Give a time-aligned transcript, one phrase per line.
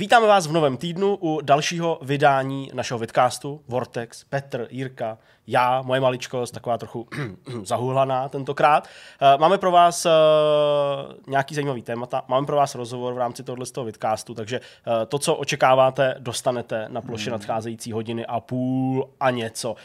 [0.00, 3.62] Vítáme vás v novém týdnu u dalšího vydání našeho vidcastu.
[3.68, 7.08] Vortex, Petr, Jirka, já, moje maličkost, taková trochu
[7.62, 8.88] zahuhlaná tentokrát.
[9.20, 10.10] Eh, máme pro vás eh,
[11.26, 15.18] nějaký zajímavý témata, máme pro vás rozhovor v rámci tohoto toho vidcastu, takže eh, to,
[15.18, 17.38] co očekáváte, dostanete na ploše hmm.
[17.38, 19.76] nadcházející hodiny a půl a něco.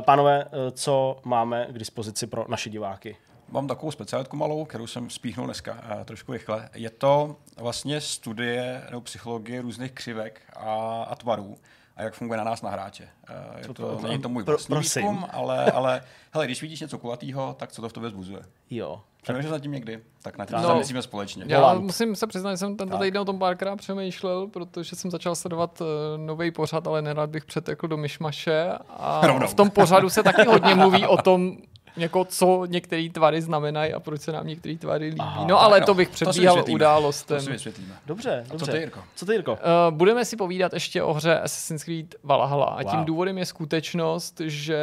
[0.00, 3.16] Pánové, co máme k dispozici pro naše diváky?
[3.48, 6.68] Mám takovou specialitku malou, kterou jsem spíchnul dneska uh, trošku rychle.
[6.74, 11.56] Je to vlastně studie nebo psychologie různých křivek a, a tvarů
[11.96, 13.08] a jak funguje na nás na hráče.
[13.30, 16.98] Uh, je to, to, není to můj vlastní výzkum, ale, ale hele, když vidíš něco
[16.98, 18.40] kulatýho, tak co to v tobě zbuzuje?
[18.70, 19.00] Jo.
[19.22, 20.00] Přemýšlel nad tím někdy?
[20.22, 21.44] Tak na tím no, zamyslíme společně.
[21.46, 21.82] Já Volant.
[21.82, 25.80] musím se přiznat, že jsem tento týden o tom párkrát přemýšlel, protože jsem začal sledovat
[25.80, 28.70] uh, nový pořad, ale nerad bych přetekl do myšmaše.
[28.88, 29.46] A Rovnou.
[29.46, 31.56] v tom pořadu se taky hodně mluví o tom,
[31.96, 35.20] jako co některé tvary znamenají a proč se nám některé tvary líbí.
[35.20, 37.36] Aha, no ale no, to bych předbíhal to událostem.
[37.36, 37.94] To si vysvětlíme.
[38.06, 38.64] Dobře, dobře.
[38.64, 39.00] A co ty, Jirko?
[39.14, 39.52] Co ty, Jirko?
[39.52, 39.58] Uh,
[39.90, 42.64] budeme si povídat ještě o hře Assassin's Creed Valhalla.
[42.64, 42.90] A wow.
[42.90, 44.78] tím důvodem je skutečnost, že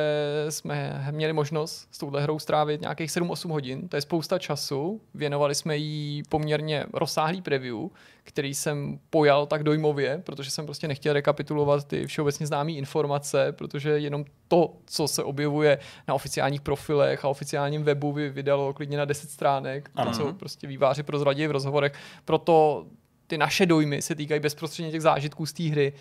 [0.50, 3.88] jsme měli možnost s touhle hrou strávit nějakých 7-8 hodin.
[3.88, 5.02] To je spousta času.
[5.14, 7.78] Věnovali jsme jí poměrně rozsáhlý preview,
[8.24, 13.90] který jsem pojal tak dojmově, protože jsem prostě nechtěl rekapitulovat ty všeobecně známé informace, protože
[13.90, 19.06] jenom to, co se objevuje na oficiálních profilech a oficiálním webu, by vydalo klidně na
[19.06, 21.94] 10 stránek, to, co prostě výváři prozradí v rozhovorech.
[22.26, 22.86] Proto
[23.28, 25.94] ty naše dojmy se týkají bezprostředně těch zážitků z té hry.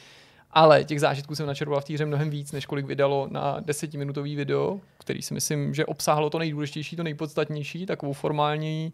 [0.53, 4.37] Ale těch zážitků jsem načerpal v té hře mnohem víc, než kolik vydalo na desetiminutový
[4.37, 8.93] video, který si myslím, že obsáhlo to nejdůležitější, to nejpodstatnější, takovou formální,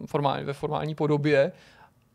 [0.00, 1.52] uh, formální ve formální podobě.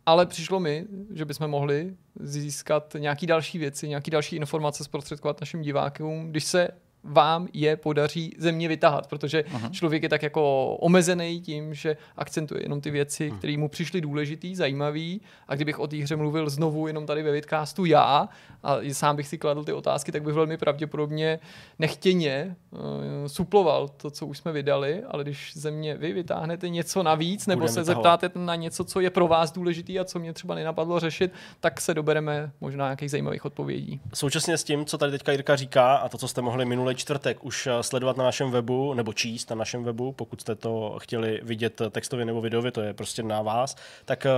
[0.05, 5.61] Ale přišlo mi, že bychom mohli získat nějaký další věci, nějaký další informace zprostředkovat našim
[5.61, 6.67] divákům, když se
[7.03, 9.71] vám je podaří země vytahat, protože uh-huh.
[9.71, 13.37] člověk je tak jako omezený tím, že akcentuje jenom ty věci, uh-huh.
[13.37, 17.31] které mu přišly důležitý, zajímavý a kdybych o té hře mluvil znovu jenom tady ve
[17.31, 18.29] vidcastu já
[18.63, 21.39] a sám bych si kladl ty otázky, tak bych velmi pravděpodobně
[21.79, 22.79] nechtěně uh,
[23.27, 27.73] suploval to, co už jsme vydali, ale když země vy vytáhnete něco navíc nebo Budeme
[27.73, 31.31] se zeptáte na něco, co je pro vás důležitý a co mě třeba nenapadlo řešit,
[31.59, 34.01] tak se dobereme možná nějakých zajímavých odpovědí.
[34.13, 37.01] Současně s tím, co tady teďka Jirka říká a to, co jste mohli minule minulý
[37.01, 40.95] čtvrtek už eh, sledovat na našem webu, nebo číst na našem webu, pokud jste to
[40.99, 44.31] chtěli vidět textově nebo videově, to je prostě na vás, tak eh,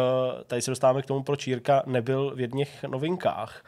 [0.48, 3.64] tady se dostáváme k tomu, proč Jirka nebyl v jedných novinkách.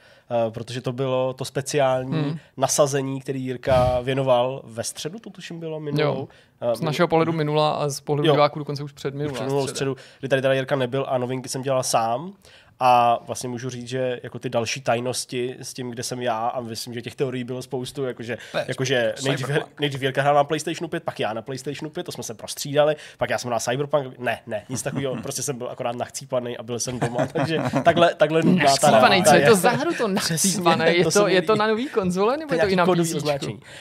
[0.49, 2.37] Protože to bylo to speciální hmm.
[2.57, 6.27] nasazení, který Jirka věnoval ve středu, to tuším bylo minulou.
[6.61, 6.75] Jo.
[6.75, 9.41] Z našeho pohledu minula a z pohledu diváků dokonce už před minulou.
[9.41, 12.33] Minulou středu, kdy tady teda Jirka nebyl a novinky jsem dělal sám.
[12.79, 16.61] A vlastně můžu říct, že jako ty další tajnosti s tím, kde jsem já, a
[16.61, 19.49] myslím, že těch teorií bylo spoustu, jakože, jakože nejdřív,
[19.79, 22.95] nejdřív Jirka hrál na PlayStationu 5, pak já na PlayStationu 5, to jsme se prostřídali,
[23.17, 26.63] pak já jsem na Cyberpunk, ne, ne, nic takového, prostě jsem byl akorát nachcípaný a
[26.63, 30.07] byl jsem doma, takže takhle, takhle nudná ta Nachcípaný, co je to za hru to
[30.07, 30.85] nachcípaný?
[30.97, 33.15] Je to, to je to na nový konzole nebo je to i na PC?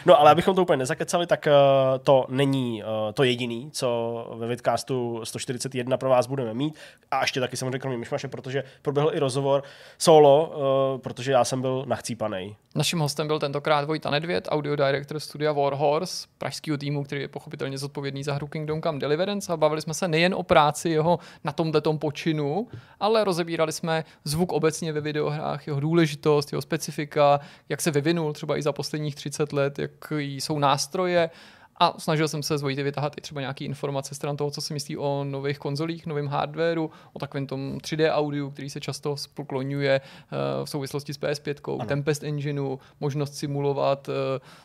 [0.07, 4.47] No ale abychom to úplně nezakecali, tak uh, to není uh, to jediný, co ve
[4.47, 6.75] vidcastu 141 pro vás budeme mít.
[7.11, 9.63] A ještě taky samozřejmě kromě myšmaše, protože proběhl i rozhovor
[9.99, 10.55] solo,
[10.95, 12.57] uh, protože já jsem byl nachcípaný.
[12.75, 17.79] Naším hostem byl tentokrát Vojta Nedvěd, audio director studia Warhorse, pražského týmu, který je pochopitelně
[17.79, 21.53] zodpovědný za hru Kingdom Come Deliverance a bavili jsme se nejen o práci jeho na
[21.53, 22.69] tomto počinu,
[23.01, 28.57] ale rozebírali jsme zvuk obecně ve videohrách, jeho důležitost, jeho specifika, jak se vyvinul třeba
[28.59, 31.31] i za posledních 30 let, jak jsou nástroje
[31.79, 34.75] a snažil jsem se z Vojty vytahat i třeba nějaké informace stran toho, co si
[34.75, 40.01] myslí o nových konzolích, novém hardwareu, o takovém tom 3D audiu, který se často spokloňuje
[40.01, 41.89] uh, v souvislosti s PS5, ano.
[41.89, 44.15] Tempest Engineu, možnost simulovat uh,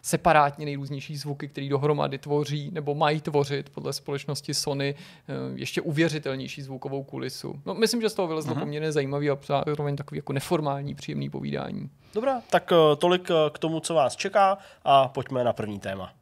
[0.01, 6.61] separátně nejrůznější zvuky, které dohromady tvoří nebo mají tvořit podle společnosti Sony uh, ještě uvěřitelnější
[6.61, 7.61] zvukovou kulisu.
[7.65, 8.59] No, myslím, že z toho vylezlo uh-huh.
[8.59, 11.89] poměrně zajímavý a zároveň takový jako neformální, příjemný povídání.
[12.13, 16.13] Dobrá, tak tolik k tomu, co vás čeká a pojďme na první téma.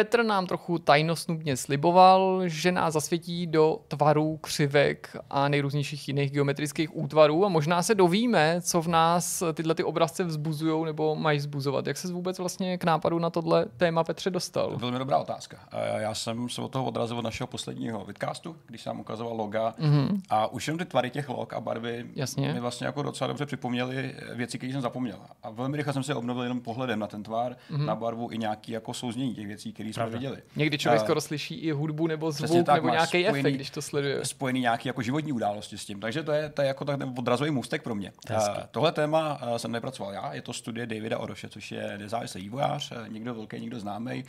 [0.00, 6.96] Petr nám trochu tajnostnubně sliboval, že nás zasvětí do tvarů, křivek a nejrůznějších jiných geometrických
[6.96, 11.86] útvarů a možná se dovíme, co v nás tyhle ty obrazce vzbuzují nebo mají vzbuzovat.
[11.86, 14.76] Jak se vůbec vlastně k nápadu na tohle téma Petře dostal?
[14.76, 15.58] Velmi dobrá otázka.
[15.96, 20.20] Já jsem se od toho odrazil od našeho posledního vidcastu, když jsem ukazoval loga mm-hmm.
[20.30, 22.54] a už jen ty tvary těch log a barvy Jasně.
[22.54, 25.18] mi vlastně jako docela dobře připomněly věci, které jsem zapomněl.
[25.42, 27.84] A velmi rychle jsem se obnovil jenom pohledem na ten tvar, mm-hmm.
[27.84, 30.42] na barvu i nějaký jako souznění těch věcí, které který jsme viděli.
[30.56, 33.82] Někdy člověk uh, skoro slyší i hudbu nebo zvuk tak, nebo nějaký efekt, když to
[33.82, 34.24] sleduje.
[34.24, 36.00] Spojený nějaký jako životní události s tím.
[36.00, 38.12] Takže to je, to je jako tak odrazový můstek pro mě.
[38.30, 38.36] Uh,
[38.70, 42.92] tohle téma uh, jsem nepracoval já, je to studie Davida Oroše, což je nezávislý vývojář,
[43.08, 44.24] někdo velký, někdo známý,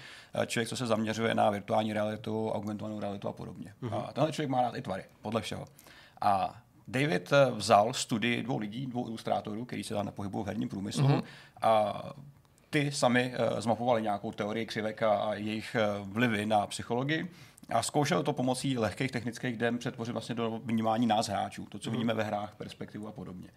[0.46, 3.74] člověk, co se zaměřuje na virtuální realitu, augmentovanou realitu a podobně.
[3.84, 4.06] Uh-huh.
[4.08, 5.66] A tenhle člověk má rád i tvary, podle všeho.
[6.22, 11.08] A David vzal studii dvou lidí, dvou ilustrátorů, kteří se tam pohybují v herním průmyslu
[11.08, 11.24] mm-hmm.
[11.62, 12.04] a
[12.71, 17.31] ty sami uh, zmapovali nějakou teorii křivek a, jejich uh, vlivy na psychologii
[17.69, 21.89] a zkoušel to pomocí lehkých technických dem přetvořit vlastně do vnímání nás hráčů, to, co
[21.89, 21.91] mm.
[21.91, 23.50] vidíme ve hrách, perspektivu a podobně.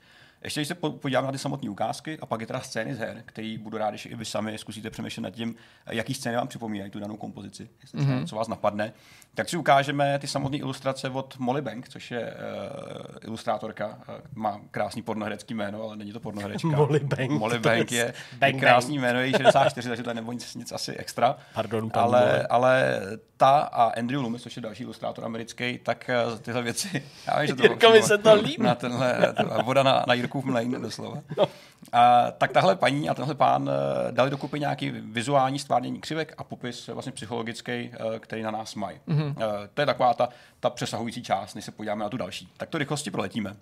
[0.45, 3.23] Ještě když se podíváme na ty samotné ukázky a pak je teda scény z her,
[3.27, 5.55] který budu rád, když i vy sami zkusíte přemýšlet nad tím,
[5.87, 8.27] jaký scény vám připomínají tu danou kompozici, mm-hmm.
[8.27, 8.93] co vás napadne,
[9.35, 14.61] tak si ukážeme ty samotné ilustrace od Molly Bank, což je uh, ilustrátorka, uh, má
[14.71, 16.69] krásný pornoherecký jméno, ale není to pornoherečka.
[16.77, 17.31] Molly Bank.
[17.31, 19.03] Molly Bank je, bang, je krásný bang.
[19.03, 21.37] jméno, je 64, takže to nebo nic, nic asi extra.
[21.55, 23.01] Pardon, ale, ale
[23.37, 27.47] ta a Andrew Loomis, což je další ilustrátor americký, tak uh, tyhle věci, já vím,
[27.47, 28.63] že to Jirkovi se to líbí.
[28.63, 29.35] Na tenhle,
[29.65, 31.23] voda na, na Jirkův mlejn, doslova.
[31.39, 31.45] No.
[31.93, 33.71] A, tak tahle paní a tenhle pán
[34.11, 37.91] dali dokupy nějaký vizuální stvárnění křivek a popis vlastně psychologický,
[38.21, 38.99] který na nás mají.
[39.09, 39.24] Mm-hmm.
[39.27, 39.45] Uh,
[39.75, 40.29] to je taková ta,
[40.61, 42.49] ta přesahující část, než se podíváme na tu další.
[42.57, 43.57] Tak to rychlosti proletíme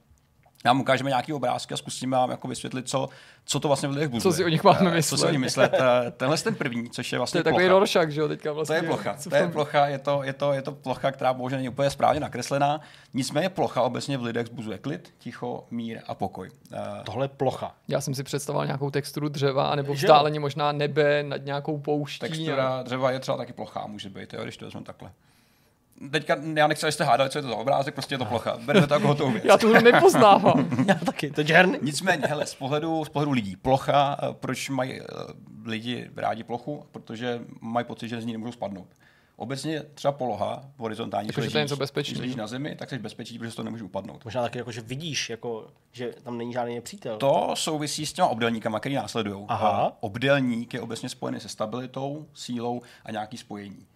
[0.65, 3.09] nám ukážeme nějaký obrázky a zkusíme vám jako vysvětlit, co,
[3.45, 4.33] co to vlastně v lidech buzuje.
[4.33, 5.03] Co si o nich máme myslet.
[5.03, 5.73] Co si o nich myslet.
[6.17, 8.79] Tenhle je ten první, což je vlastně To je takový Rorschach, že jo, teďka vlastně.
[8.79, 11.59] To je plocha, to je plocha, je to, je to, je to plocha, která bohužel
[11.59, 12.81] není úplně správně nakreslená.
[13.15, 16.51] Nicméně plocha obecně v lidech zbuzuje klid, ticho, mír a pokoj.
[17.05, 17.75] Tohle je plocha.
[17.89, 22.19] Já jsem si představoval nějakou texturu dřeva, nebo vzdáleně možná nebe nad nějakou pouští.
[22.19, 25.11] Textura dřeva je třeba taky plochá, může být, jo, když to vezmeme takhle
[26.11, 28.57] teďka já nechci, abyste hádali, co je to za obrázek, prostě je to plocha.
[28.65, 29.45] Bereme to jako hotovou věc.
[29.45, 30.85] já to nepoznávám.
[30.89, 35.01] já taky, to je Nicméně, hele, z pohledu, z pohledu lidí, plocha, eh, proč mají
[35.01, 35.05] eh,
[35.65, 36.87] lidi rádi plochu?
[36.93, 38.89] Protože mají pocit, že z ní nemůžou spadnout.
[39.37, 42.15] Obecně třeba poloha horizontální, jako, že to je něco bezpečí.
[42.15, 44.25] Když na zemi, tak jsi bezpečí, protože to nemůže upadnout.
[44.25, 47.17] Možná taky, jako, že vidíš, jako, že tam není žádný nepřítel.
[47.17, 49.45] To souvisí s těma obdelníkama, který následují.
[49.49, 49.97] Aha.
[50.01, 53.87] Obdelník je obecně spojený se stabilitou, sílou a nějaký spojení.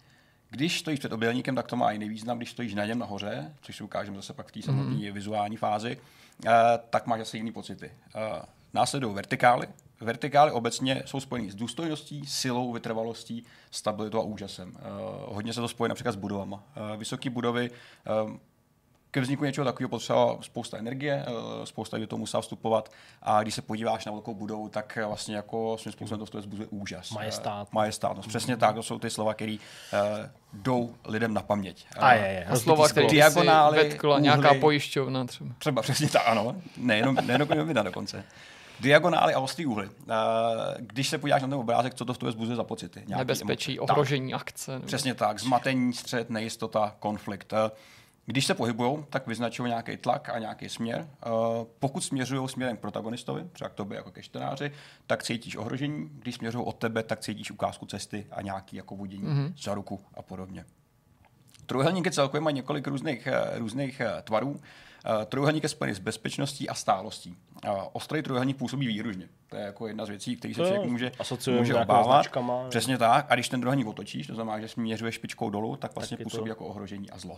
[0.49, 3.75] Když stojíš před obdelníkem, tak to má i nejvýznam, když stojíš na něm nahoře, což
[3.77, 5.13] si ukážeme zase pak v té samotné mm-hmm.
[5.13, 5.97] vizuální fázi,
[6.45, 6.51] uh,
[6.89, 7.91] tak máš asi jiný pocity.
[8.15, 9.67] Uh, následují vertikály.
[10.01, 14.69] Vertikály obecně jsou spojeny s důstojností, silou, vytrvalostí, stabilitou a úžasem.
[14.69, 16.55] Uh, hodně se to spojí například s budovama.
[16.55, 17.71] Uh, vysoké budovy
[19.11, 23.55] ke vzniku něčeho takového potřeba spousta energie, eh, spousta lidí to musela vstupovat a když
[23.55, 27.11] se podíváš na velkou budovu, tak vlastně jako svým způsobem to vzbuzuje úžas.
[27.11, 27.73] Majestát.
[27.73, 28.17] Majestát.
[28.17, 29.57] No, přesně tak, to jsou ty slova, které
[29.93, 31.85] uh, jdou lidem na paměť.
[31.99, 32.45] A je, je.
[32.45, 35.49] A slova, které diagonály, vetkla, nějaká pojišťovna třeba.
[35.57, 36.55] Třeba přesně tak, ano.
[36.77, 38.23] Nejenom, nejenom na dokonce
[38.79, 39.89] diagonály a ostrý úhly.
[40.77, 43.03] Když se podíváš na ten obrázek, co to v tobě zbuzuje za pocity?
[43.07, 43.93] Nějaký Nebezpečí, emoce.
[43.93, 44.71] ohrožení tak, akce.
[44.71, 44.85] Nebo...
[44.85, 47.53] Přesně tak, zmatení, střed, nejistota, konflikt.
[48.29, 51.07] Když se pohybují, tak vyznačují nějaký tlak a nějaký směr.
[51.25, 51.31] Uh,
[51.79, 54.71] pokud směřují směrem k protagonistovi, třeba k tobě jako ke čtenáři,
[55.07, 56.09] tak cítíš ohrožení.
[56.13, 59.53] Když směřují od tebe, tak cítíš ukázku cesty a nějaký jako vodění mm-hmm.
[59.61, 60.65] za ruku a podobně.
[61.65, 64.49] Trojuhelníky celkově mají několik různých, uh, různých uh, tvarů.
[64.49, 64.59] Uh,
[65.25, 67.35] trojuhelník je spojený s bezpečností a stálostí.
[67.93, 69.29] Ostrý trojuhelník působí výružně.
[69.49, 71.11] To je jako jedna z věcí, které se člověk může,
[71.57, 72.23] může obávat.
[72.23, 73.25] Značkama, Přesně tak.
[73.29, 76.43] A když ten trojuhelník otočíš, to znamená, že směřuješ špičkou dolů, tak vlastně tak působí
[76.43, 76.49] to...
[76.49, 77.37] jako ohrožení a zlo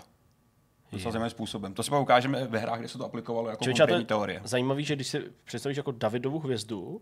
[0.91, 1.73] docela zajímavým způsobem.
[1.73, 4.41] To si pak ukážeme ve hrách, kde se to aplikovalo jako konkrétní teorie.
[4.43, 7.01] Zajímavý, že když si představíš jako Davidovu hvězdu,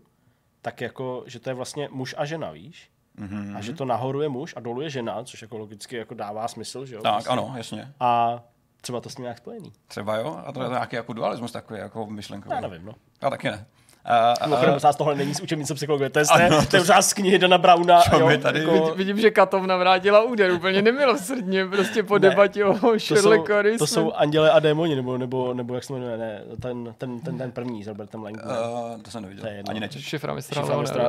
[0.62, 2.90] tak jako, že to je vlastně muž a žena, víš?
[3.18, 3.56] Mm-hmm.
[3.56, 6.48] A že to nahoru je muž a dolů je žena, což jako logicky jako dává
[6.48, 7.02] smysl, že jo?
[7.02, 7.32] Tak, vlastně.
[7.32, 7.92] ano, jasně.
[8.00, 8.42] A
[8.80, 9.72] třeba to s ním nějak spojený.
[9.86, 12.54] Třeba jo, a to je nějaký jako dualismus takový, jako myšlenkový.
[12.54, 12.94] Já nevím, no.
[13.22, 13.66] Já taky ne.
[14.08, 17.12] Uh, uh, uh, tohle není z učebnice psychologie, to je, ano, to, to je z
[17.12, 18.02] knihy Dana Brauna.
[18.18, 18.60] Jo, tady.
[18.60, 18.94] Jako...
[18.96, 24.12] Vidím, že Katov navrátila úder úplně nemilosrdně, prostě po ne, debatě o Sherlocku To jsou
[24.12, 27.84] Anděle a démoni, nebo, nebo, nebo jak se jmenuje, ne, ten, ten, ten, ten první
[27.84, 28.44] s Robertem Langem.
[28.46, 30.02] Uh, to jsem neviděl, to je ani nečet.
[30.02, 30.62] Šifra mistra.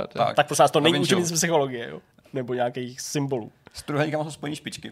[0.07, 1.99] Tak, tak prosím vás, to není učebnice psychologie, jo?
[2.33, 3.51] nebo nějakých symbolů.
[3.73, 4.91] S trojhelníkama jsou spojení špičky.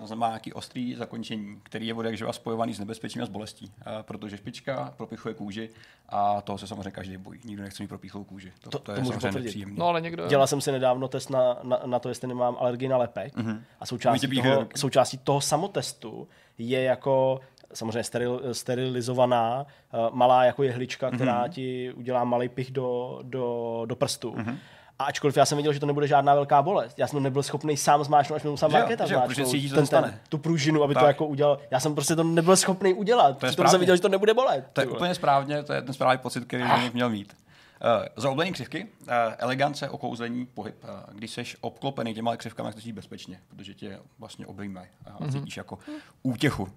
[0.00, 3.72] To znamená nějaký ostrý zakončení, který je vodek živa spojovaný s nebezpečím a s bolestí.
[4.02, 5.70] Protože špička propichuje kůži
[6.08, 7.40] a toho se samozřejmě každý bojí.
[7.44, 8.52] Nikdo nechce mít propíchlou kůži.
[8.60, 9.76] To, to, to, to je samozřejmě nepříjemné.
[9.78, 10.28] No, ale někdo...
[10.28, 13.36] Dělal jsem si nedávno test na, na, na to, jestli nemám alergii na lepek.
[13.36, 13.60] Mm-hmm.
[13.80, 17.40] A součástí toho, součástí toho samotestu je jako
[17.74, 21.50] samozřejmě steril, sterilizovaná uh, malá jako jehlička, která mm-hmm.
[21.50, 24.32] ti udělá malý pich do, do, do prstu.
[24.32, 24.56] Mm-hmm
[24.98, 27.76] a ačkoliv já jsem viděl, že to nebude žádná velká bolest, já jsem nebyl schopný
[27.76, 31.02] sám zmáčknout, až mi musel marketa zmáčknout ten, ten, tu pružinu, aby tak.
[31.02, 31.58] to jako udělal.
[31.70, 33.38] Já jsem prostě to nebyl schopný udělat.
[33.38, 34.70] To je jsem viděl, že to nebude bolet.
[34.72, 37.36] To je úplně správně, to je ten správný pocit, který bych měl mít.
[38.16, 40.84] za oblení křivky, uh, elegance, okouzlení, pohyb.
[40.84, 45.32] Uh, když jsi obklopený těma křivkami, tak bezpečně, protože tě vlastně obejmají a mm-hmm.
[45.32, 45.78] cítíš jako
[46.22, 46.62] útěchu.
[46.62, 46.70] Uh,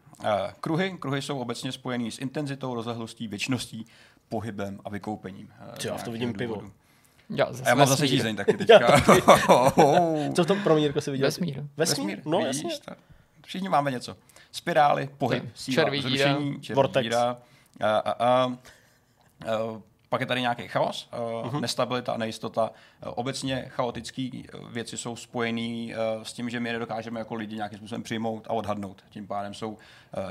[0.59, 3.85] kruhy, kruhy jsou obecně spojený s intenzitou, rozlehlostí, věčností,
[4.29, 5.53] pohybem a vykoupením.
[5.61, 6.59] Uh, já to vidím důvodu.
[6.59, 6.71] pivo.
[7.35, 9.01] Já, zase já mám zase žízeň taky teďka.
[10.35, 11.27] Co v tom pro mě, Jirko, se viděl?
[11.27, 11.63] Vesmír.
[11.77, 12.21] Vesmír?
[12.25, 12.79] No, Vidíš, jasně.
[12.85, 12.97] Tak.
[13.45, 14.17] Všichni máme něco.
[14.51, 17.03] Spirály, pohyb, síla, červí zrušení, červí Vortex.
[17.03, 17.37] díra.
[17.81, 18.51] A, a, a, a,
[20.09, 21.61] pak je tady nějaký chaos, uh-huh.
[21.61, 22.71] nestabilita, nejistota.
[23.05, 24.29] Obecně chaotické
[24.69, 29.03] věci jsou spojené s tím, že my nedokážeme jako lidi nějakým způsobem přijmout a odhadnout.
[29.09, 29.77] Tím pádem jsou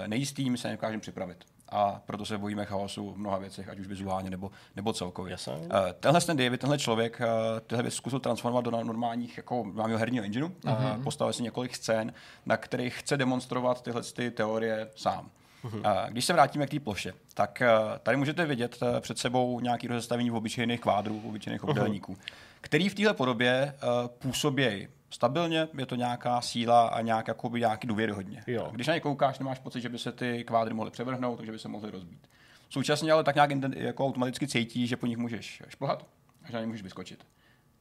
[0.06, 3.86] nejistý, my se nedokážeme připravit a proto se bojíme chaosu v mnoha věcech, ať už
[3.86, 5.30] vizuálně nebo, nebo celkově.
[5.30, 5.52] Jasně.
[5.52, 5.68] Uh,
[6.00, 10.24] tenhle ten David, tenhle člověk, uh, tyhle věci zkusil transformovat do normálních jako máme herního
[10.24, 10.96] engineu, uh-huh.
[10.96, 12.12] uh, postavil si několik scén,
[12.46, 15.30] na kterých chce demonstrovat tyhle ty teorie sám.
[15.64, 16.06] Uh-huh.
[16.08, 17.62] Když se vrátíme k té ploše, tak
[18.02, 22.32] tady můžete vidět před sebou nějaký rozestavení v obyčejných kvádrů, v obyčejných obdélníků, uh-huh.
[22.60, 23.74] který v téhle podobě
[24.18, 28.44] působí stabilně, je to nějaká síla a nějak, jakoby, nějaký důvěryhodně.
[28.46, 28.68] Jo.
[28.72, 31.58] Když na ně koukáš, nemáš pocit, že by se ty kvádry mohly převrhnout, takže by
[31.58, 32.26] se mohly rozbít.
[32.70, 36.06] Současně ale tak nějak jako automaticky cítí, že po nich můžeš šplhat
[36.44, 37.26] a že na ně můžeš vyskočit.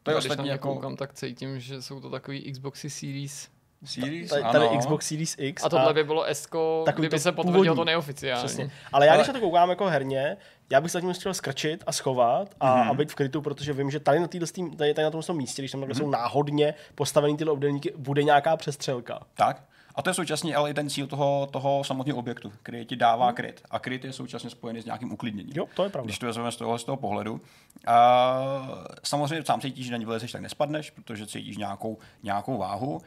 [0.04, 0.74] To je no, ostatně jako...
[0.74, 3.50] koukám, tak cítím, že jsou to takový Xboxy Series
[3.86, 5.64] Series, tady, tady Xbox Series X.
[5.64, 6.48] A tohle by bylo S,
[6.96, 8.46] kdyby to se potvrdilo to neoficiálně.
[8.46, 8.72] Přesně.
[8.94, 10.38] Ale já, když se to koukám jako herně,
[10.72, 12.90] já bych se zatím chtěl skrčit a schovat a, mm-hmm.
[12.90, 14.48] a být v krytu, protože vím, že tady na, týhle,
[14.78, 15.98] tady, tady na tom místě, když tam mm-hmm.
[15.98, 19.20] jsou náhodně postavený tyhle obdelníky, bude nějaká přestřelka.
[19.34, 19.64] Tak.
[19.96, 23.26] A to je současně ale i ten cíl toho, toho samotného objektu, který ti dává
[23.26, 23.36] hmm.
[23.36, 23.62] kryt.
[23.72, 25.54] A kryt je současně spojený s nějakým uklidněním.
[25.56, 26.06] Jo, to je pravda.
[26.06, 27.42] Když to vezmeme z toho, z toho pohledu.
[27.88, 28.42] A
[29.04, 33.02] samozřejmě sám cítíš, že na ní vylezeš, tak nespadneš, protože cítíš nějakou, nějakou váhu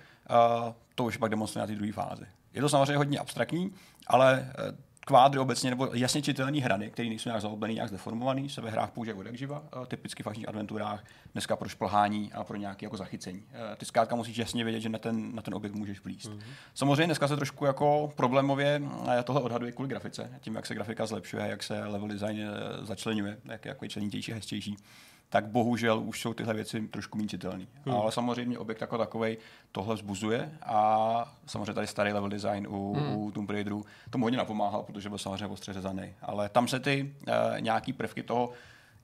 [0.95, 2.27] to už pak demonstruje na té druhé fázi.
[2.55, 3.75] Je to samozřejmě hodně abstraktní,
[4.07, 8.61] ale eh, kvádry obecně nebo jasně čitelné hrany, které nejsou nějak zaobleny, nějak zdeformované, se
[8.61, 12.57] ve hrách používají od živa, eh, typicky v akčních adventurách, dneska pro šplhání a pro
[12.57, 13.43] nějaké jako zachycení.
[13.53, 16.31] Eh, ty zkrátka musíš jasně vědět, že na ten, na ten objekt můžeš blízt.
[16.31, 16.43] Mm-hmm.
[16.75, 18.83] Samozřejmě dneska se trošku jako problémově
[19.25, 22.41] tohle odhaduje kvůli grafice, tím, jak se grafika zlepšuje, jak se level design
[22.83, 24.77] začlenuje, jak, je členitější a hezčejší
[25.33, 27.67] tak bohužel už jsou tyhle věci trošku méně citelné.
[27.85, 27.97] Hmm.
[27.97, 29.37] Ale samozřejmě objekt jako takový
[29.73, 33.17] tohle vzbuzuje a samozřejmě tady starý level design u, hmm.
[33.17, 36.15] u Tomb Raideru tomu hodně napomáhal, protože byl samozřejmě ostře řezaný.
[36.23, 38.51] Ale tam se ty uh, nějaký prvky toho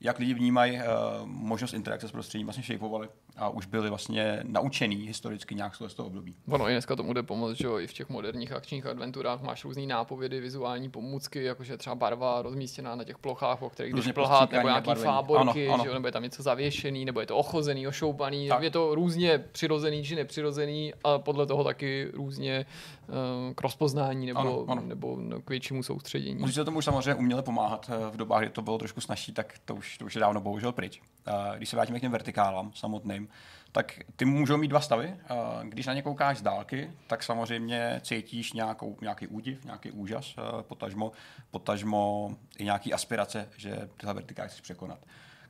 [0.01, 0.81] jak lidi vnímají uh,
[1.25, 3.07] možnost interakce s prostředím, vlastně shapeovali
[3.39, 6.35] a už byli vlastně naučený historicky nějak z toho období.
[6.49, 9.63] Ono i dneska tomu jde pomoct, že jo, i v těch moderních akčních adventurách máš
[9.63, 14.51] různé nápovědy, vizuální pomůcky, jakože třeba barva rozmístěná na těch plochách, o kterých když plhát,
[14.51, 15.83] nebo nějaký fáborky, ano, ano.
[15.83, 18.63] Že jo, nebo je tam něco zavěšený, nebo je to ochozený, ošoupaný, tak.
[18.63, 22.65] je to různě přirozený či nepřirozený a podle toho taky různě
[23.07, 23.15] uh,
[23.53, 24.81] k rozpoznání nebo, ano, ano.
[24.85, 26.53] nebo k většímu soustředění.
[26.53, 29.75] Se tomu samozřejmě uměle pomáhat eh, v dobách, kdy to bylo trošku snažší, tak to
[29.75, 31.01] už, to už je dávno bohužel pryč.
[31.27, 33.28] Uh, když se vrátíme k těm vertikálám samotným,
[33.71, 35.15] tak ty můžou mít dva stavy.
[35.63, 41.11] Když na ně koukáš z dálky, tak samozřejmě cítíš nějakou, nějaký údiv, nějaký úžas, potažmo,
[41.51, 44.99] potažmo i nějaký aspirace, že tyhle vertikály chceš překonat.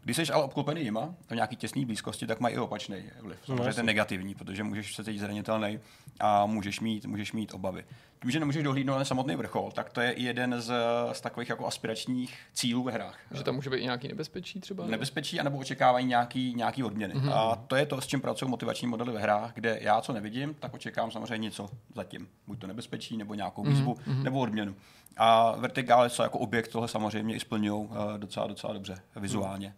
[0.03, 3.39] Když jsi ale obklopený jima v nějaký těsné blízkosti, tak mají i opačný vliv.
[3.45, 5.79] Samozřejmě no, ten negativní, protože můžeš se cítit zranitelný
[6.19, 7.85] a můžeš mít, můžeš mít obavy.
[8.21, 10.73] Tím, že nemůžeš dohlídnout na samotný vrchol, tak to je i jeden z,
[11.11, 13.19] z takových jako aspiračních cílů ve hrách.
[13.31, 14.85] Že tam může být i nějaký nebezpečí třeba?
[14.85, 17.13] Nebezpečí, anebo očekávají nějaký, nějaký odměny.
[17.13, 17.33] Mm-hmm.
[17.33, 20.53] A to je to, s čím pracují motivační modely ve hrách, kde já co nevidím,
[20.53, 22.27] tak očekávám samozřejmě něco zatím.
[22.47, 24.23] Buď to nebezpečí, nebo nějakou výzvu, mm-hmm.
[24.23, 24.75] nebo odměnu.
[25.17, 29.67] A vertikály, co jako objekt, tohle samozřejmě i splňují uh, docela, docela dobře vizuálně.
[29.67, 29.73] Mm.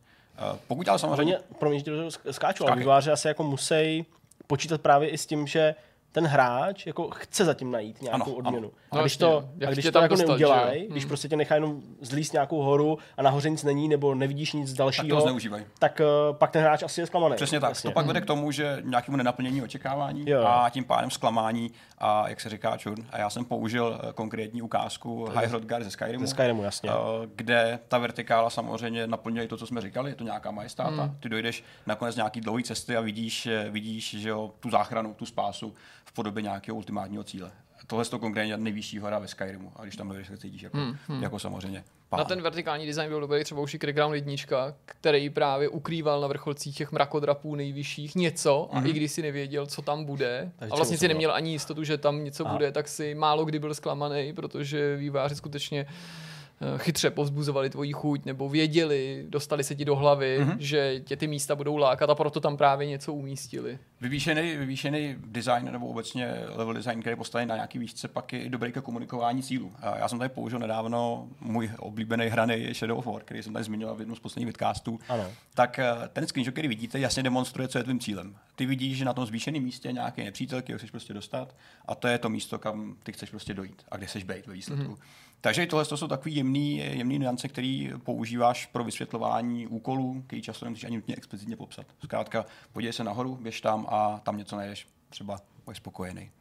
[0.52, 1.38] Uh, pokud ale samozřejmě...
[1.60, 4.06] Pro mě, to skáču, ale vývojáři asi jako musí
[4.48, 5.76] počítat právě i s tím, že
[6.12, 8.68] ten hráč jako chce zatím najít nějakou ano, odměnu.
[8.68, 8.74] Ano.
[8.91, 11.08] A no když to, a když to jako neudělají, když hmm.
[11.08, 15.22] prostě tě nechá jenom zlíst nějakou horu a nahoře nic není, nebo nevidíš nic dalšího,
[15.22, 17.36] tak, to tak uh, pak ten hráč asi je zklamaný.
[17.36, 17.70] Přesně tak.
[17.70, 17.89] Jasně.
[17.89, 20.44] To pak vede k tomu, že nějakému nenaplnění očekávání jo.
[20.48, 23.06] a tím pádem zklamání a jak se říká čurn.
[23.12, 26.89] A já jsem použil uh, konkrétní ukázku High Hrothgar ze Skyrimu, ze Skyrimu jasně.
[26.89, 26.98] Uh,
[27.36, 31.03] kde ta vertikála samozřejmě naplňuje to, co jsme říkali, je to nějaká majestáta.
[31.03, 31.18] Hmm.
[31.20, 35.74] Ty dojdeš nakonec nějaký dlouhý cesty a vidíš, vidíš že jo, tu záchranu, tu spásu
[36.05, 37.51] v podobě nějakého ultimátního cíle.
[37.88, 40.77] Tohle je to konkrétně nejvyšší hora ve Skyrimu a když tam dojdeš, tak cítíš jako,
[40.77, 41.24] hmm, hmm.
[41.24, 42.17] jako samozřejmě pán.
[42.17, 46.27] Na ten vertikální design byl dobrý třeba už i Crackdown jednička, který právě ukrýval na
[46.27, 48.77] vrcholcích těch mrakodrapů nejvyšších něco mm-hmm.
[48.77, 48.93] a i mhm.
[48.93, 52.24] když si nevěděl, co tam bude Takže a vlastně si neměl ani jistotu, že tam
[52.24, 52.51] něco a.
[52.51, 55.86] bude, tak si málo kdy byl zklamaný, protože výváři skutečně
[56.77, 60.56] chytře povzbuzovali tvoji chuť nebo věděli, dostali se ti do hlavy, mm-hmm.
[60.60, 63.80] že tě ty místa budou lákat a proto tam právě něco umístili.
[64.01, 68.50] Vyvýšený, vyvýšený design nebo obecně level design, který je postavený na nějaký výšce, pak je
[68.50, 69.72] dobrý ke komunikování cílů.
[69.96, 73.96] Já jsem tady použil nedávno můj oblíbený hrany Shadow of War, který jsem tady zmiňoval
[73.96, 75.00] v jednom z posledních vidcastů.
[75.10, 75.25] Ano.
[75.53, 78.36] Tak eh, ten screenshot, který vidíte, jasně demonstruje, co je tvým cílem.
[78.56, 81.96] Ty vidíš, že na tom zvýšeném místě je nějaký nepřítel, který chceš prostě dostat, a
[81.96, 84.91] to je to místo, kam ty chceš prostě dojít a kde chceš být ve výsledku.
[84.91, 85.31] Mm-hmm.
[85.42, 90.66] Takže tohle to jsou takový jemný, jemný nuance, který používáš pro vysvětlování úkolů, který často
[90.66, 91.86] nemusíš ani nutně explicitně popsat.
[92.04, 96.32] Zkrátka, podívej se nahoru, běž tam a tam něco najdeš, třeba budeš spokojený.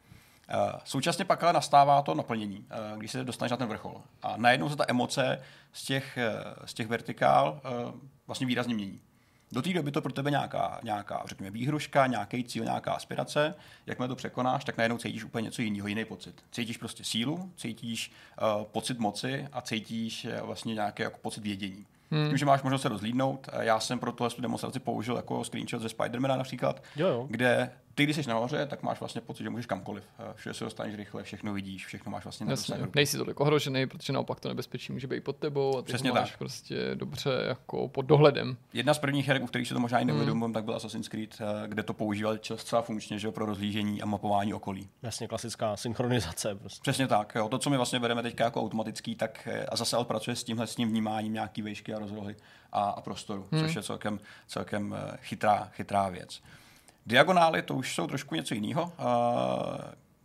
[0.55, 4.03] Uh, současně pak ale nastává to naplnění, uh, když se dostaneš na ten vrchol.
[4.23, 5.43] A najednou se ta emoce
[5.73, 7.61] z těch, uh, z těch vertikál
[8.27, 9.01] vlastně výrazně mění.
[9.53, 13.55] Do té doby to pro tebe nějaká, nějaká řekněme, výhruška, nějaký cíl, nějaká aspirace.
[13.87, 16.45] Jakmile to překonáš, tak najednou cítíš úplně něco jiného, jiný pocit.
[16.53, 21.87] Cítíš prostě sílu, cítíš uh, pocit moci a cítíš uh, vlastně nějaký jako pocit vědění.
[22.11, 22.29] Hmm.
[22.29, 23.49] Tím, že máš možnost se rozlídnout.
[23.61, 27.27] Já jsem pro tuhle demonstraci použil jako screenshot ze Spidermana například, jo, jo.
[27.31, 30.05] kde ty, když jsi nahoře, tak máš vlastně pocit, že můžeš kamkoliv.
[30.19, 33.87] Eh, všude se dostaneš rychle, všechno vidíš, všechno máš vlastně na Jasně, Nejsi tolik ohrožený,
[33.87, 36.39] protože naopak to nebezpečí může být pod tebou a ty Přesně máš tak.
[36.39, 38.57] prostě dobře jako pod dohledem.
[38.73, 40.55] Jedna z prvních her, u kterých se to možná i neuvědomuji, hmm.
[40.55, 44.55] tak byl Assassin's Creed, eh, kde to používal zcela funkčně že pro rozlížení a mapování
[44.55, 44.89] okolí.
[45.03, 46.55] Jasně, klasická synchronizace.
[46.55, 46.81] Prostě.
[46.83, 47.33] Přesně tak.
[47.35, 47.49] Jo.
[47.49, 50.45] To, co my vlastně bereme teď jako automatický, tak eh, a zase ale pracuje s
[50.45, 52.37] tímhle s tím vnímáním nějaký výšky a rozlohy
[52.73, 53.63] a, a prostoru, hmm.
[53.63, 56.41] což je celkem, celkem chytrá, chytrá věc.
[57.07, 58.93] Diagonály to už jsou trošku něco jiného.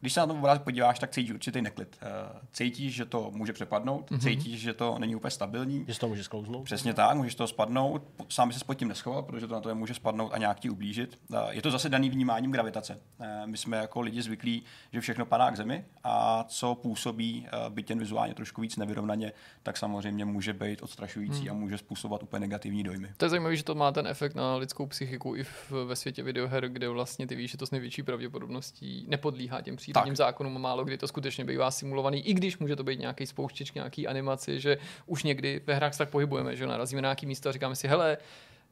[0.05, 1.97] Když se na tom obrázek podíváš, tak cítíš určitý neklid.
[2.01, 2.07] Eh,
[2.51, 4.19] cítíš, že to může přepadnout, mm-hmm.
[4.19, 5.85] cítíš, že to není úplně stabilní.
[5.87, 6.63] Že to může sklouznout.
[6.63, 8.01] Přesně tak, můžeš to spadnout.
[8.29, 11.19] Sám se pod tím neschoval, protože to na to může spadnout a nějak ti ublížit.
[11.33, 12.99] Eh, je to zase daný vnímáním gravitace.
[13.19, 17.89] Eh, my jsme jako lidi zvyklí, že všechno padá k zemi a co působí byt
[17.89, 19.31] jen vizuálně trošku víc nevyrovnaně,
[19.63, 21.49] tak samozřejmě může být odstrašující mm.
[21.49, 23.11] a může způsobovat úplně negativní dojmy.
[23.17, 26.23] To je zajímavé, že to má ten efekt na lidskou psychiku i v, ve světě
[26.23, 30.15] videoher, kde vlastně ty víš, že to s největší pravděpodobností nepodlíhá těm přírodním tak.
[30.15, 34.07] zákonům, málo kdy to skutečně bývá simulovaný, i když může to být nějaký spouštěč, nějaký
[34.07, 37.51] animaci, že už někdy ve hrách se tak pohybujeme, že narazíme na nějaký místo a
[37.51, 38.17] říkáme si, hele,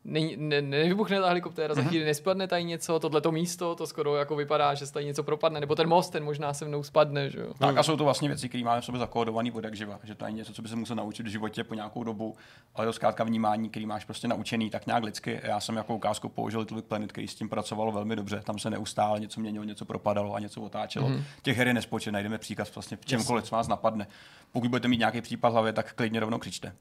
[0.05, 1.75] ne, ne, nevybuchne ta helikoptéra, mm-hmm.
[1.75, 1.89] za mhm.
[1.89, 5.59] chvíli nespadne tady něco, tohleto místo, to skoro jako vypadá, že se tady něco propadne,
[5.59, 7.29] nebo ten most, ten možná se mnou spadne.
[7.29, 7.53] Že jo?
[7.59, 10.15] Tak a jsou to vlastně věci, které máme v sobě zakódovaný od jak živa, že
[10.15, 12.35] to není něco, co by se musel naučit v životě po nějakou dobu,
[12.75, 15.39] ale to zkrátka vnímání, který máš prostě naučený tak nějak lidsky.
[15.43, 18.69] Já jsem jako ukázku použil Little Planet, který s tím pracoval velmi dobře, tam se
[18.69, 21.09] neustále něco měnilo, něco propadalo a něco otáčelo.
[21.09, 21.23] Mm-hmm.
[21.41, 24.07] Těch her je nespočet, najdeme příkaz vlastně čemkoliv, co vás napadne.
[24.51, 26.73] Pokud budete mít nějaký případ hlavě, tak klidně rovnou křičte.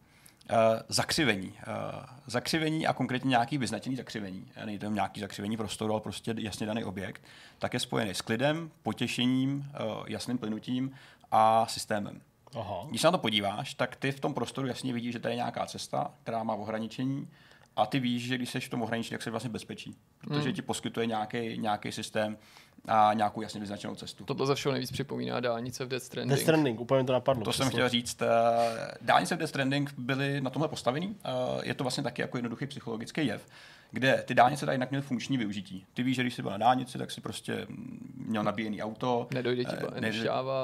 [0.50, 0.56] Uh,
[0.88, 1.48] zakřivení.
[1.48, 1.54] Uh,
[2.26, 6.84] zakřivení a konkrétně nějaký vyznačený zakřivení, není to nějaký zakřivení prostoru, ale prostě jasně daný
[6.84, 7.22] objekt,
[7.58, 10.92] tak je spojený s klidem, potěšením, uh, jasným plynutím
[11.30, 12.20] a systémem.
[12.54, 12.84] Aha.
[12.88, 15.36] Když se na to podíváš, tak ty v tom prostoru jasně vidíš, že tady je
[15.36, 17.28] nějaká cesta, která má ohraničení
[17.76, 20.52] a ty víš, že když jsi v tom ohraničení, tak jsi vlastně bezpečí, protože hmm.
[20.52, 22.38] ti poskytuje nějaký, nějaký systém
[22.88, 24.24] a nějakou jasně vyznačenou cestu.
[24.24, 26.30] Tohle za všeho nejvíc připomíná dálnice v Death Stranding.
[26.30, 27.44] Death Stranding, úplně to napadlo.
[27.44, 27.64] To přesně.
[27.64, 28.22] jsem chtěl říct.
[28.22, 28.26] Eh,
[29.00, 31.16] dálnice v Death Stranding byly na tomhle postavený.
[31.24, 31.30] Eh,
[31.62, 33.46] je to vlastně taky jako jednoduchý psychologický jev
[33.92, 35.86] kde ty dálnice tady jinak měly funkční využití.
[35.94, 37.66] Ty víš, že když jsi byl na dálnici, tak si prostě
[38.14, 39.26] měl nabíjený auto.
[39.34, 40.12] Nedojde ti eh, ne,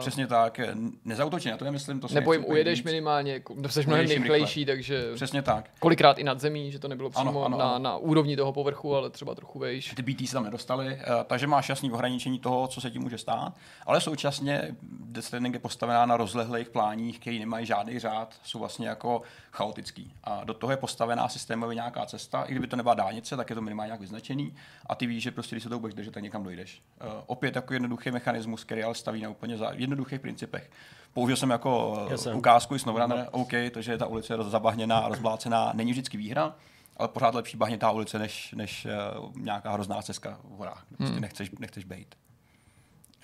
[0.01, 0.61] Přesně tak.
[1.05, 2.01] Nezautočí na to, nemyslím.
[2.01, 5.15] To Nebo jim ujedeš minimálně, jsi mnohem rychlejší, takže...
[5.15, 5.71] Přesně tak.
[5.79, 7.79] Kolikrát i nad zemí, že to nebylo přímo ano, ano, na, ano.
[7.79, 9.95] na úrovni toho povrchu, ale třeba trochu vejš.
[9.95, 12.08] Ty BT se tam nedostali, takže máš jasný ohraničení
[12.41, 13.53] toho, co se ti může stát,
[13.87, 18.89] ale současně Death Stranding je postavená na rozlehlých pláních, které nemají žádný řád, jsou vlastně
[18.89, 20.13] jako chaotický.
[20.25, 23.55] A do toho je postavená systémově nějaká cesta, i kdyby to nebyla dálnice, tak je
[23.55, 24.55] to minimálně nějak vyznačený
[24.87, 26.83] a ty víš, že prostě, když se to budeš držet, tak někam dojdeš.
[27.05, 30.71] Uh, opět jako jednoduchý mechanismus, který ale staví na úplně za jednoduchých principech.
[31.13, 33.31] Použil jsem jako uh, ukázku i Snowrunner, no.
[33.31, 36.55] OK, to, že ta ulice je zabahněná, rozblácená, není vždycky výhra,
[36.99, 38.87] ale pořád lepší bahnětá ulice, než, než
[39.21, 41.21] uh, nějaká hrozná cesta v horách, kde prostě hmm.
[41.21, 42.15] nechceš, nechceš být.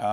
[0.01, 0.07] Uh,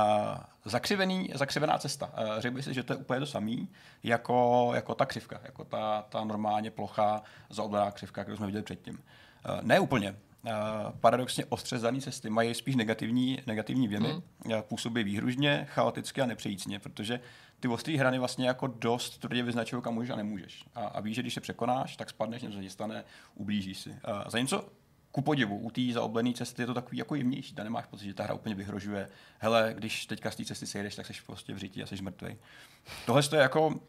[0.65, 2.06] zakřivený, zakřivená cesta.
[2.06, 3.69] Uh, řekl bych si, že to je úplně to samý,
[4.04, 8.93] jako, jako ta křivka, jako ta, ta normálně plochá zaoblená křivka, kterou jsme viděli předtím.
[8.93, 10.15] Uh, ne úplně.
[10.45, 10.52] Uh,
[11.00, 14.21] paradoxně ostřezané cesty mají spíš negativní, negativní věmy, hmm.
[14.62, 17.19] Působí výhružně, chaoticky a nepřejícně, protože
[17.62, 20.65] ty ostré hrany vlastně jako dost tvrdě vyznačují, kam můžeš a nemůžeš.
[20.76, 23.04] A, a víš, že když se překonáš, tak spadneš, něco se stane,
[23.36, 23.89] ublížíš si.
[23.89, 23.95] Uh,
[24.28, 24.69] zatímco
[25.12, 27.56] ku podivu, u té zaoblené cesty je to takový jako jemnější.
[27.56, 29.10] Ta nemáš pocit, že ta hra úplně vyhrožuje.
[29.39, 32.38] Hele, když teďka z té cesty sejdeš, tak jsi prostě v řití a jsi mrtvý.
[33.06, 33.80] Tohle je jako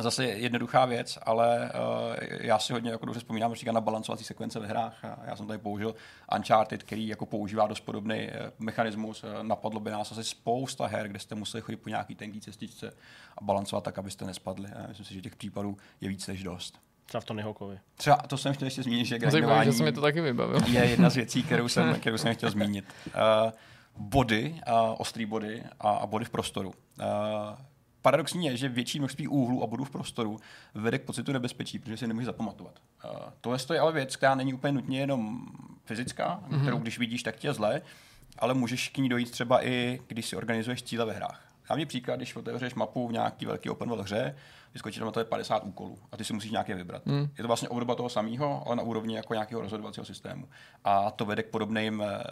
[0.00, 4.60] Zase jednoduchá věc, ale uh, já si hodně jako dobře vzpomínám například na balancovací sekvence
[4.60, 4.96] ve hrách.
[5.24, 5.94] Já jsem tady použil
[6.36, 9.24] Uncharted, který jako používá dost podobný uh, mechanismus.
[9.24, 12.92] Uh, napadlo by nás asi spousta her, kde jste museli chodit po nějaký tenký cestičce
[13.38, 14.68] a balancovat tak, abyste nespadli.
[14.68, 16.80] A myslím si, že těch případů je víc než dost.
[17.06, 17.78] Třeba v Tony Hawkovi.
[17.96, 20.60] Třeba to jsem chtěl ještě zmínit, že grindování že jsem mi to taky vybavil.
[20.66, 22.84] je jedna z věcí, kterou jsem, kterou jsem chtěl zmínit.
[23.06, 23.52] Uh,
[23.96, 26.68] body, uh, ostrý body a, a body v prostoru.
[26.68, 27.04] Uh,
[28.04, 30.40] paradoxní je, že větší množství úhlů a bodů v prostoru
[30.74, 32.80] vede k pocitu nebezpečí, protože si nemůžeš zapamatovat.
[33.04, 35.46] Uh, tohle je ale věc, která není úplně nutně jenom
[35.84, 36.60] fyzická, mm-hmm.
[36.60, 37.82] kterou když vidíš, tak tě zle,
[38.38, 41.54] ale můžeš k ní dojít třeba i, když si organizuješ cíle ve hrách.
[41.68, 44.36] Dám příklad, když otevřeš mapu v nějaký velký open world hře,
[44.74, 47.06] vyskočí tam na to je 50 úkolů a ty si musíš nějaké vybrat.
[47.06, 47.28] Mm.
[47.38, 50.48] Je to vlastně obdoba toho samého, ale na úrovni jako nějakého rozhodovacího systému.
[50.84, 52.22] A to vede k podobným, eh,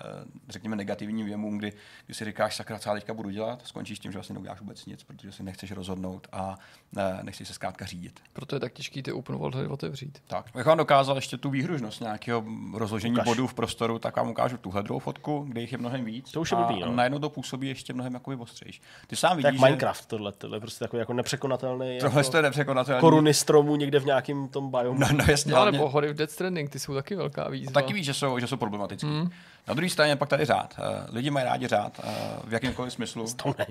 [0.48, 1.72] řekněme, negativním věmům, kdy,
[2.06, 5.02] kdy si říkáš, sakra, co teďka budu dělat, skončíš tím, že vlastně neuděláš vůbec nic,
[5.02, 6.58] protože si nechceš rozhodnout a
[6.92, 8.20] ne, nechceš se zkrátka řídit.
[8.32, 10.22] Proto je tak těžký ty open world otevřít.
[10.26, 13.24] Tak, bych vám dokázal ještě tu výhružnost nějakého rozložení Ukaž.
[13.24, 16.32] bodů v prostoru, tak vám ukážu tuhle druhou fotku, kde jich je mnohem víc.
[16.32, 16.86] To už je blbý, no.
[16.86, 18.82] a najednou to působí ještě mnohem jako ostřejš.
[19.06, 19.60] Ty sám vidíš, tak že...
[19.60, 21.98] Minecraft tohle, tohle je prostě takový jako nepřekonatelný.
[22.00, 22.31] Tohle jako...
[22.36, 23.00] je nepřekonatelný.
[23.00, 24.98] Koruny stromů někde v nějakém tom biomu.
[24.98, 25.52] No, no jasně.
[25.52, 27.72] No, ale nebo hory v Dead Stranding, ty jsou taky velká výzva.
[27.72, 29.06] Taky víš, že jsou, že jsou problematické.
[29.06, 29.30] Mm.
[29.68, 30.74] Na druhé straně pak tady řád.
[30.78, 32.10] Eh, lidi mají rádi řád eh,
[32.44, 33.26] v jakémkoliv smyslu.
[33.58, 33.64] Eh,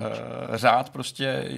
[0.54, 1.52] řád prostě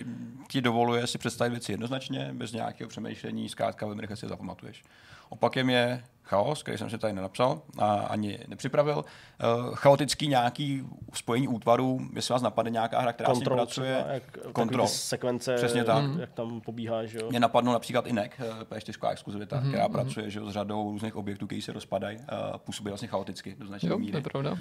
[0.48, 4.84] ti dovoluje si představit věci jednoznačně, bez nějakého přemýšlení, zkrátka velmi rychle si zapamatuješ.
[5.30, 8.98] Opakem je chaos, který jsem si tady nenapsal a ani nepřipravil.
[8.98, 10.84] Uh, chaotický nějaký
[11.14, 13.96] spojení útvarů, jestli vás napadne nějaká hra, která Control, s pracuje.
[13.96, 14.88] Třeba, jak, Control.
[14.88, 16.06] sekvence, Přesně tak.
[16.20, 17.06] jak tam pobíhá.
[17.06, 17.30] Že jo?
[17.30, 18.32] Mě napadlo například i NEC,
[18.64, 19.68] P4 exkluzivita, mm-hmm.
[19.68, 19.92] která mhm.
[19.92, 23.68] pracuje že jo, s řadou různých objektů, které se rozpadají, uh, působí vlastně chaoticky do
[23.68, 24.12] značné míry.
[24.12, 24.58] To je pravda.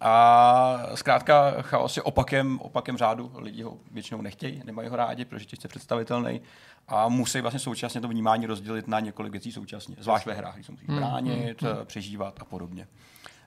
[0.00, 3.32] A zkrátka chaos je opakem, opakem řádu.
[3.36, 6.40] Lidi ho většinou nechtějí, nemají ho rádi, protože je těžce představitelný
[6.88, 10.66] a musí vlastně současně to vnímání rozdělit na několik věcí současně, zvlášť ve hrách, když
[10.66, 11.86] se musí hmm, bránit, mm, mm.
[11.86, 12.88] přežívat a podobně.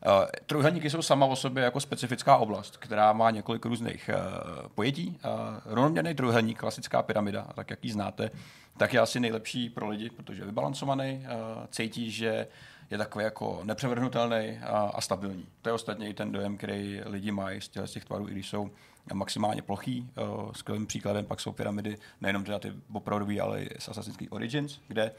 [0.05, 5.07] Uh, trojuhelníky jsou sama o sobě jako specifická oblast, která má několik různých uh, pojetí.
[5.25, 5.31] Uh,
[5.65, 8.31] rovnoměrný trojuhelník, klasická pyramida, tak jak ji znáte,
[8.77, 12.47] tak je asi nejlepší pro lidi, protože je vybalancovaný, uh, cítí, že
[12.91, 15.45] je takový jako nepřevrhnutelný a, a stabilní.
[15.61, 18.31] To je ostatně i ten dojem, který lidi mají z těch, z těch tvarů, i
[18.31, 18.71] když jsou
[19.13, 20.09] maximálně plochý.
[20.21, 24.31] Uh, skvělým příkladem pak jsou pyramidy, nejenom teda ty opravdový, ale i z Assassin's Creed
[24.31, 25.11] Origins, kde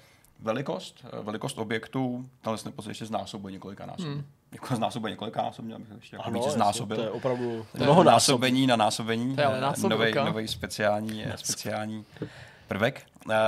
[0.43, 4.13] velikost, eh, velikost objektů, tenhle ten pocit ještě znásobuje několika násobně.
[4.13, 4.25] Hmm.
[4.53, 6.97] Jako znásobuje několika násobně, abych ještě jako ano, víc znásobil.
[6.97, 9.37] To je opravdu mnoho násobení na násobení.
[9.37, 9.41] To
[10.03, 12.05] je nový speciální, speciální
[12.71, 13.03] prvek.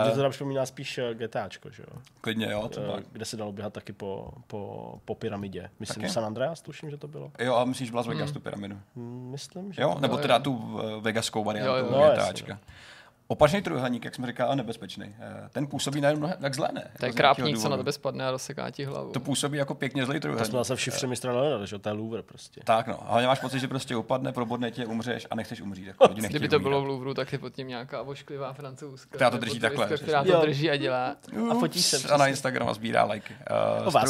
[0.07, 2.03] Že to nám připomíná spíš eh, GTAčko, že jo?
[2.21, 2.69] Klidně, jo.
[2.69, 2.99] Třeba.
[2.99, 5.71] Eh, kde se dalo běhat taky po, po, po pyramidě.
[5.81, 6.13] Myslím, taky?
[6.13, 7.33] San Andreas, tuším, že to bylo.
[7.39, 8.35] Jo, a myslíš v Las Vegas mm.
[8.35, 8.79] tu pyramidu?
[8.97, 12.13] Hmm, myslím, že Jo, nebo teda tu eh, vegaskou variantu jo, jo.
[12.13, 12.53] GTAčka.
[12.55, 12.73] No, jasně,
[13.27, 15.15] Opačný trojuhelník, jak jsme říkali, je nebezpečný.
[15.19, 16.91] Eh, ten působí najednou tak zlé, ne?
[16.99, 19.11] To je krápník, co na tebe spadne a rozseká ti hlavu.
[19.11, 20.47] To působí jako pěkně zlý trojuhelník.
[20.47, 22.61] To jsme zase všemi stranami, že to je Louvre prostě.
[22.65, 25.87] Tak no, ale máš pocit, že prostě upadne, probodne tě, umřeš a nechceš umřít.
[25.87, 29.15] Jako lidi Kdyby to bylo v Louvru, tak je pod tím nějaká ošklivá francouzská.
[29.15, 29.87] Která to drží takhle.
[29.87, 31.17] Která to drží a dělá.
[31.51, 32.09] A fotí se.
[32.09, 33.35] A na Instagram a sbírá lajky.
[33.85, 34.01] Uh,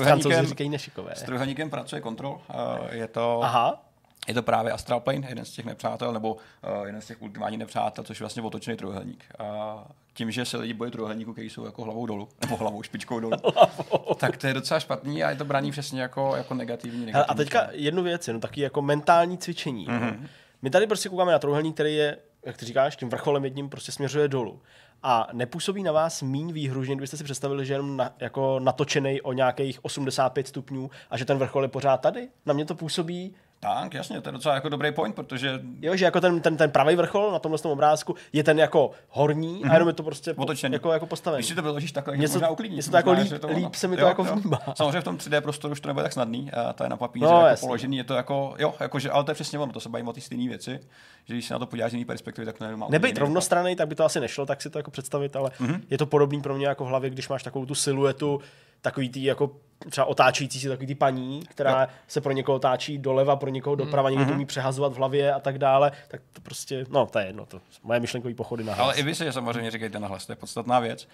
[1.14, 2.40] s trojuhelníkem pracuje kontrol.
[2.54, 3.91] Uh, je to Aha
[4.28, 7.58] je to právě Astral Plane, jeden z těch nepřátel, nebo uh, jeden z těch ultimátních
[7.58, 9.24] nepřátel, což je vlastně otočný trojuhelník.
[9.38, 13.20] A tím, že se lidi bojí trojuhelníků, kteří jsou jako hlavou dolů, nebo hlavou špičkou
[13.20, 13.36] dolů,
[14.16, 17.28] tak to je docela špatný a je to braní přesně jako, jako negativní, negativní.
[17.28, 19.86] A teďka jednu věc, no taky jako mentální cvičení.
[19.86, 20.20] Mm-hmm.
[20.20, 20.28] No.
[20.62, 23.92] My tady prostě koukáme na trojuhelník, který je, jak ty říkáš, tím vrcholem jedním prostě
[23.92, 24.60] směřuje dolů.
[25.02, 29.20] A nepůsobí na vás míň výhružně, kdybyste si představili, že je jenom na, jako natočený
[29.20, 32.28] o nějakých 85 stupňů a že ten vrchol je pořád tady?
[32.46, 35.60] Na mě to působí tak, jasně, to je docela jako dobrý point, protože...
[35.80, 38.90] Jo, že jako ten, ten, ten pravý vrchol na tomhle tom obrázku je ten jako
[39.08, 39.64] horní mm-hmm.
[39.64, 39.74] a mhm.
[39.74, 41.38] jenom je to prostě po, jako, jako postavený.
[41.38, 42.76] Když si to vyložíš takhle, něco, možná uklidní.
[42.76, 44.58] Něco to jako líp, to líp se mi to jo, jako vnímá.
[44.74, 47.26] Samozřejmě v tom 3D prostoru už to nebude tak snadný, a to je na papíře
[47.26, 49.80] no, jako položený, je to jako, jo, jako, že, ale to je přesně ono, to
[49.80, 50.80] se bavíme o ty stejné věci,
[51.24, 52.86] že když se na to podíváš z jiné perspektivy, tak to nemá.
[52.90, 55.80] Nebejt rovnostraný, tak by to asi nešlo, tak si to jako představit, ale mm-hmm.
[55.90, 58.40] je to podobný pro mě jako v hlavě, když máš takovou tu siluetu,
[58.82, 59.50] takový tý jako
[59.90, 61.88] třeba otáčející si takový ty paní, která jo.
[62.08, 64.16] se pro někoho otáčí doleva, pro někoho doprava, mm.
[64.16, 67.26] někdo to umí přehazovat v hlavě a tak dále, tak to prostě, no to je
[67.26, 68.84] jedno, to moje myšlenkové pochody na hlas.
[68.84, 71.08] Ale i vy si samozřejmě říkejte na hlas, to je podstatná věc.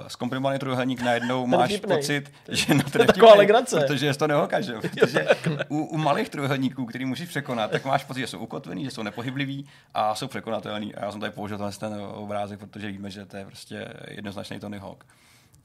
[0.00, 1.98] Uh, zkomprimovaný trojuhelník najednou máš vtipnej.
[1.98, 3.80] pocit, že no, to je taková legrace.
[3.80, 5.26] Protože to nehokaže, protože
[5.68, 9.02] u, u, malých trojuhelníků, který musíš překonat, tak máš pocit, že jsou ukotvený, že jsou
[9.02, 10.94] nepohybliví a jsou překonatelný.
[10.94, 14.78] A já jsem tady použil ten obrázek, protože víme, že to je prostě jednoznačný Tony
[14.78, 15.04] Hawk.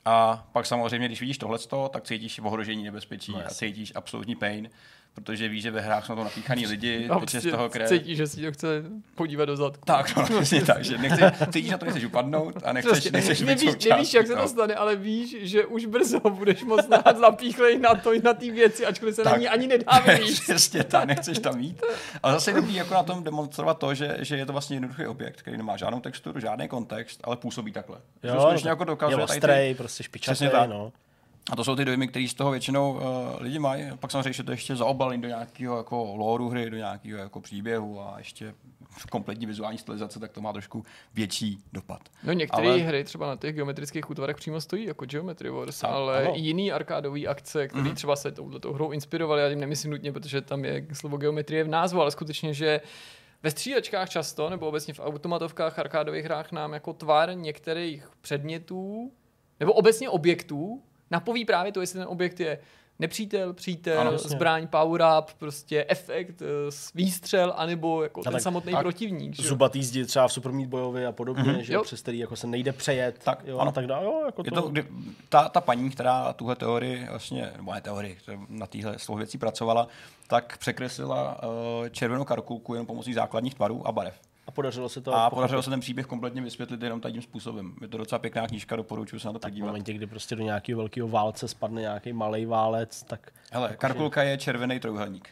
[0.09, 1.57] A pak samozřejmě, když vidíš tohle,
[1.89, 4.69] tak cítíš ohrožení nebezpečí no, a cítíš absolutní pain,
[5.21, 7.89] protože ví, že ve hrách jsou to napíchaný lidi, A teče z toho krev.
[7.89, 8.83] cítí, že si to chce
[9.15, 9.81] podívat do zadku.
[9.85, 13.39] Tak, no, přesně tak, že nechceš, cítíš na to, nechceš upadnout a nechceš, Prostě nechceš
[13.39, 16.87] být nevíš, součástí nevíš, jak se to stane, ale víš, že už brzo budeš moc
[17.19, 19.39] zapíchlej na to, na ty věci, ačkoliv se na Tak.
[19.39, 20.39] ní ani nedá vyjít.
[20.41, 21.81] Přesně tak, nechceš tam jít.
[22.23, 25.05] Ale zase je dobrý jako na tom demonstrovat to, že, že je to vlastně jednoduchý
[25.05, 27.97] objekt, který nemá žádnou texturu, žádný kontext, ale působí takhle.
[28.23, 30.69] Že to skutečně jako dokazuje je ty, prostě Přesně špičatý, tak.
[30.69, 30.91] no.
[31.51, 33.01] A to jsou ty dojmy, které z toho většinou uh,
[33.39, 33.83] lidi mají.
[33.99, 38.01] Pak samozřejmě, že to ještě zaobalí do nějakého jako lóru hry, do nějakého jako příběhu
[38.01, 38.53] a ještě
[39.11, 40.83] kompletní vizuální stylizace, tak to má trošku
[41.13, 41.99] větší dopad.
[42.23, 45.91] No některé Ale- hry třeba na těch geometrických útvarech přímo stojí, jako Geometry Wars, Tak,
[45.91, 46.37] ale ano.
[46.37, 47.95] i jiný arkádové akce, které mm-hmm.
[47.95, 51.67] třeba se touhletou hrou inspirovaly, já tím nemyslím nutně, protože tam je slovo geometrie v
[51.67, 52.81] názvu, ale skutečně, že
[53.43, 59.11] ve střílečkách často, nebo obecně v automatovkách, arkádových hrách nám jako tvar některých předmětů,
[59.59, 62.59] nebo obecně objektů, napoví právě to, jestli ten objekt je
[62.99, 64.29] nepřítel, přítel, Ano, jasně.
[64.29, 66.45] zbraň, power up, prostě efekt, eh,
[66.95, 69.35] výstřel, anebo jako ten tak- samotný tak protivník.
[69.35, 69.47] že?
[69.47, 71.59] Zubatý zdi třeba v Super Meat Boyovi a podobně, mm-hmm.
[71.59, 73.19] že jo, přes který jako se nejde přejet.
[73.23, 73.69] Tak, jo, ano.
[73.69, 74.05] a tak dále.
[74.05, 74.85] Jo, jako Je to, to, kdy,
[75.29, 79.37] ta, ta paní, která tuhle teorii, vlastně, nebo ne teorii, která na téhle toho věcí
[79.37, 79.87] pracovala,
[80.27, 84.19] tak překreslila uh, červenou karkulku jenom pomocí základních tvarů a barev.
[84.47, 85.13] A podařilo se to.
[85.13, 87.75] A pochopit podařilo se ten příběh kompletně vysvětlit jenom tím způsobem.
[87.81, 89.67] Je to docela pěkná knížka, doporučuji se na to v podívat.
[89.67, 94.37] momentě, kdy prostě do nějakého velkého válce spadne nějaký malý válec, tak, Hele, karkulka je
[94.37, 95.29] červený trojuhelník.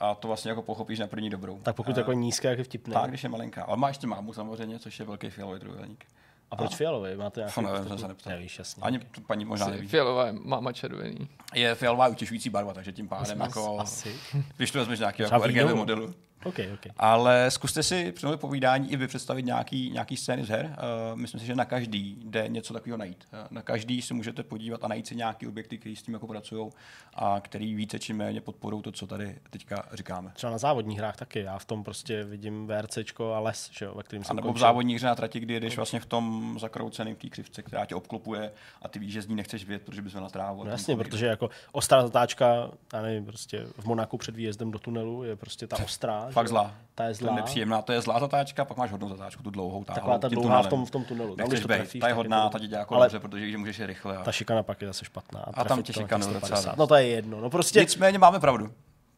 [0.00, 1.60] A to vlastně jako pochopíš na první dobrou.
[1.62, 2.94] tak pokud a, jako nízké, jak je vtipný.
[2.94, 3.64] tak, když je malinká.
[3.64, 6.04] Ale má ještě mámu samozřejmě, což je velký fialový trojuhelník.
[6.50, 7.16] A proč fialový?
[7.16, 7.60] Máte nějaký...
[7.60, 8.32] Nevím, prostě- jsem se neptal.
[8.32, 8.82] Nevíš, jasně.
[8.82, 9.88] Ani tu paní možná neví.
[9.88, 11.28] Fialová je máma červený.
[11.54, 14.16] Je fialová utěšující barva, takže tím pádem As- jako, Asi.
[14.56, 16.14] když to vezmeš nějakého jako RGB modelu.
[16.44, 16.92] OK, OK.
[16.96, 20.64] Ale zkuste si při tomhle povídání i vy představit nějaký, nějaký scény z her.
[21.12, 23.24] Uh, myslím si, že na každý jde něco takového najít.
[23.32, 26.26] Uh, na každý si můžete podívat a najít si nějaký objekty, které s tím jako
[26.26, 26.70] pracují
[27.14, 30.30] a který více či méně podporují to, co tady teďka říkáme.
[30.34, 31.40] Třeba na závodních hrách taky.
[31.40, 34.48] Já v tom prostě vidím VRCčko a les, že jo, ve kterým A jsem nebo
[34.48, 34.60] v končil.
[34.60, 37.94] závodní hře na trati, kdy jedeš vlastně v tom zakrouceném v té křivce, která tě
[37.94, 40.62] obklopuje a ty víš, že z ní nechceš vědět, protože bys na trávu.
[40.62, 44.78] a No jasně, protože jako ostrá zatáčka, já nevím, prostě v Monaku před výjezdem do
[44.78, 46.29] tunelu je prostě ta ostrá.
[46.30, 46.48] Fakt že?
[46.48, 46.74] zlá.
[46.94, 47.34] Ta je To je zlá.
[47.34, 49.84] nepříjemná, to je zlá zatáčka, pak máš hodnou zatáčku, tu dlouhou.
[49.84, 51.36] Taková táhlou ta dlouhá v tom, v tom tunelu.
[51.36, 53.58] Tam, když to trefíš, ta je hodná, ta tě dělá jako dobře, protože víš, že
[53.58, 54.16] můžeš je rychle.
[54.16, 54.22] A...
[54.22, 55.40] Ta šikana pak je zase špatná.
[55.40, 56.70] A tam trefit tě šikanuje docela 150.
[56.70, 56.78] dost.
[56.78, 57.40] No to je jedno.
[57.40, 58.70] No prostě Nicméně máme pravdu.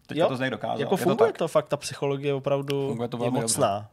[0.06, 0.80] Teď jo, to z něj dokázal.
[0.80, 1.38] jako Je to funguje tak.
[1.38, 3.88] to, fakt, ta psychologie opravdu Funguje to je mocná.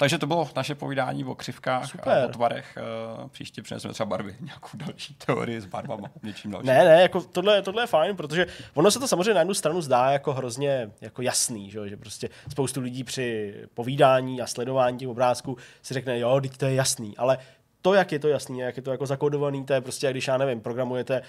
[0.00, 2.18] Takže to bylo naše povídání o křivkách Super.
[2.18, 2.76] a o tvarech.
[2.76, 6.66] Eh, Příště přineseme třeba barvy, nějakou další teorii s barvama, něčím dalším.
[6.66, 9.80] Ne, ne, jako tohle, tohle je fajn, protože ono se to samozřejmě na jednu stranu
[9.80, 14.98] zdá jako hrozně jako jasný, že, jo, že prostě spoustu lidí při povídání a sledování
[14.98, 17.38] těch obrázků si řekne, jo, teď to je jasný, ale
[17.82, 20.28] to, jak je to jasný, jak je to jako zakódovaný, to je prostě, jak když
[20.28, 21.22] já nevím, programujete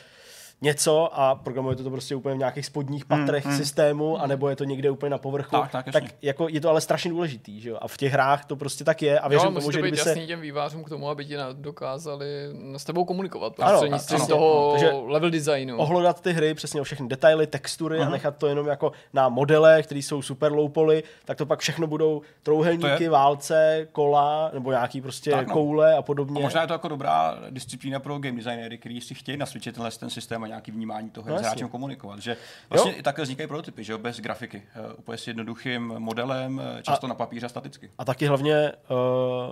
[0.61, 4.63] něco a programujete to prostě úplně v nějakých spodních patrech hmm, systému, anebo je to
[4.63, 7.77] někde úplně na povrchu, Tak, tak, tak jako je to ale strašně důležitý, že jo?
[7.81, 9.71] A v těch hrách to prostě tak je a Jo, věřím ale musí tomu, to
[9.71, 10.09] že být kdyby se...
[10.09, 12.25] jasný těm vývářům k tomu, aby ti na- dokázali
[12.77, 14.27] s tebou komunikovat Ano, prostřednictvím ano.
[14.27, 15.77] toho Takže level designu.
[15.77, 18.07] ohlodat ty hry přesně o všechny detaily, textury Mhm.
[18.07, 21.59] a nechat to jenom jako na modele, které jsou super low poly, tak to pak
[21.59, 25.53] všechno budou To trouhelníky, je- válce, kola nebo nějaký prostě Tak no.
[25.53, 26.41] koule a A podobně.
[26.41, 30.09] možná je to jako dobrá disciplína pro game designéry, kteří si chtějí nasvědčit tenhle ten
[30.09, 31.49] systém a nějaký vnímání toho, No jak s jasně.
[31.49, 32.19] hráčem komunikovat.
[32.19, 32.37] Že
[32.69, 32.97] vlastně Jo.
[32.99, 34.63] i takhle vznikají prototypy, že jo, bez grafiky.
[34.85, 37.89] Uh, úplně s jednoduchým modelem, eh, často na papíře a staticky.
[37.97, 38.97] A taky hlavně uh,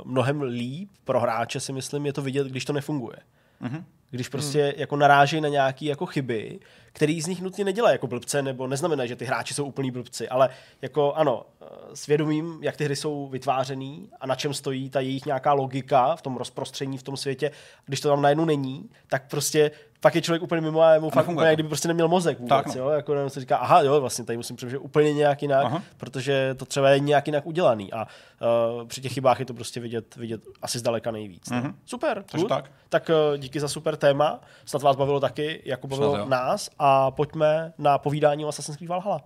[0.05, 3.17] mnohem líp pro hráče si myslím je to vidět, když to nefunguje.
[3.59, 3.85] Mhm.
[4.11, 4.73] Když prostě hmm.
[4.77, 6.59] jako narážejí na nějaké jako chyby,
[6.93, 10.29] který z nich nutně nedělají jako blbce, nebo neznamená, že ty hráči jsou úplný blbci,
[10.29, 10.49] ale
[10.81, 15.25] jako ano, eh, svědomím, jak ty hry jsou vytvářený a na čem stojí ta jejich
[15.25, 17.51] nějaká logika v tom rozprostření v tom světě,
[17.85, 21.09] když to tam najednou není, tak prostě pak je člověk úplně mimo a je mu
[21.09, 22.73] fakt úplně, kdyby prostě neměl mozek vůbec, Tak, no.
[22.81, 22.89] jo?
[22.89, 25.83] Jako jenom se říká, aha, jo, vlastně tady musím přemýšlet úplně nějak jinak, Aha.
[25.97, 28.07] protože to třeba je nějak jinak udělaný a
[28.77, 31.49] uh, při těch chybách je to prostě vidět, vidět asi zdaleka nejvíc.
[31.49, 31.61] Mhm.
[31.61, 31.73] Mm-hmm.
[31.85, 32.49] Super, Takže good.
[32.49, 32.71] tak.
[32.89, 36.29] tak uh, díky za super téma, snad vás bavilo taky, jako bavilo Snad jo.
[36.29, 39.21] nás a pojďme na povídání o Assassin's Creed Valhalla.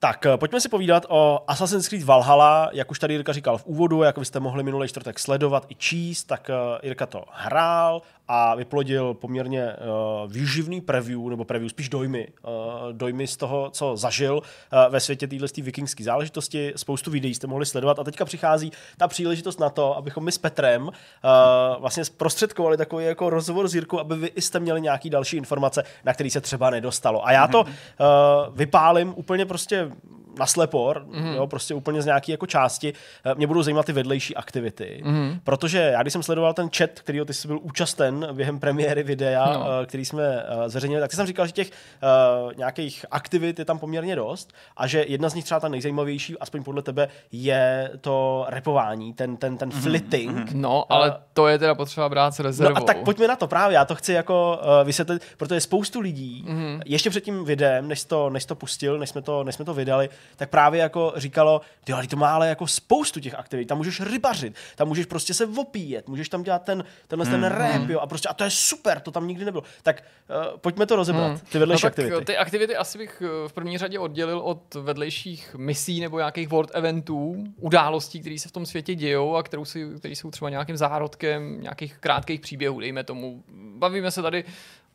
[0.00, 3.66] Tak, eh, pojďme si povídat o Assassin's Creed Valhalla, jak už tady Jirka říkal v
[3.66, 8.02] úvodu, jak vy jste mohli minulý čtvrtek sledovat i číst, tak eh, Jirka to hrál
[8.28, 12.50] a vyplodil poměrně uh, výživný preview, nebo preview spíš dojmy, uh,
[12.92, 16.72] dojmy z toho, co zažil uh, ve světě téhle vikingské záležitosti.
[16.76, 20.38] Spoustu videí jste mohli sledovat a teďka přichází ta příležitost na to, abychom my s
[20.38, 20.90] Petrem uh,
[21.80, 26.14] vlastně zprostředkovali takový jako rozhovor s Jirkou, aby vy jste měli nějaký další informace, na
[26.14, 27.26] který se třeba nedostalo.
[27.26, 27.66] A já to uh,
[28.54, 29.90] vypálím úplně prostě
[30.38, 31.34] na slepor, mm-hmm.
[31.34, 32.92] jo, prostě úplně z nějaké jako části,
[33.24, 35.02] eh, mě budou zajímat ty vedlejší aktivity.
[35.04, 35.40] Mm-hmm.
[35.44, 39.52] Protože já, když jsem sledoval ten chat, který ty jsi byl účasten během premiéry videa,
[39.52, 39.66] no.
[39.86, 44.52] který jsme zveřejnili, tak jsem říkal, že těch uh, nějakých aktivit je tam poměrně dost
[44.76, 49.36] a že jedna z nich třeba ta nejzajímavější, aspoň podle tebe, je to repování, ten,
[49.36, 49.82] ten, ten mm-hmm.
[49.82, 50.52] flitting.
[50.52, 52.74] No, ale uh, to je teda potřeba brát s rezervou.
[52.74, 56.00] No a tak pojďme na to právě, já to chci jako uh, vysvětlit, protože spoustu
[56.00, 56.80] lidí, mm-hmm.
[56.86, 59.74] ještě před tím videem, než to, než to pustil, než jsme to, než jsme to
[59.74, 63.78] vydali, tak právě jako říkalo, ty ale to má ale jako spoustu těch aktivit, tam
[63.78, 67.30] můžeš rybařit, tam můžeš prostě se opíjet, můžeš tam dělat ten, tenhle mm-hmm.
[67.30, 67.90] ten rap, mhm.
[67.90, 69.64] jo, a prostě, a to je super, to tam nikdy nebylo.
[69.82, 70.04] Tak
[70.52, 71.38] uh, pojďme to rozebrat, mm.
[71.38, 72.24] ty vedlejší no, aktivity.
[72.24, 77.44] Ty aktivity asi bych v první řadě oddělil od vedlejších misí nebo nějakých world eventů,
[77.56, 81.62] událostí, které se v tom světě dějou a které jsou, které jsou třeba nějakým zárodkem
[81.62, 83.44] nějakých krátkých příběhů, dejme tomu.
[83.78, 84.44] Bavíme se tady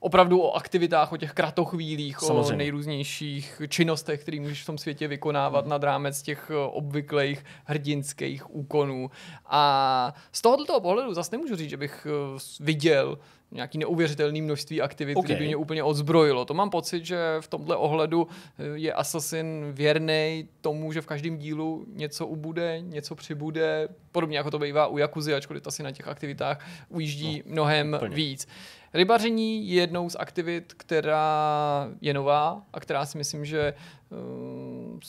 [0.04, 2.54] opravdu o aktivitách, o těch kratochvílích, Samozřejmě.
[2.54, 5.70] o nejrůznějších činnostech, které můžeš v tom světě vykonávat hmm.
[5.70, 9.12] nad rámec těch eh, obvyklých hrdinských úkonů.
[9.46, 13.20] A z tohoto pohledu zase nemůžu říct, že bych eh, viděl
[13.52, 15.24] nějaký neuvěřitelný množství aktivit, okay.
[15.24, 16.46] které by mě úplně odzbrojilo.
[16.46, 18.28] To mám pocit, že v tomhle ohledu
[18.60, 24.52] eh, je Assassin věrný tomu, že v každém dílu něco ubude, něco přibude, podobně jako
[24.52, 28.16] to bývá u Jakuzy, ačkoliv asi na těch aktivitách ujíždí no, mnohem úplně.
[28.16, 28.48] víc.
[28.94, 33.74] Rybaření je jednou z aktivit, která je nová a která si myslím, že
[34.10, 35.00] uh,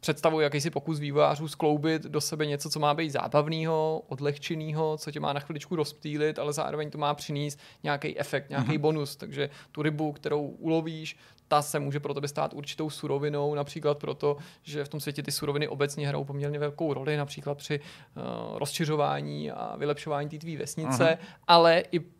[0.00, 5.20] představuje jakýsi pokus vývojářů skloubit do sebe něco, co má být zábavného, odlehčeného, co tě
[5.20, 8.80] má na chviličku rozptýlit, ale zároveň to má přinést nějaký efekt, nějaký mm-hmm.
[8.80, 9.16] bonus.
[9.16, 11.16] Takže tu rybu, kterou ulovíš,
[11.48, 15.32] ta se může pro tebe stát určitou surovinou, například proto, že v tom světě ty
[15.32, 21.04] suroviny obecně hrajou poměrně velkou roli, například při uh, rozšiřování a vylepšování té tvý vesnice,
[21.04, 21.26] uh-huh.
[21.46, 22.17] ale i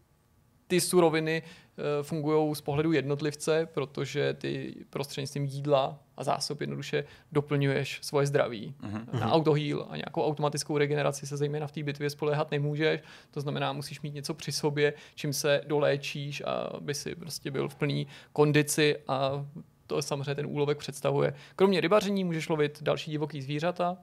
[0.68, 1.42] ty suroviny
[1.78, 8.74] Eh, fungují z pohledu jednotlivce, protože ty prostřednictvím jídla a zásob jednoduše doplňuješ svoje zdraví.
[8.82, 9.20] Uh-huh.
[9.20, 13.00] Na autoheal a nějakou automatickou regeneraci se zejména v té bitvě spolehat nemůžeš,
[13.30, 16.42] to znamená, musíš mít něco při sobě, čím se doléčíš,
[16.74, 19.46] aby si prostě byl v plný kondici a
[19.86, 21.34] to samozřejmě ten úlovek představuje.
[21.56, 23.96] Kromě rybaření můžeš lovit další divoký zvířata,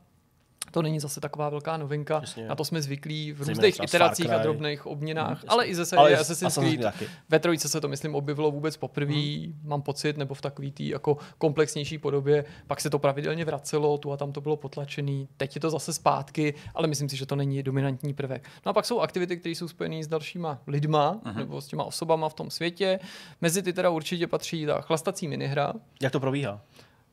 [0.71, 2.15] to není zase taková velká novinka.
[2.21, 2.47] Jasně.
[2.47, 6.17] Na to jsme zvyklí v různých iteracích a drobných obměnách, mm, ale i ze série
[6.17, 6.93] Assassin's Creed.
[7.29, 9.59] Ve trojce se to, myslím, objevilo vůbec poprvé, mm.
[9.63, 12.45] mám pocit, nebo v takový tý jako komplexnější podobě.
[12.67, 15.27] Pak se to pravidelně vracelo, tu a tam to bylo potlačený.
[15.37, 18.49] Teď je to zase zpátky, ale myslím si, že to není dominantní prvek.
[18.65, 21.37] No a pak jsou aktivity, které jsou spojené s dalšíma lidma, mm.
[21.37, 22.99] nebo s těma osobama v tom světě.
[23.41, 25.73] Mezi ty teda určitě patří ta chlastací minihra.
[26.01, 26.61] Jak to probíhá?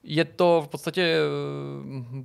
[0.02, 1.18] Je to v podstatě eh,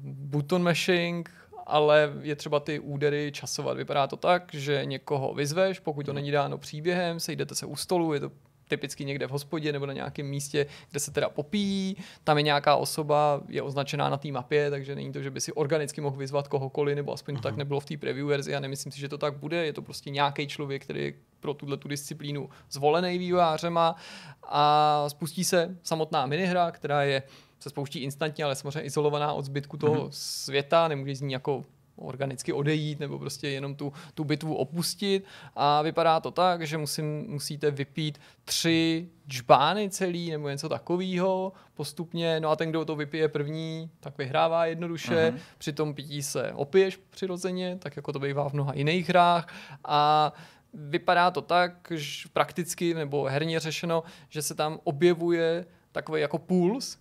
[0.03, 1.31] button mashing,
[1.65, 3.77] ale je třeba ty údery časovat.
[3.77, 8.13] Vypadá to tak, že někoho vyzveš, pokud to není dáno příběhem, sejdete se u stolu,
[8.13, 8.31] je to
[8.67, 11.97] typicky někde v hospodě nebo na nějakém místě, kde se teda popíjí.
[12.23, 15.53] Tam je nějaká osoba, je označená na té mapě, takže není to, že by si
[15.53, 17.59] organicky mohl vyzvat kohokoliv, nebo aspoň to tak mhm.
[17.59, 19.65] nebylo v té preview verzi a nemyslím si, že to tak bude.
[19.65, 23.95] Je to prostě nějaký člověk, který pro tuhle tu disciplínu zvolený vývojářema
[24.43, 27.23] a spustí se samotná minihra, která je
[27.59, 30.11] se spouští instantně, ale samozřejmě izolovaná od zbytku toho mm-hmm.
[30.11, 31.65] světa, nemůže z ní jako
[31.97, 37.25] organicky odejít nebo prostě jenom tu, tu bitvu opustit a vypadá to tak, že musím,
[37.27, 43.27] musíte vypít tři džbány celý nebo něco takového postupně, no a ten, kdo to vypije
[43.27, 45.39] první, tak vyhrává jednoduše, uh-huh.
[45.57, 49.47] při tom pití se opiješ přirozeně, tak jako to bývá v mnoha jiných hrách
[49.85, 50.33] a
[50.73, 56.97] vypadá to tak, že prakticky nebo herně řešeno, že se tam objevuje takový jako puls,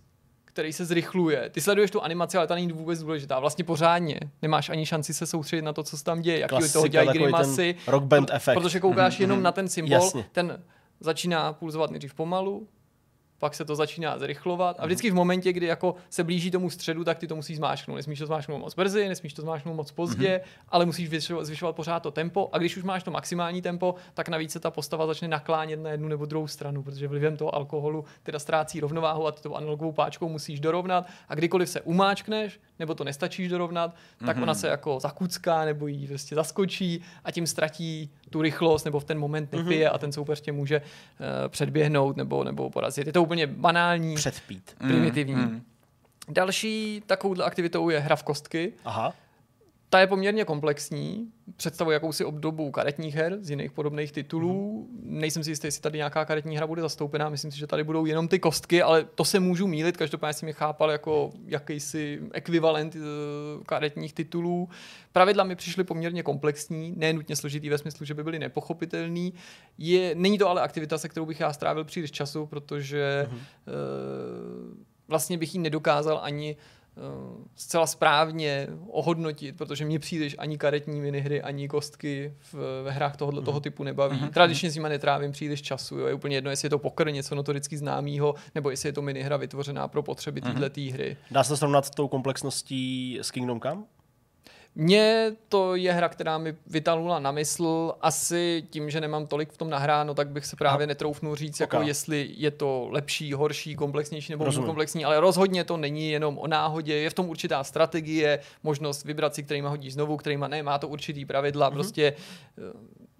[0.57, 1.49] který se zrychluje.
[1.49, 3.39] Ty sleduješ tu animaci, ale ta není vůbec důležitá.
[3.39, 4.19] Vlastně pořádně.
[4.41, 6.39] Nemáš ani šanci se soustředit na to, co se tam děje.
[6.39, 7.75] Jaký toho dělají grimasy.
[7.87, 8.55] Rock band efekt.
[8.55, 9.21] Protože koukáš mm-hmm.
[9.21, 9.93] jenom na ten symbol.
[9.93, 10.25] Jasně.
[10.31, 10.63] Ten
[10.99, 12.67] začíná pulzovat nejdřív pomalu,
[13.39, 17.03] pak se to začíná zrychlovat a vždycky v momentě, kdy jako se blíží tomu středu,
[17.03, 17.95] tak ty to musíš zmáčknout.
[17.95, 20.65] Nesmíš to zmáčknout moc brzy, nesmíš to zmáčknout moc pozdě, mm-hmm.
[20.69, 24.29] ale musíš zvyšovat, zvyšovat pořád to tempo a když už máš to maximální tempo, tak
[24.29, 28.05] navíc se ta postava začne naklánět na jednu nebo druhou stranu, protože vlivem toho alkoholu
[28.23, 32.95] teda ztrácí rovnováhu a ty to analogovou páčkou musíš dorovnat a kdykoliv se umáčkneš, nebo
[32.95, 33.95] to nestačíš dorovnat,
[34.25, 34.43] tak mm-hmm.
[34.43, 39.03] ona se jako zakucká nebo jí prostě zaskočí a tím ztratí tu rychlost nebo v
[39.03, 39.93] ten moment nepije mm-hmm.
[39.93, 43.07] a ten soupeř tě může uh, předběhnout nebo, nebo porazit.
[43.07, 44.75] Je to úplně banální, Předpít.
[44.77, 45.35] primitivní.
[45.35, 45.61] Mm-hmm.
[46.29, 48.73] Další takovouhle aktivitou je hra v kostky.
[48.85, 49.13] Aha.
[49.89, 54.87] Ta je poměrně komplexní, představuje jakousi obdobu karetních her z jiných podobných titulů.
[54.91, 55.19] Mm.
[55.19, 58.05] Nejsem si jistý, jestli tady nějaká karetní hra bude zastoupená, myslím si, že tady budou
[58.05, 62.95] jenom ty kostky, ale to se můžu mílit, každopádně jsem je chápal jako jakýsi ekvivalent
[62.95, 63.01] uh,
[63.63, 64.69] karetních titulů.
[65.11, 69.33] Pravidla mi přišly poměrně komplexní, nenutně složitý ve smyslu, že by byly nepochopitelný.
[69.77, 73.35] Je, není to ale aktivita, se kterou bych já strávil příliš času, protože mm.
[73.35, 73.41] uh,
[75.07, 76.55] vlastně bych ji nedokázal ani
[77.55, 83.41] zcela správně ohodnotit, protože mě příliš ani karetní minihry, ani kostky v, ve hrách tohoto
[83.41, 83.63] toho mhm.
[83.63, 84.17] typu nebaví.
[84.17, 84.29] Mm-hmm.
[84.29, 85.97] Tradičně s nimi netrávím příliš času.
[85.97, 86.07] Jo.
[86.07, 89.37] Je úplně jedno, jestli je to pokr, něco notoricky známého, nebo jestli je to minihra
[89.37, 90.59] vytvořená pro potřeby mm-hmm.
[90.59, 91.17] této hry.
[91.31, 93.83] Dá se srovnat s tou komplexností s Kingdom Come?
[94.79, 97.93] Mně to je hra, která mi vytanula na mysl.
[98.01, 100.87] Asi tím, že nemám tolik v tom nahráno, tak bych se právě Aha.
[100.87, 105.77] netroufnul říct, jako jestli je to lepší, horší, komplexnější nebo méně komplexní, ale rozhodně to
[105.77, 106.93] není jenom o náhodě.
[106.93, 110.87] Je v tom určitá strategie, možnost vybrat si, kterýma hodí znovu, kterýma ne, má to
[110.87, 111.69] určitý pravidla.
[111.69, 111.73] Mm-hmm.
[111.73, 112.13] Prostě
[112.57, 112.61] eh,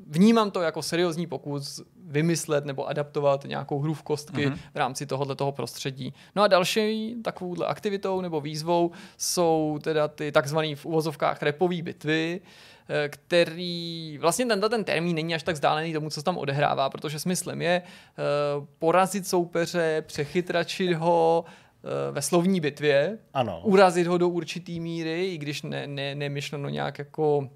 [0.08, 4.58] vnímám to jako seriózní pokus vymyslet nebo adaptovat nějakou hru v kostky mm-hmm.
[4.74, 6.14] v rámci tohoto toho prostředí.
[6.36, 12.41] No a další takovouhle aktivitou nebo výzvou jsou teda ty takzvané v uvozovkách repové bitvy,
[12.89, 16.89] eh, který vlastně tento ten termín není až tak vzdálený tomu, co se tam odehrává,
[16.89, 23.62] protože smyslem je uh, porazit soupeře, přechytračit ho, uh, ve slovní bitvě, ano.
[23.64, 27.49] urazit ho do určitý míry, i když ne, ne, nemyšleno nějak jako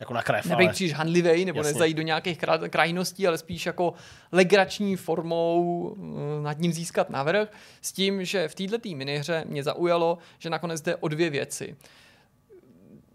[0.00, 0.46] jako na krev.
[0.46, 0.74] Nebejt ale...
[0.74, 1.72] příliš handlivej, nebo Jasně.
[1.72, 2.38] nezajít do nějakých
[2.70, 3.94] krajností, ale spíš jako
[4.32, 7.48] legrační formou eh, nad ním získat navrh.
[7.82, 11.76] S tím, že v této minihře mě zaujalo, že nakonec jde o dvě věci.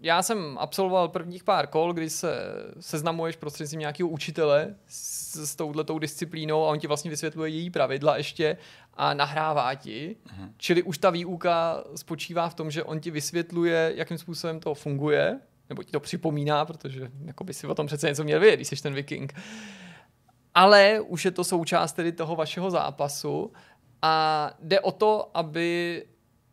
[0.04, 2.34] Já jsem absolvoval prvních pár kol, kdy se
[2.80, 8.18] seznamuješ prostřednictvím nějakého učitele s, s touhletou disciplínou a on ti vlastně vysvětluje její pravidla
[8.18, 8.58] ještě
[8.94, 10.16] a nahrává ti.
[10.28, 10.50] Uh-huh.
[10.58, 15.40] Čili už ta výuka spočívá v tom, že on ti vysvětluje, jakým způsobem to funguje
[15.72, 18.68] nebo ti to připomíná, protože jako by si o tom přece něco měl vědět, když
[18.68, 19.34] jsi ten viking.
[20.56, 23.52] Ale už je to součást tedy toho vašeho zápasu
[24.02, 26.04] a jde o to, aby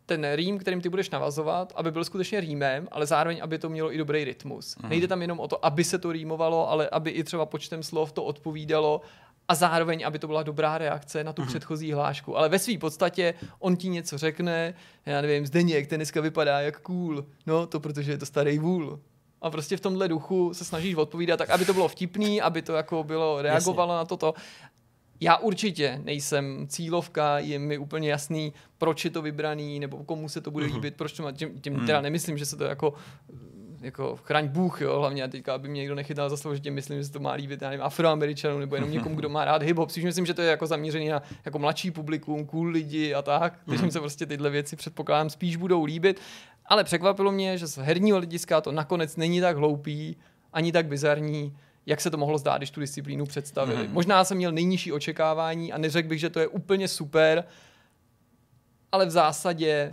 [0.06, 3.94] ten rým, kterým ty budeš navazovat, aby byl skutečně rýmem, ale zároveň, aby to mělo
[3.94, 4.76] i dobrý rytmus.
[4.76, 4.88] Mm.
[4.88, 8.12] Nejde tam jenom o to, aby se to rýmovalo, ale aby i třeba počtem slov
[8.12, 9.00] to odpovídalo
[9.48, 11.46] a zároveň, aby to byla dobrá reakce na tu mm-hmm.
[11.46, 12.36] předchozí hlášku.
[12.36, 14.74] Ale ve své podstatě on ti něco řekne,
[15.06, 17.24] já nevím, Zdeněk, ten dneska vypadá jak cool.
[17.46, 19.00] No, to protože je to starý vůl.
[19.40, 22.72] A prostě v tomhle duchu se snažíš odpovídat tak, aby to bylo vtipný, aby to
[22.72, 23.98] jako bylo reagovalo Jasně.
[23.98, 24.34] na toto.
[25.20, 30.40] Já určitě nejsem cílovka, je mi úplně jasný, proč je to vybraný, nebo komu se
[30.40, 30.74] to bude mm-hmm.
[30.74, 31.86] líbit, proč to má, tím, tím mm.
[31.86, 32.94] teda nemyslím, že se to jako
[33.80, 37.02] jako chraň Bůh, jo, hlavně teďka, aby mě někdo nechytal za slovo, že tím myslím,
[37.02, 39.88] že to má líbit, já nevím, afroameričanům nebo jenom někomu, kdo má rád hip-hop.
[39.88, 43.58] Spíš myslím, že to je jako zaměřený na jako mladší publikum, cool lidi a tak,
[43.66, 43.90] takže mm.
[43.90, 46.20] se prostě tyhle věci předpokládám spíš budou líbit.
[46.66, 50.16] Ale překvapilo mě, že z herního hlediska to nakonec není tak hloupý,
[50.52, 51.56] ani tak bizarní,
[51.86, 53.88] jak se to mohlo zdát, když tu disciplínu představili.
[53.88, 53.94] Mm.
[53.94, 57.44] Možná jsem měl nejnižší očekávání a neřekl bych, že to je úplně super,
[58.92, 59.92] ale v zásadě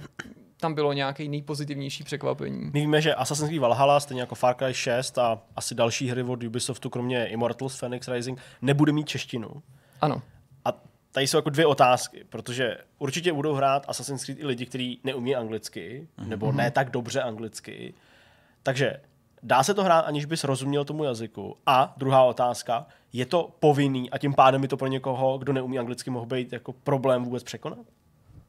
[0.65, 2.71] tam bylo nějaké nejpozitivnější překvapení.
[2.73, 6.23] My víme, že Assassin's Creed Valhalla, stejně jako Far Cry 6 a asi další hry
[6.23, 9.49] od Ubisoftu, kromě Immortals Phoenix Rising, nebude mít češtinu.
[10.01, 10.21] Ano.
[10.65, 10.73] A
[11.11, 15.35] tady jsou jako dvě otázky, protože určitě budou hrát Assassin's Creed i lidi, kteří neumí
[15.35, 16.27] anglicky, mm-hmm.
[16.27, 17.93] nebo ne tak dobře anglicky.
[18.63, 18.99] Takže
[19.43, 21.57] dá se to hrát, aniž bys rozuměl tomu jazyku?
[21.65, 25.79] A druhá otázka, je to povinný a tím pádem je to pro někoho, kdo neumí
[25.79, 27.85] anglicky, mohl být jako problém vůbec překonat?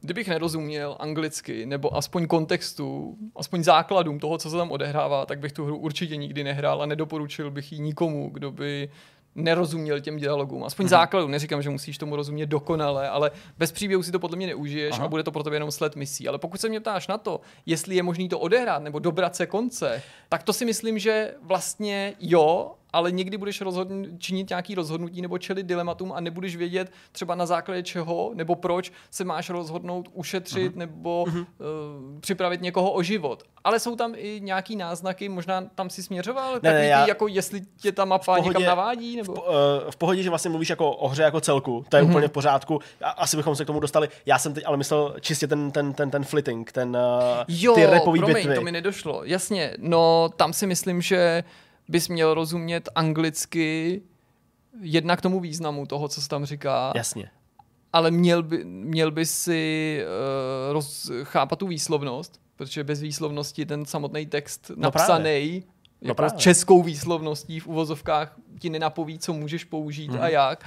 [0.01, 5.53] Kdybych nerozuměl anglicky, nebo aspoň kontextu, aspoň základům toho, co se tam odehrává, tak bych
[5.53, 8.91] tu hru určitě nikdy nehrál a nedoporučil bych ji nikomu, kdo by
[9.37, 10.65] nerozuměl těm dialogům.
[10.65, 10.91] Aspoň hmm.
[10.91, 11.31] základům.
[11.31, 15.05] Neříkám, že musíš tomu rozumět dokonale, ale bez příběhu si to podle mě neužiješ Aha.
[15.05, 16.29] a bude to pro tebe jenom sled misí.
[16.29, 19.47] Ale pokud se mě ptáš na to, jestli je možný to odehrát nebo dobrat se
[19.47, 25.23] konce, tak to si myslím, že vlastně jo, ale někdy budeš rozhodn- činit nějaký rozhodnutí
[25.23, 30.09] nebo čelit dilematům a nebudeš vědět třeba na základě čeho nebo proč se máš rozhodnout
[30.13, 30.79] ušetřit uh-huh.
[30.79, 31.47] nebo uh-huh.
[31.59, 33.43] Uh, připravit někoho o život.
[33.65, 37.07] Ale jsou tam i nějaký náznaky, možná tam si směřoval, ne, ne, já...
[37.07, 39.17] jako jestli tě ta mapa pohodě, někam navádí?
[39.17, 39.35] Nebo...
[39.35, 39.45] V, uh,
[39.91, 42.11] v pohodě, že vlastně mluvíš jako o hře jako celku, to je uh-huh.
[42.11, 42.81] úplně v pořádku.
[43.17, 44.09] Asi bychom se k tomu dostali.
[44.27, 47.87] Já jsem teď ale myslel čistě ten, ten, ten, ten flitting, ten, uh, jo, ty
[47.87, 48.55] repový promiň, bitvy.
[48.55, 49.25] to mi nedošlo.
[49.25, 51.45] Jasně, no tam si myslím, že
[51.89, 54.03] bys měl rozumět anglicky
[54.81, 56.93] jednak tomu významu toho, co se tam říká.
[56.97, 57.31] Jasně.
[57.93, 60.01] Ale měl by, měl by si
[60.69, 65.65] uh, roz, chápat tu výslovnost, protože bez výslovnosti ten samotný text no napsaný
[66.03, 70.21] no jako českou výslovností v uvozovkách ti nenapoví, co můžeš použít hmm.
[70.21, 70.65] a jak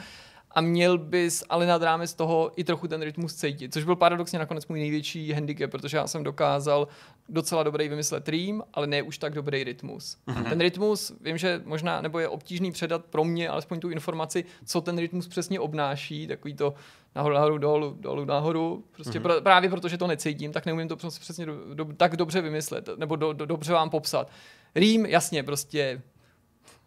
[0.51, 4.39] a měl bys ale nad rámec toho i trochu ten rytmus cítit, což byl paradoxně
[4.39, 6.87] nakonec můj největší handicap, protože já jsem dokázal
[7.29, 10.17] docela dobrý vymyslet rým, ale ne už tak dobrý rytmus.
[10.27, 10.49] Mm-hmm.
[10.49, 14.81] Ten rytmus, vím, že možná, nebo je obtížný předat pro mě alespoň tu informaci, co
[14.81, 16.73] ten rytmus přesně obnáší, takový to
[17.15, 19.37] nahoru, nahoru, dolů, dolů, nahoru, prostě mm-hmm.
[19.37, 23.15] pr- právě protože to necítím, tak neumím to přesně do, do, tak dobře vymyslet, nebo
[23.15, 24.31] do, do, dobře vám popsat.
[24.75, 26.01] Rým, jasně, prostě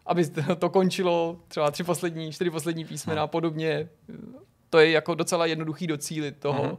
[0.05, 0.25] aby
[0.59, 3.89] to končilo třeba tři poslední, čtyři poslední písmena a podobně.
[4.69, 6.63] To je jako docela jednoduchý docílit toho.
[6.63, 6.77] Uh-huh.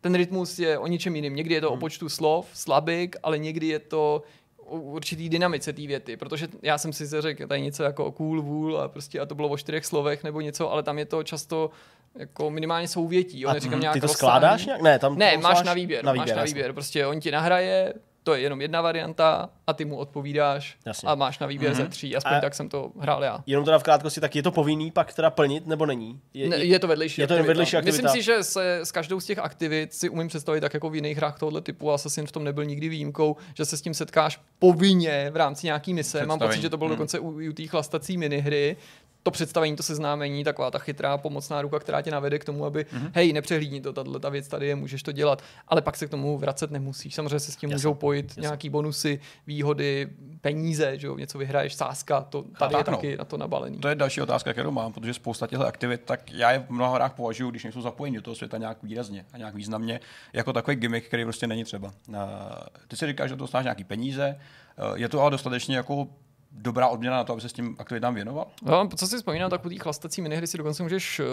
[0.00, 1.36] ten rytmus je o něčem jiným.
[1.36, 1.78] Někdy je to hmm.
[1.78, 4.22] o počtu slov, slabik, ale někdy je to
[4.68, 8.88] určitý dynamice té věty, protože já jsem si řekl, tady něco jako cool, wool a
[8.88, 11.70] prostě a to bylo o čtyřech slovech nebo něco, ale tam je to často
[12.14, 13.46] jako minimálně souvětí.
[13.46, 14.38] A neříkám nějak ty to rozsáhlý.
[14.38, 14.82] skládáš nějak?
[14.82, 16.72] Ne, tam ne máš na výběr, na výběr, máš na výběr.
[16.72, 17.94] Prostě on ti nahraje,
[18.28, 21.08] to je jenom jedna varianta a ty mu odpovídáš Jasně.
[21.08, 21.76] a máš na výběr mm-hmm.
[21.76, 23.44] ze tří, aspoň a tak jsem to hrál já.
[23.46, 26.20] Jenom teda v krátkosti, tak je to povinný pak teda plnit nebo není?
[26.34, 27.48] Je, ne, je to vedlejší je to aktivita.
[27.48, 28.02] vedlejší aktivita.
[28.02, 30.94] Myslím si, že se s každou z těch aktivit si umím představit tak jako v
[30.94, 34.40] jiných hrách tohoto typu, Assassin v tom nebyl nikdy výjimkou, že se s tím setkáš
[34.58, 36.26] povinně v rámci nějaký mise.
[36.26, 36.96] Mám pocit, že to bylo hmm.
[36.96, 38.76] dokonce u, u té chlastací minihry,
[39.28, 42.84] to představení, to seznámení, taková ta chytrá pomocná ruka, která tě navede k tomu, aby,
[42.84, 43.10] mm-hmm.
[43.14, 46.10] hej, nepřehlídni to, tato ta věc tady je, můžeš to dělat, ale pak se k
[46.10, 47.14] tomu vracet nemusíš.
[47.14, 48.40] Samozřejmě se s tím jasně, můžou pojít jasně.
[48.40, 50.08] nějaký bonusy, výhody,
[50.40, 52.96] peníze, že jo, něco vyhraješ, sázka, to tady tak, je no.
[52.96, 53.78] taky na to nabalený.
[53.78, 56.94] To je další otázka, kterou mám, protože spousta těchto aktivit, tak já je v mnoha
[56.94, 60.00] hrách považuji, když nejsou zapojeni do toho světa nějak výrazně a nějak významně,
[60.32, 61.92] jako takový gimmick, který prostě není třeba.
[62.88, 64.38] Ty si říkáš, že to dostáš nějaký peníze,
[64.94, 66.08] je to ale dostatečně jako
[66.62, 68.46] dobrá odměna na to, aby se s tím aktivitám věnoval?
[68.62, 71.26] No, co si vzpomínám, tak u té chlastací minihry si dokonce můžeš uh,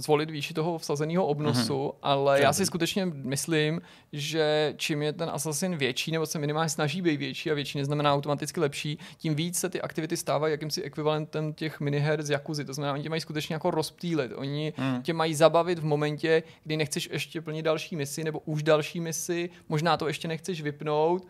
[0.00, 1.94] zvolit výši toho vsazeného obnosu, mm-hmm.
[2.02, 3.80] ale já si skutečně myslím,
[4.12, 8.14] že čím je ten Assassin větší, nebo se minimálně snaží být větší a větší neznamená
[8.14, 12.64] automaticky lepší, tím víc se ty aktivity stávají jakýmsi ekvivalentem těch miniher z Jakuzy.
[12.64, 14.32] To znamená, oni tě mají skutečně jako rozptýlit.
[14.36, 15.02] Oni mm.
[15.02, 19.50] tě mají zabavit v momentě, kdy nechceš ještě plnit další misi, nebo už další misi,
[19.68, 21.26] možná to ještě nechceš vypnout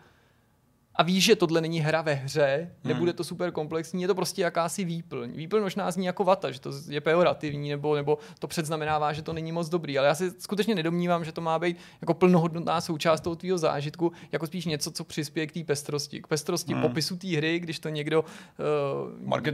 [0.99, 3.17] a víš, že tohle není hra ve hře, nebude hmm.
[3.17, 5.31] to super komplexní, je to prostě jakási výplň.
[5.31, 9.33] Výplň možná zní jako vata, že to je pejorativní, nebo, nebo to předznamenává, že to
[9.33, 13.21] není moc dobrý, ale já si skutečně nedomnívám, že to má být jako plnohodnotná součást
[13.21, 16.81] toho tvýho zážitku, jako spíš něco, co přispěje k té pestrosti, k pestrosti hmm.
[16.81, 18.25] popisu té hry, když to někdo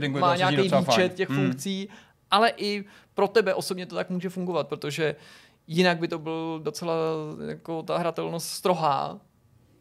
[0.08, 1.38] uh, má nějaký výčet těch hmm.
[1.38, 1.88] funkcí,
[2.30, 2.84] ale i
[3.14, 5.16] pro tebe osobně to tak může fungovat, protože
[5.66, 6.94] jinak by to byl docela
[7.48, 9.20] jako ta hratelnost strohá,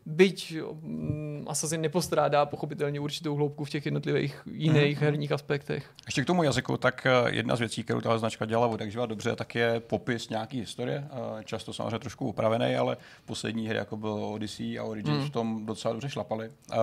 [0.05, 5.03] byť mm, Assassin nepostrádá pochopitelně určitou hloubku v těch jednotlivých jiných mm.
[5.03, 5.91] herních aspektech.
[6.05, 9.35] Ještě k tomu jazyku, tak eh, jedna z věcí, kterou ta značka dělala takže dobře,
[9.35, 14.31] tak je popis nějaký historie, eh, často samozřejmě trošku upravený, ale poslední hry, jako bylo
[14.31, 15.25] Odyssey a Origins, mm.
[15.25, 16.51] v tom docela dobře šlapali.
[16.71, 16.75] Eh,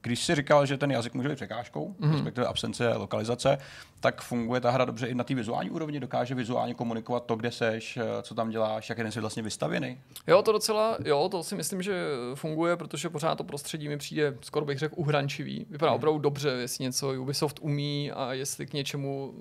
[0.00, 2.12] když si říkal, že ten jazyk může být překážkou, mm.
[2.12, 3.58] respektive absence lokalizace,
[4.00, 7.50] tak funguje ta hra dobře i na té vizuální úrovni, dokáže vizuálně komunikovat to, kde
[7.50, 9.98] seš, co tam děláš, jak je vlastně vystavěný.
[10.26, 12.04] Jo, to docela, jo, to si myslím, že
[12.34, 15.66] funguje, protože pořád to prostředí mi přijde, skoro bych řekl, uhrančivý.
[15.70, 15.96] Vypadá hmm.
[15.96, 19.34] opravdu dobře, jestli něco Ubisoft umí a jestli k něčemu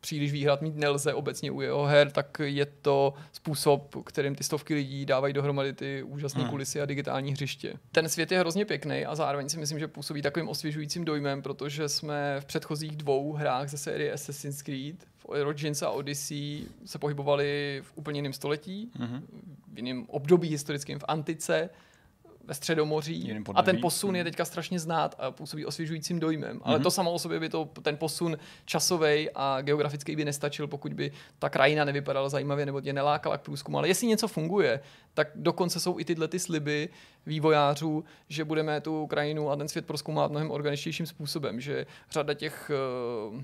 [0.00, 4.74] příliš výhrad mít nelze obecně u jeho her, tak je to způsob, kterým ty stovky
[4.74, 6.50] lidí dávají dohromady ty úžasné hmm.
[6.50, 7.74] kulisy a digitální hřiště.
[7.92, 11.88] Ten svět je hrozně pěkný a zároveň si myslím, že působí takovým osvěžujícím dojmem, protože
[11.88, 17.82] jsme v předchozích dvou hrách ze série Assassin's Creed, v Origins a Odyssey, se pohybovali
[17.84, 19.26] v úplně jiném století, hmm.
[19.72, 21.70] v jiném období historickém v antice
[22.46, 24.30] ve Středomoří a ten posun je mhm.
[24.30, 26.60] teďka strašně znát a působí osvěžujícím dojmem.
[26.64, 26.82] Ale mm-hmm.
[26.82, 31.12] to samo o sobě by to, ten posun časový a geografický by nestačil, pokud by
[31.38, 33.78] ta krajina nevypadala zajímavě nebo tě nelákala k průzkumu.
[33.78, 34.80] Ale jestli něco funguje,
[35.14, 36.88] tak dokonce jsou i tyhle ty sliby
[37.26, 42.70] vývojářů, že budeme tu krajinu a ten svět proskoumat mnohem organičtějším způsobem, že řada těch
[43.30, 43.42] uh,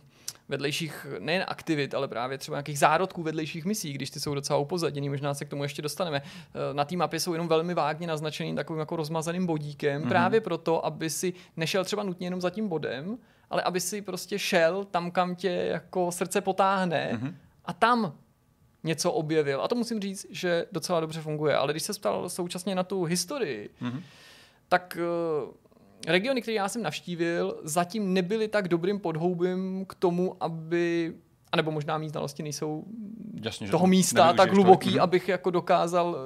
[0.49, 5.09] vedlejších nejen aktivit, ale právě třeba nějakých zárodků vedlejších misí, když ty jsou docela upozaděný,
[5.09, 6.23] možná se k tomu ještě dostaneme.
[6.25, 10.09] Eh, na té mapě jsou jenom velmi vágně naznačeným takovým jako rozmazaným bodíkem, mm-hmm.
[10.09, 13.19] právě proto, aby si nešel třeba nutně jenom za tím bodem,
[13.51, 17.35] ale aby si prostě šel tam, kam tě jako srdce potáhne mm-hmm.
[17.65, 18.13] a tam
[18.85, 19.63] něco objevil.
[19.63, 21.57] A to musím říct, že docela dobře funguje.
[21.57, 24.03] Ale když se ptal současně na tu historii, mm-hmm.
[24.69, 24.99] tak
[25.45, 25.51] uh,
[26.07, 31.15] regiony, které já jsem navštívil, zatím nebyly tak dobrým podhoubím k tomu, aby
[31.53, 32.85] a nebo možná mý znalosti nejsou
[33.45, 34.95] Jasně, toho místa tak hluboký, to.
[34.95, 35.01] Mhm.
[35.01, 36.17] abych jako dokázal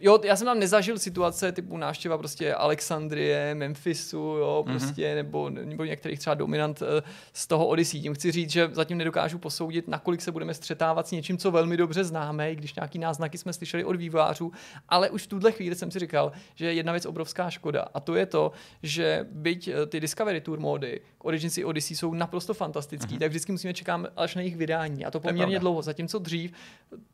[0.00, 4.78] jo, já jsem tam nezažil situace typu návštěva prostě Alexandrie, Memphisu, jo, mhm.
[4.78, 5.14] prostě, mm-hmm.
[5.14, 8.00] nebo, nebo některých třeba dominant eh, z toho Odyssey.
[8.00, 11.76] Tím chci říct, že zatím nedokážu posoudit, nakolik se budeme střetávat s něčím, co velmi
[11.76, 14.52] dobře známe, když nějaký náznaky jsme slyšeli od vývářů,
[14.88, 18.00] ale už v tuhle chvíli jsem si říkal, že je jedna věc obrovská škoda a
[18.00, 22.54] to je to, že byť eh, ty Discovery Tour módy Origins i Odyssey jsou naprosto
[22.54, 23.18] fantastický, mm-hmm.
[23.18, 26.52] tak vždycky musíme čekat až na jejich vydání a to poměrně to dlouho, zatímco dřív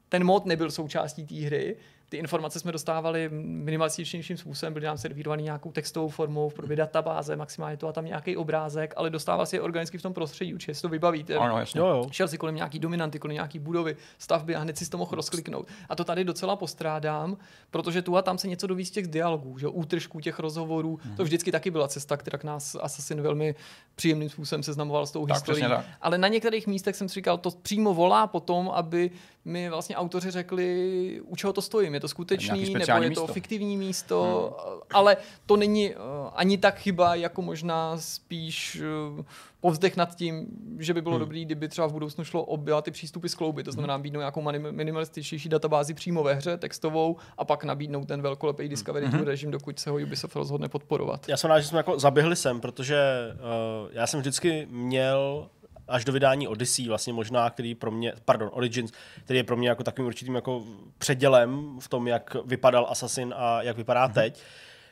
[0.08, 1.76] ten mod nebyl součástí té hry,
[2.08, 7.36] ty informace jsme dostávali minimalističnějším způsobem, byly nám servírovaný nějakou textovou formou v podobě databáze,
[7.36, 10.74] maximálně to a tam nějaký obrázek, ale dostával si je organicky v tom prostředí, určitě
[10.74, 11.34] si to vybavíte.
[11.34, 11.80] Ano, jasně.
[11.80, 12.06] Jo, jo.
[12.10, 15.68] Šel si kolem nějaký dominanty, kolem nějaký budovy, stavby a hned si to mohl rozkliknout.
[15.88, 17.36] A to tady docela postrádám,
[17.70, 20.98] protože tu a tam se něco doví z těch dialogů, že útržků těch rozhovorů.
[21.02, 21.16] Hmm.
[21.16, 23.54] To vždycky taky byla cesta, která nás Assassin velmi
[23.94, 25.64] příjemným způsobem seznamoval s tou historií.
[26.00, 29.10] Ale na některých místech jsem si říkal, to přímo volá potom, aby
[29.46, 31.94] mi vlastně autoři řekli, u čeho to stojím.
[31.94, 33.26] Je to skutečný, nebo je to místo.
[33.26, 34.22] fiktivní místo,
[34.68, 34.80] hmm.
[34.92, 35.16] ale
[35.46, 36.00] to není uh,
[36.34, 38.82] ani tak chyba, jako možná spíš
[39.16, 39.24] uh,
[39.60, 40.46] povzdech nad tím,
[40.78, 41.20] že by bylo hmm.
[41.20, 43.64] dobrý, kdyby třeba v budoucnu šlo oba ty přístupy skloubit.
[43.64, 48.68] To znamená nabídnout nějakou minimalističtější databázi přímo ve hře, textovou, a pak nabídnout ten velkolepý
[48.68, 49.22] Discovery hmm.
[49.22, 51.28] režim, dokud se ho Ubisoft rozhodne podporovat.
[51.28, 52.96] Já jsem rád, že jsme jako zaběhli sem, protože
[53.34, 55.48] uh, já jsem vždycky měl
[55.88, 58.92] až do vydání Odyssey vlastně možná, který pro mě, pardon, Origins,
[59.24, 60.64] který je pro mě jako takovým určitým jako
[60.98, 64.12] předělem v tom, jak vypadal Assassin a jak vypadá mm-hmm.
[64.12, 64.42] teď.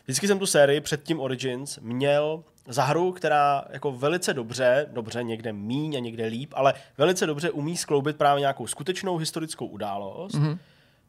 [0.05, 5.22] Vždycky jsem tu sérii před tím Origins měl za hru, která jako velice dobře, dobře
[5.22, 10.34] někde míň a někde líp, ale velice dobře umí skloubit právě nějakou skutečnou historickou událost
[10.34, 10.59] mm-hmm.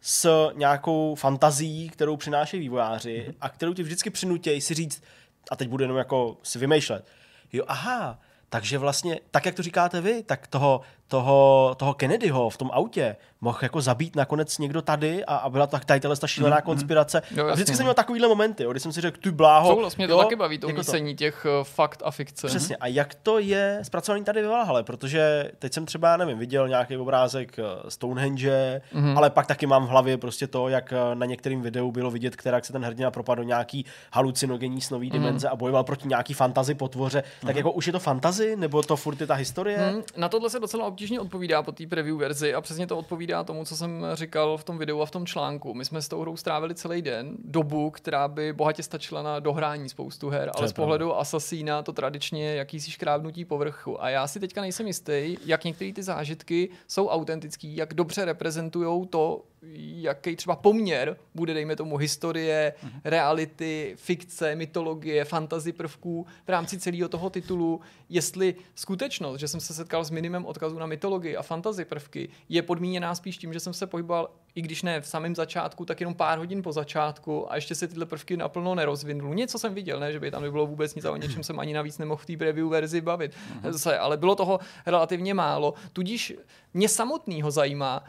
[0.02, 3.36] s nějakou fantazí, kterou přinášejí vývojáři mm-hmm.
[3.42, 5.04] a kterou ti vždycky přinutějí si říct,
[5.52, 7.06] a teď budu jenom jako si vymýšlet,
[7.54, 8.20] jo, aha,
[8.50, 13.16] takže vlastně, tak jak to říkáte vy, tak toho, toho, toho Kennedyho v tom autě
[13.42, 16.62] mohl jako zabít nakonec někdo tady a, a byla tak tady tahle šílená mm-hmm.
[16.62, 17.22] konspirace.
[17.32, 19.76] Jo, a vždycky jsem měl takovýhle momenty, jo, kdy jsem si řekl, tu bláho.
[19.76, 21.18] To jo, taky baví, to jako umísení to.
[21.18, 22.48] těch uh, fakt a fikce.
[22.48, 22.76] Přesně.
[22.76, 26.98] A jak to je zpracovaný tady ve Valhale, protože teď jsem třeba, nevím, viděl nějaký
[26.98, 29.18] obrázek eh, Stonehenge, mm-hmm.
[29.18, 32.36] ale pak taky mám v hlavě prostě to, jak eh, na některém videu bylo vidět,
[32.36, 35.12] která se ten hrdina propadl do nějaký halucinogenní snový mm-hmm.
[35.12, 37.20] dimenze a bojoval proti nějaký fantazi potvoře.
[37.20, 37.42] Mm-hmm.
[37.42, 37.58] Tak mhm.
[37.58, 39.92] jako už je to fantazy, nebo to furt je ta historie?
[39.92, 43.44] Mm, na tohle se docela obtížně odpovídá po té preview verzi a přesně to odpovídá
[43.44, 45.74] tomu, co jsem říkal v tom videu a v tom článku.
[45.74, 49.90] My jsme s tou hrou strávili celý den, dobu, která by bohatě stačila na dohrání
[49.90, 54.04] spoustu her, ale z pohledu Assassina to tradičně je jakýsi škrábnutí povrchu.
[54.04, 59.08] A já si teďka nejsem jistý, jak některé ty zážitky jsou autentický, jak dobře reprezentují
[59.08, 59.44] to,
[59.76, 63.02] jaký třeba poměr bude, dejme tomu, historie, mm-hmm.
[63.04, 69.74] reality, fikce, mytologie, fantasy prvků v rámci celého toho titulu, jestli skutečnost, že jsem se
[69.74, 73.74] setkal s minimem odkazů na mytologii a fantasy prvky, je podmíněná spíš tím, že jsem
[73.74, 77.56] se pohyboval, i když ne v samém začátku, tak jenom pár hodin po začátku a
[77.56, 79.36] ještě se tyhle prvky naplno nerozvinul.
[79.36, 81.74] Něco jsem viděl, ne, že by tam nebylo vůbec nic a o něčem jsem ani
[81.74, 83.32] navíc nemohl v té preview verzi bavit.
[83.64, 83.98] Mm-hmm.
[84.00, 85.74] Ale bylo toho relativně málo.
[85.94, 86.34] Tudíž
[86.74, 88.04] mě samotného zajímá,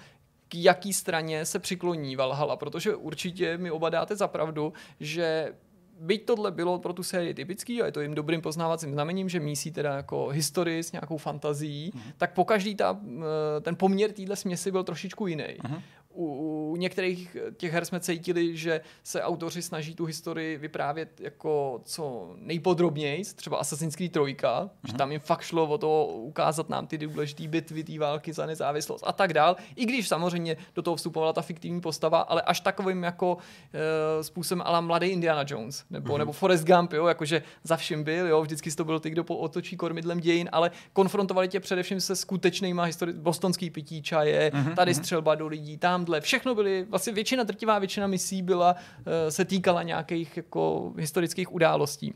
[0.48, 5.54] k jaký straně se přikloní Valhalla, protože určitě mi oba dáte za pravdu, že
[6.00, 9.40] byť tohle bylo pro tu sérii typický a je to jim dobrým poznávacím znamením, že
[9.40, 12.00] mísí teda jako historii s nějakou fantazí, mm.
[12.16, 15.56] tak pokaždý ta, eh, ten poměr téhle směsi byl trošičku jiný.
[15.68, 15.82] Mm
[16.16, 21.80] u, u některých těch her jsme cítili, že se autoři snaží tu historii vyprávět jako
[21.84, 24.70] co nejpodrobněji, třeba Assassin's Creed 3, uh-huh.
[24.84, 24.98] že mhm.
[24.98, 29.04] tam jim fakt šlo o to ukázat nám ty důležité bitvy, ty války za nezávislost
[29.06, 29.56] a tak dál.
[29.76, 33.38] I když samozřejmě do toho vstupovala ta fiktivní postava, ale až takovým jako
[33.72, 36.18] e, způsobem ala mladý Indiana Jones nebo, uh-huh.
[36.18, 39.76] nebo Forrest Gump, jo, jakože za vším byl, jo, vždycky to byl ty, kdo otočí
[39.76, 44.74] kormidlem dějin, ale konfrontovali tě především se skutečnýma histori- bostonský pití čaje, uh-huh.
[44.74, 48.76] tady střelba do lidí, tam tamhle, všechno byly, vlastně většina, drtivá většina misí byla,
[49.06, 52.14] eh, se týkala nějakých jako historických událostí.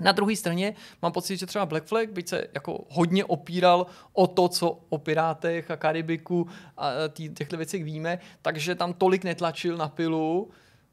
[0.00, 4.26] Na druhé straně mám pocit, že třeba Black Flag, byť se jako hodně opíral o
[4.26, 6.46] to, co o Pirátech a Karibiku
[6.76, 10.50] a tý, těchto věcech víme, takže tam tolik netlačil na pilu,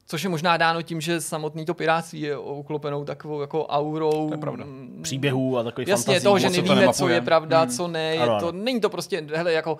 [0.08, 4.28] Což je možná dáno tím, že samotný to piráctví je uklopenou takovou jako aurou.
[4.28, 4.64] To je pravda.
[4.64, 6.24] Mm, Příběhů a takových Jasně, fantazí.
[6.24, 7.70] toho, že nevíme, co je pravda, hmm.
[7.70, 8.14] co ne.
[8.14, 9.78] Je to, není to prostě, hele, jako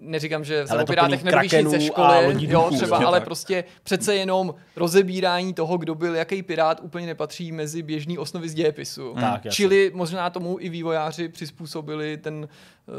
[0.00, 1.22] neříkám, že se o pirátech
[1.68, 3.24] ze školy, jo, třeba, ale tak.
[3.24, 8.54] prostě přece jenom rozebírání toho, kdo byl jaký pirát, úplně nepatří mezi běžný osnovy z
[8.54, 9.12] dějepisu.
[9.12, 9.20] Hmm.
[9.20, 12.48] Tak, Čili možná tomu i vývojáři přizpůsobili ten,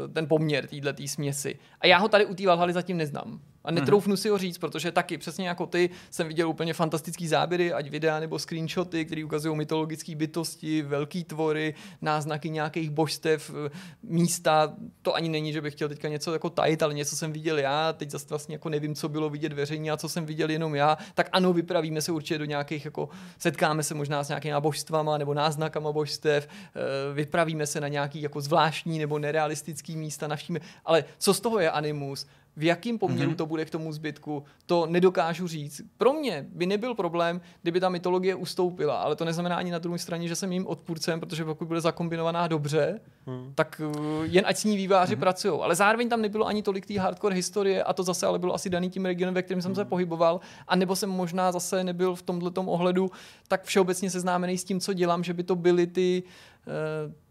[0.04, 1.58] eh, ten poměr této směsi.
[1.80, 3.40] A já ho tady u té Valhaly zatím neznám.
[3.64, 7.72] A netroufnu si ho říct, protože taky přesně jako ty jsem viděl úplně fantastický záběry,
[7.72, 13.70] ať videa nebo screenshoty, které ukazují mytologické bytosti, velký tvory, náznaky nějakých božstev, eh,
[14.02, 14.72] místa.
[15.02, 17.92] To ani není, že bych chtěl teďka něco jako tajit, ale něco jsem viděl já,
[17.92, 20.98] teď zase vlastně jako nevím, co bylo vidět veřejně a co jsem viděl jenom já.
[21.14, 23.08] Tak ano, vypravíme se určitě do nějakých, jako
[23.38, 28.40] setkáme se možná s nějakými božstvama nebo náznakama božstev, eh, vypravíme se na nějaký jako
[28.40, 30.60] zvláštní nebo nerealistický místa, navštívíme.
[30.84, 32.26] Ale co z toho je animus?
[32.56, 33.36] V jakém poměru mm-hmm.
[33.36, 35.80] to bude k tomu zbytku, to nedokážu říct.
[35.96, 39.98] Pro mě by nebyl problém, kdyby ta mytologie ustoupila, ale to neznamená ani na druhé
[39.98, 43.52] straně, že jsem jim odpůrcem, protože pokud bude zakombinovaná dobře, mm.
[43.54, 45.20] tak uh, jen ať s ní výváři mm-hmm.
[45.20, 45.60] pracují.
[45.60, 48.70] Ale zároveň tam nebylo ani tolik té hardcore historie a to zase ale bylo asi
[48.70, 49.74] daný tím regionem, ve kterém jsem mm.
[49.74, 49.88] se mhm.
[49.88, 53.10] pohyboval, a nebo jsem možná zase nebyl v tomto ohledu
[53.48, 56.30] tak všeobecně seznámený s tím, co dělám, že by to byly ty uh,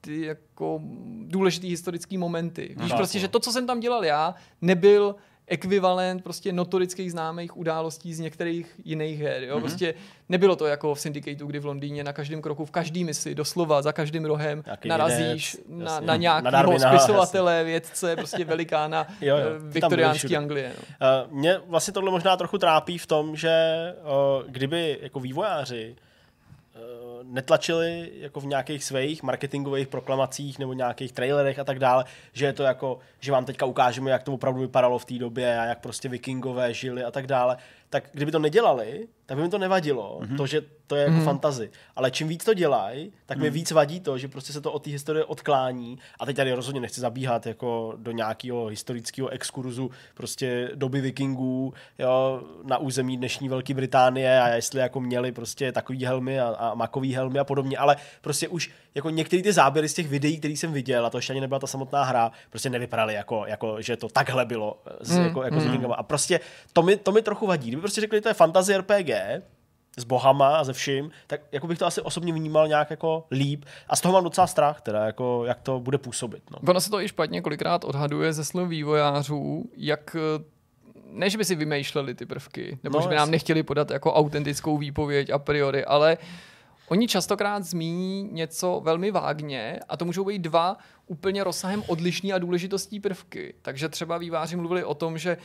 [0.01, 0.81] ty jako
[1.25, 2.75] důležitý historický momenty.
[2.79, 5.15] Víš, no, prostě, že to, co jsem tam dělal já, nebyl
[5.49, 9.43] ekvivalent prostě notorických známých událostí z některých jiných her.
[9.43, 9.57] Jo?
[9.57, 9.61] Mm-hmm.
[9.61, 9.93] Prostě
[10.29, 13.81] nebylo to jako v Syndicateu, kdy v Londýně na každém kroku, v každý misi, doslova
[13.81, 17.71] za každým rohem Jaký narazíš jedec, na, na nějakého spisovatele, jasný.
[17.71, 20.73] vědce, prostě velikána jo, jo, eh, viktoriánské Anglie.
[20.77, 21.07] No.
[21.25, 23.49] Uh, mě vlastně tohle možná trochu trápí v tom, že
[24.01, 25.95] uh, kdyby jako vývojáři
[27.23, 32.53] netlačili jako v nějakých svých marketingových proklamacích nebo nějakých trailerech a tak dále, že je
[32.53, 35.79] to jako, že vám teďka ukážeme, jak to opravdu vypadalo v té době a jak
[35.79, 37.57] prostě vikingové žili a tak dále,
[37.89, 40.37] tak kdyby to nedělali, tak by mi to nevadilo, mm-hmm.
[40.37, 41.23] to, že to je jako mm-hmm.
[41.23, 41.71] fantazy.
[41.95, 43.41] Ale čím víc to dělají, tak mm-hmm.
[43.41, 43.53] mi mhm.
[43.53, 45.97] víc vadí to, že prostě se to od té historie odklání.
[46.19, 52.41] A teď tady rozhodně nechci zabíhat jako do nějakého historického exkurzu prostě doby vikingů jo,
[52.63, 57.08] na území dnešní Velké Británie a jestli jako měli prostě takový helmy a, a makový
[57.15, 60.73] helmy a podobně, ale prostě už jako některé ty záběry z těch videí, které jsem
[60.73, 64.09] viděl, a to ještě ani nebyla ta samotná hra, prostě nevypadaly jako, jako že to
[64.09, 65.61] takhle bylo z, mm, jako, jako mm.
[65.61, 65.95] s vikingama.
[65.95, 66.39] A prostě
[66.73, 67.67] to mi, to mi trochu vadí.
[67.67, 69.09] Kdyby prostě řekli, že to je fantasy RPG,
[69.97, 73.65] s bohama a ze vším, tak jako bych to asi osobně vnímal nějak jako líp.
[73.87, 76.43] A z toho mám docela strach, teda, jako, jak to bude působit.
[76.51, 76.57] No.
[76.69, 80.15] Ono se to i špatně kolikrát odhaduje ze slov vývojářů, jak
[81.11, 84.13] ne, že by si vymýšleli ty prvky, nebo no, že by nám nechtěli podat jako
[84.13, 86.17] autentickou výpověď a priori, ale
[86.89, 90.77] Oni častokrát zmíní něco velmi vágně a to můžou být dva
[91.07, 93.53] úplně rozsahem odlišný a důležitostí prvky.
[93.61, 95.37] Takže třeba výváři mluvili o tom, že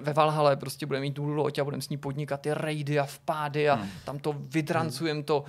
[0.00, 3.04] ve Valhale prostě budeme mít tu loď a budeme s ní podnikat ty rejdy a
[3.04, 3.88] vpády a hmm.
[4.04, 5.44] tam to vydrancujeme to,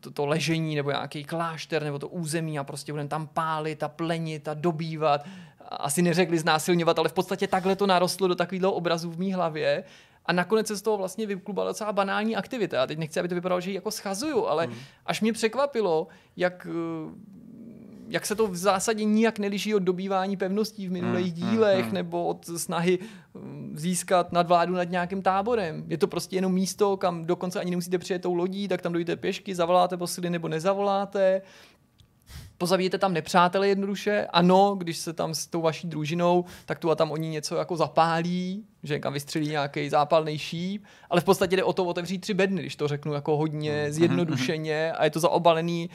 [0.00, 3.88] to, to ležení nebo nějaký klášter nebo to území a prostě budeme tam pálit a
[3.88, 5.24] plenit a dobývat
[5.70, 9.84] asi neřekli znásilňovat, ale v podstatě takhle to narostlo do takového obrazu v mý hlavě
[10.26, 12.76] a nakonec se z toho vlastně vyklubala docela banální aktivita.
[12.76, 14.74] Já teď nechci, aby to vypadalo, že ji jako schazuju, ale hmm.
[15.06, 17.40] až mě překvapilo, jak eh,
[18.10, 21.94] jak se to v zásadě nijak neliší od dobývání pevností v minulých hmm, dílech hmm,
[21.94, 22.98] nebo od snahy
[23.34, 25.84] hm, získat nadvládu nad nějakým táborem.
[25.88, 29.16] Je to prostě jenom místo, kam dokonce ani nemusíte přijet tou lodí, tak tam dojdete
[29.16, 31.42] pěšky, zavoláte posily nebo nezavoláte
[32.60, 34.26] pozabijete tam nepřátele jednoduše.
[34.32, 37.76] Ano, když se tam s tou vaší družinou, tak tu a tam oni něco jako
[37.76, 42.34] zapálí, že někam vystřelí nějaký zápalný šíp, ale v podstatě jde o to otevřít tři
[42.34, 43.92] bedny, když to řeknu jako hodně mhm.
[43.92, 45.90] zjednodušeně a je to zaobalený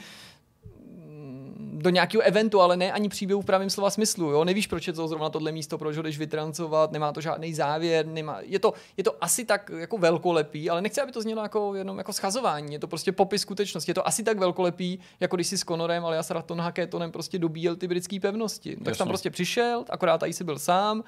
[1.76, 4.30] do nějakého eventu, ale ne ani příběhu v pravém slova smyslu.
[4.30, 4.44] Jo?
[4.44, 8.06] Nevíš, proč je to zrovna tohle místo, proč ho jdeš vytrancovat, nemá to žádný závěr,
[8.06, 8.38] nemá...
[8.42, 11.98] je, to, je to asi tak jako velkolepý, ale nechci, aby to znělo jako, jenom
[11.98, 12.72] jako schazování.
[12.72, 13.90] Je to prostě popis skutečnosti.
[13.90, 17.12] Je to asi tak velkolepý, jako když si s Conorem, ale já s Raton Haketonem
[17.12, 18.76] prostě dobíjel ty britské pevnosti.
[18.84, 21.04] Tak tam prostě přišel, akorát tady si byl sám,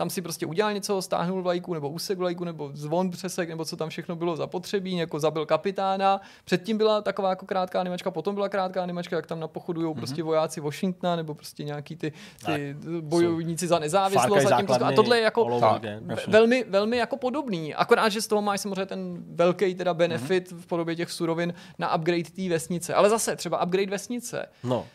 [0.00, 3.76] tam si prostě udělal něco, stáhnul vlajku nebo úsek vlajku nebo zvon přesek nebo co
[3.76, 6.20] tam všechno bylo zapotřebí, jako zabil kapitána.
[6.44, 9.96] Předtím byla taková jako krátká animačka, potom byla krátká animačka, jak tam napochodují mm-hmm.
[9.96, 12.12] prostě vojáci Washingtona nebo prostě nějaký ty,
[12.46, 14.52] ty bojovníci za nezávislost.
[14.52, 15.82] A, prostě, a tohle je jako tak,
[16.28, 17.74] velmi, velmi jako podobný.
[17.74, 20.60] Akorát, že z toho máš samozřejmě ten velký teda benefit mm-hmm.
[20.60, 22.94] v podobě těch surovin na upgrade té vesnice.
[22.94, 24.46] Ale zase třeba upgrade vesnice.
[24.64, 24.86] No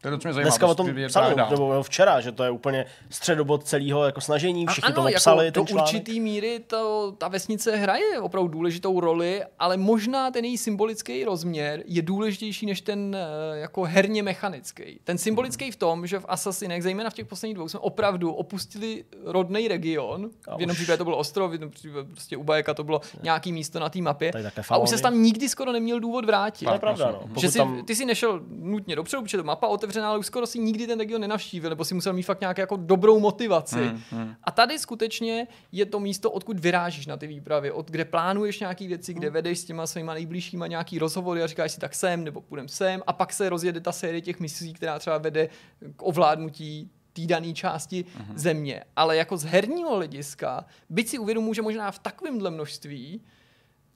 [0.00, 0.42] to je mě zajímá.
[0.42, 4.92] Dneska o tom psali, nebo včera, že to je úplně středobod celého jako snažení, všichni
[4.92, 9.76] ano, to jako ten do určitý míry to, ta vesnice hraje opravdu důležitou roli, ale
[9.76, 15.00] možná ten její symbolický rozměr je důležitější než ten eh, jako herně mechanický.
[15.04, 19.04] Ten symbolický v tom, že v Assassinech, zejména v těch posledních dvou, jsme opravdu opustili
[19.24, 20.30] rodný region.
[20.48, 23.00] A v jednom případě to byl ostrov, v jednom případě prostě u Bajeka to bylo
[23.22, 24.32] nějaký místo na té mapě.
[24.70, 26.64] A už se tam nikdy skoro neměl důvod vrátit.
[26.64, 27.40] To je pravda, no.
[27.40, 27.84] Že si, tam...
[27.84, 30.98] ty si nešel nutně dopředu, protože to mapa otevřená, ale už skoro si nikdy ten
[30.98, 33.76] region nenavštívil, nebo si musel mít fakt nějakou jako dobrou motivaci.
[33.76, 34.34] Hmm, hmm.
[34.44, 38.86] A tady skutečně je to místo, odkud vyrážíš na ty výpravy, od kde plánuješ nějaké
[38.86, 39.34] věci, kde hmm.
[39.34, 43.02] vedeš s těma svýma nejbližšíma nějaký rozhovory a říkáš si tak sem nebo půjdem sem
[43.06, 45.48] a pak se rozjede ta série těch misí, která třeba vede
[45.96, 48.36] k ovládnutí té dané části uh-huh.
[48.36, 48.84] země.
[48.96, 53.20] Ale jako z herního hlediska, byť si uvědomuji, že možná v takovémhle množství,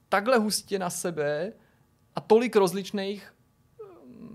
[0.09, 1.53] takhle hustě na sebe
[2.15, 3.32] a tolik rozličných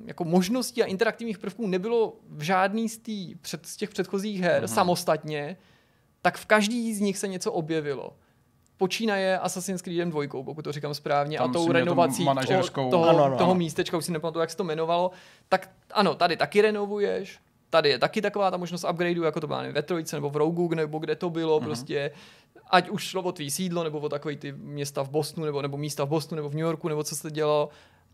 [0.09, 4.63] jako možností a interaktivních prvků nebylo v žádný z, tý, před, z těch předchozích her
[4.63, 4.75] mm-hmm.
[4.75, 5.57] samostatně,
[6.23, 8.17] tak v každý z nich se něco objevilo.
[8.77, 13.25] Počínaje Assassin's Creed 2, pokud to říkám správně, Tam a tou renovací toho, toho, ano,
[13.25, 15.11] ano, toho místečka, už si nepamatuju, jak se to jmenovalo,
[15.49, 17.39] tak ano, tady taky renovuješ,
[17.71, 20.75] tady je taky taková ta možnost upgradeu, jako to bylo ve Trojce nebo v Rogu,
[20.75, 21.65] nebo kde to bylo, mm-hmm.
[21.65, 22.11] prostě
[22.71, 25.77] ať už šlo o tvý sídlo, nebo o takový ty města v Bostonu, nebo, nebo
[25.77, 27.69] místa v Bostonu, nebo v New Yorku, nebo co se dělo,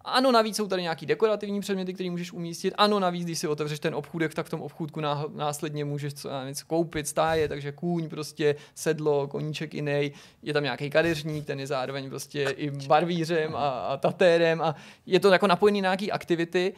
[0.05, 2.75] ano, navíc jsou tady nějaký dekorativní předměty, které můžeš umístit.
[2.79, 5.01] Ano, navíc, když si otevřeš ten obchůdek, tak v tom obchůdku
[5.35, 10.13] následně můžeš co, něco koupit, stáje, takže kůň, prostě sedlo, koníček jiný.
[10.43, 14.75] Je tam nějaký kadeřník, ten je zároveň prostě i barvířem a, a tatérem a
[15.07, 16.73] je to jako napojený na nějaký aktivity,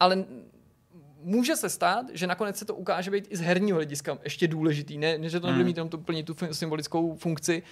[0.00, 0.24] ale
[1.22, 4.98] může se stát, že nakonec se to ukáže být i z herního hlediska ještě důležitý,
[4.98, 7.62] ne, ne že to nebude mít jenom tu, plně tu symbolickou funkci,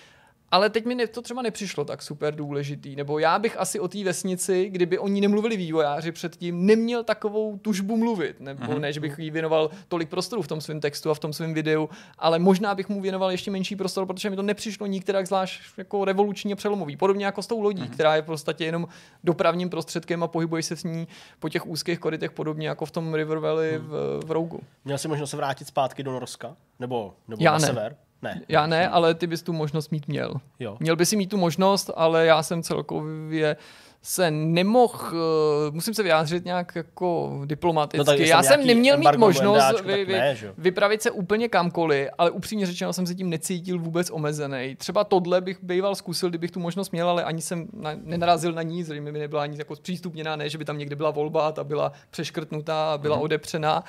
[0.51, 2.96] ale teď mi to třeba nepřišlo tak super důležitý.
[2.96, 7.96] Nebo já bych asi o té vesnici, kdyby oni nemluvili vývojáři předtím, neměl takovou tužbu
[7.96, 8.40] mluvit.
[8.40, 8.80] Nebo mm-hmm.
[8.80, 11.55] ne, že bych jí věnoval tolik prostoru v tom svém textu a v tom svém
[11.55, 11.88] videu,
[12.18, 16.05] ale možná bych mu věnoval ještě menší prostor, protože mi to nepřišlo nikterak zvlášť jako
[16.05, 16.96] revolučně přelomový.
[16.96, 17.90] Podobně jako s tou lodí, mm-hmm.
[17.90, 18.88] která je v podstatě jenom
[19.24, 23.14] dopravním prostředkem a pohybuje se s ní po těch úzkých korytech, podobně jako v tom
[23.14, 23.86] River Valley mm.
[23.86, 24.61] v, v Rougu.
[24.84, 26.57] Měl jsi možnost se vrátit zpátky do Norska?
[26.78, 27.66] Nebo, nebo já na ne.
[27.66, 27.96] sever?
[28.23, 28.41] Ne.
[28.49, 30.35] Já ne, ale ty bys tu možnost mít měl.
[30.59, 30.77] Jo.
[30.81, 33.57] Měl by si mít tu možnost, ale já jsem celkově
[34.03, 38.21] se nemohl, uh, musím se vyjádřit nějak jako diplomaticky.
[38.21, 42.66] No já jsem neměl mít možnost vy, vy, ne, vypravit se úplně kamkoliv, ale upřímně
[42.66, 44.77] řečeno jsem se tím necítil vůbec omezený.
[44.77, 48.62] Třeba tohle bych býval zkusil, kdybych tu možnost měl, ale ani jsem na, nenarazil na
[48.62, 51.53] ní, zřejmě mi nebyla ani jako zpřístupněná, ne, že by tam někde byla volba a
[51.53, 53.23] ta byla přeškrtnutá byla mm.
[53.23, 53.85] odepřená.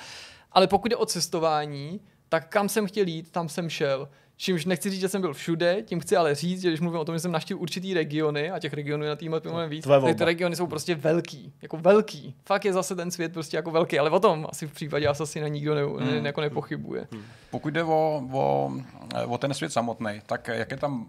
[0.52, 2.00] Ale pokud jde o cestování,
[2.32, 4.08] tak kam jsem chtěl jít, tam jsem šel.
[4.36, 7.04] Čímž nechci říct, že jsem byl všude, tím chci ale říct, že když mluvím o
[7.04, 10.24] tom, že jsem navštívil určitý regiony a těch regionů na týmu máme víc, tak ty
[10.24, 12.34] regiony jsou prostě velký, jako velký.
[12.44, 15.40] Fakt je zase ten svět prostě jako velký, ale o tom asi v případě asi
[15.40, 16.26] na nikdo ne, ne, hmm.
[16.26, 17.06] jako nepochybuje.
[17.12, 17.22] Hmm.
[17.50, 18.72] Pokud jde o, o,
[19.26, 21.06] o ten svět samotný, tak jak je tam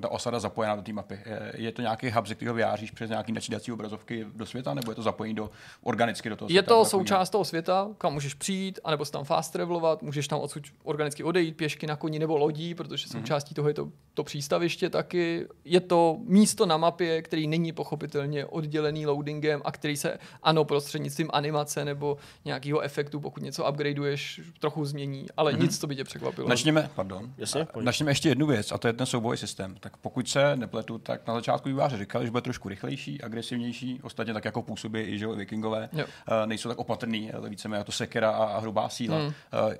[0.00, 1.18] ta osada zapojená do té mapy.
[1.54, 4.94] Je to nějaký hub, ze kterého vyjáříš přes nějaký načítací obrazovky do světa, nebo je
[4.94, 5.50] to zapojení do,
[5.82, 6.58] organicky do toho světa?
[6.58, 10.40] Je to součást toho světa, kam můžeš přijít, anebo se tam fast travelovat, můžeš tam
[10.40, 13.18] odsud organicky odejít pěšky na koni nebo lodí, protože mm-hmm.
[13.18, 15.46] součástí toho je to, to přístaviště taky.
[15.64, 21.30] Je to místo na mapě, který není pochopitelně oddělený loadingem a který se, ano, prostřednictvím
[21.32, 25.60] animace nebo nějakého efektu, pokud něco upgradeuješ, trochu změní, ale mm-hmm.
[25.60, 26.48] nic, co by tě překvapilo.
[26.48, 29.69] Načněme, pardon, Jasně, načněme ještě jednu věc, a to je ten souboj systém.
[29.80, 34.32] Tak pokud se nepletu, tak na začátku výváři říkali, že bude trošku rychlejší, agresivnější, ostatně
[34.32, 36.04] tak jako působí i že vikingové, jo.
[36.04, 39.16] Uh, nejsou tak opatrný, více jako sekera a, a hrubá síla.
[39.16, 39.26] Hmm.
[39.26, 39.32] Uh,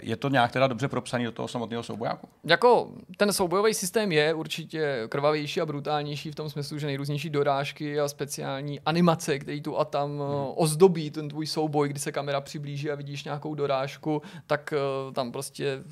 [0.02, 2.28] je to nějak teda dobře propsaný do toho samotného soubojáku?
[2.44, 8.00] Jako ten soubojový systém je určitě krvavější a brutálnější v tom smyslu, že nejrůznější dorážky
[8.00, 10.46] a speciální animace, které tu a tam hmm.
[10.54, 14.74] ozdobí ten tvůj souboj, kdy se kamera přiblíží a vidíš nějakou dorážku, tak
[15.12, 15.82] tam prostě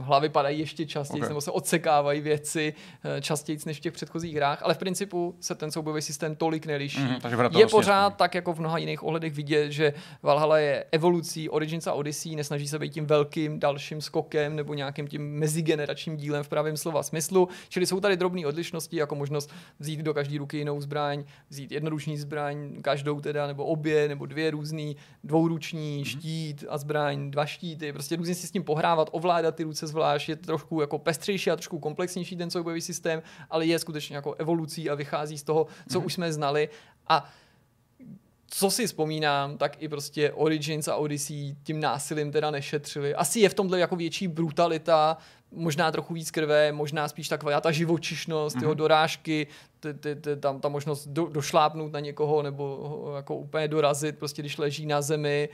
[0.00, 1.28] hlavy padají ještě častěji, okay.
[1.28, 2.74] nebo se odsekávají věci,
[3.20, 6.66] častěji častěji než v těch předchozích hrách, ale v principu se ten soubojový systém tolik
[6.66, 7.00] neliší.
[7.00, 8.16] Mm, takže je pořád směrný.
[8.16, 12.68] tak, jako v mnoha jiných ohledech vidět, že Valhalla je evolucí Origins a Odyssey, nesnaží
[12.68, 17.48] se být tím velkým dalším skokem nebo nějakým tím mezigeneračním dílem v pravém slova smyslu.
[17.68, 22.18] Čili jsou tady drobné odlišnosti, jako možnost vzít do každé ruky jinou zbraň, vzít jednoruční
[22.18, 26.04] zbraň, každou teda, nebo obě, nebo dvě různý, dvouruční mm.
[26.04, 30.28] štít a zbraň, dva štíty, prostě různě si s tím pohrávat, ovládat ty ruce zvlášť,
[30.28, 34.90] je trošku jako pestřejší a trošku komplexnější ten soubojový systém ale je skutečně jako evolucí
[34.90, 36.04] a vychází z toho, co mm-hmm.
[36.04, 36.68] už jsme znali.
[37.08, 37.30] A
[38.56, 43.14] co si vzpomínám, tak i prostě Origins a Odyssey tím násilím teda nešetřili.
[43.14, 45.16] Asi je v tomhle jako větší brutalita,
[45.52, 48.60] možná trochu víc krve, možná spíš taková ta živočišnost, mm-hmm.
[48.60, 49.46] jeho dorážky,
[49.80, 54.42] ty, ty, ty, tam ta možnost do, došlápnout na někoho nebo jako úplně dorazit, prostě
[54.42, 55.48] když leží na zemi.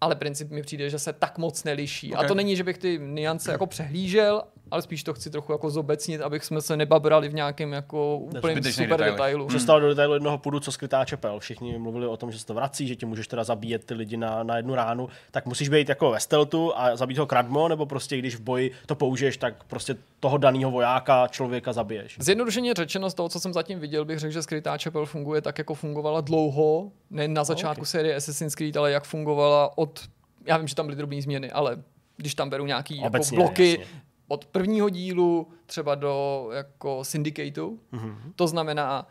[0.00, 2.12] Ale princip mi přijde, že se tak moc neliší.
[2.12, 2.24] Okay.
[2.24, 5.70] A to není, že bych ty niance jako přehlížel, ale spíš to chci trochu jako
[5.70, 9.10] zobecnit, abych jsme se nebabrali v nějakém jako úplným super detaily.
[9.10, 9.44] detailu.
[9.44, 9.48] Hmm.
[9.48, 11.38] Přestal do detailu jednoho půdu, co skrytá čepel.
[11.40, 14.16] Všichni mluvili o tom, že se to vrací, že ti můžeš teda zabíjet ty lidi
[14.16, 17.86] na, na jednu ránu, tak musíš být jako ve steltu a zabít ho kradmo, nebo
[17.86, 22.16] prostě když v boji to použiješ, tak prostě toho daného vojáka, člověka zabiješ.
[22.20, 25.58] Zjednodušeně řečeno z toho, co jsem zatím viděl, bych řekl, že skrytá čepel funguje tak,
[25.58, 27.86] jako fungovala dlouho, ne na začátku okay.
[27.86, 30.00] série Assassin's Creed, ale jak fungovala od,
[30.46, 31.76] já vím, že tam byly drobné změny, ale
[32.16, 34.00] když tam beru nějaký jako Obecně, jako bloky, jasně.
[34.28, 38.32] Od prvního dílu třeba do jako syndicateu, mm-hmm.
[38.36, 39.06] to znamená,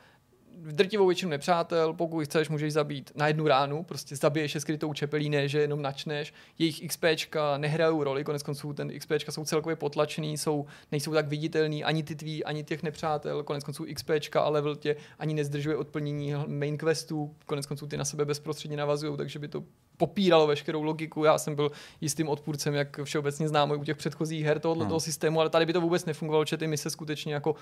[0.62, 4.94] v drtivou většinu nepřátel, pokud chceš, můžeš zabít na jednu ránu, prostě zabiješ je skrytou
[4.94, 6.34] čepelí, ne, že jenom načneš.
[6.60, 11.84] Jejich XPčka nehrajou roli, konec konců ten XPčka jsou celkově potlačený, jsou, nejsou tak viditelný
[11.84, 16.34] ani ty tví, ani těch nepřátel, konec konců XPčka a level tě ani nezdržuje odplnění
[16.48, 19.64] main questů, konec konců ty na sebe bezprostředně navazují, takže by to
[19.98, 21.24] popíralo veškerou logiku.
[21.24, 24.90] Já jsem byl jistým odpůrcem, jak všeobecně známo u těch předchozích her tohoto hmm.
[24.90, 27.56] toho systému, ale tady by to vůbec nefungovalo, že ty mise skutečně jako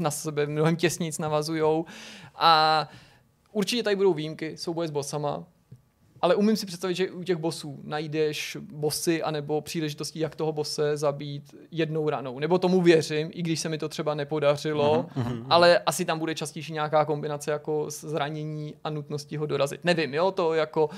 [0.00, 1.84] na sebe mnohem těsněji navazují.
[2.44, 2.88] A
[3.52, 5.44] určitě tady budou výjimky, souboje s bossama,
[6.22, 10.96] ale umím si představit, že u těch bosů najdeš bossy anebo příležitosti, jak toho bose
[10.96, 12.38] zabít jednou ranou.
[12.38, 16.34] Nebo tomu věřím, i když se mi to třeba nepodařilo, uh-huh, ale asi tam bude
[16.34, 19.84] častější nějaká kombinace jako zranění a nutnosti ho dorazit.
[19.84, 20.92] Nevím, jo, to jako uh,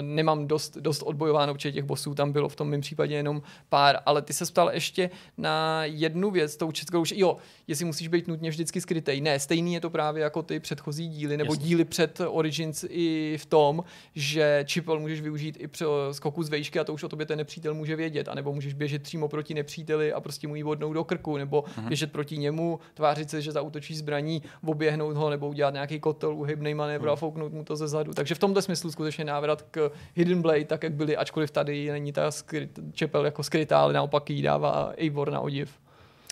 [0.00, 3.98] nemám dost, dost odbojováno, protože těch bosů tam bylo v tom mém případě jenom pár,
[4.06, 8.28] ale ty se ptal ještě na jednu věc, tou českou, že jo, jestli musíš být
[8.28, 9.20] nutně vždycky skrytej.
[9.20, 11.66] Ne, stejný je to právě jako ty předchozí díly, nebo Jasně.
[11.66, 16.78] díly před Origins i v tom, že čipel můžeš využít i při skoku z vejšky
[16.78, 20.12] a to už o tobě ten nepřítel může vědět, anebo můžeš běžet přímo proti nepříteli
[20.12, 21.88] a prostě mu ji vodnout do krku, nebo uh-huh.
[21.88, 26.74] běžet proti němu, tvářit se, že zautočí zbraní, oběhnout ho, nebo udělat nějaký kotel, uhybný
[26.74, 27.12] manévr uh-huh.
[27.12, 28.12] a fouknout mu to ze zadu.
[28.12, 32.12] Takže v tomto smyslu skutečně návrat k Hidden Blade, tak jak byly, ačkoliv tady není
[32.12, 35.78] ta skryt, čepel jako skrytá, ale naopak jí dává Eivor na odiv.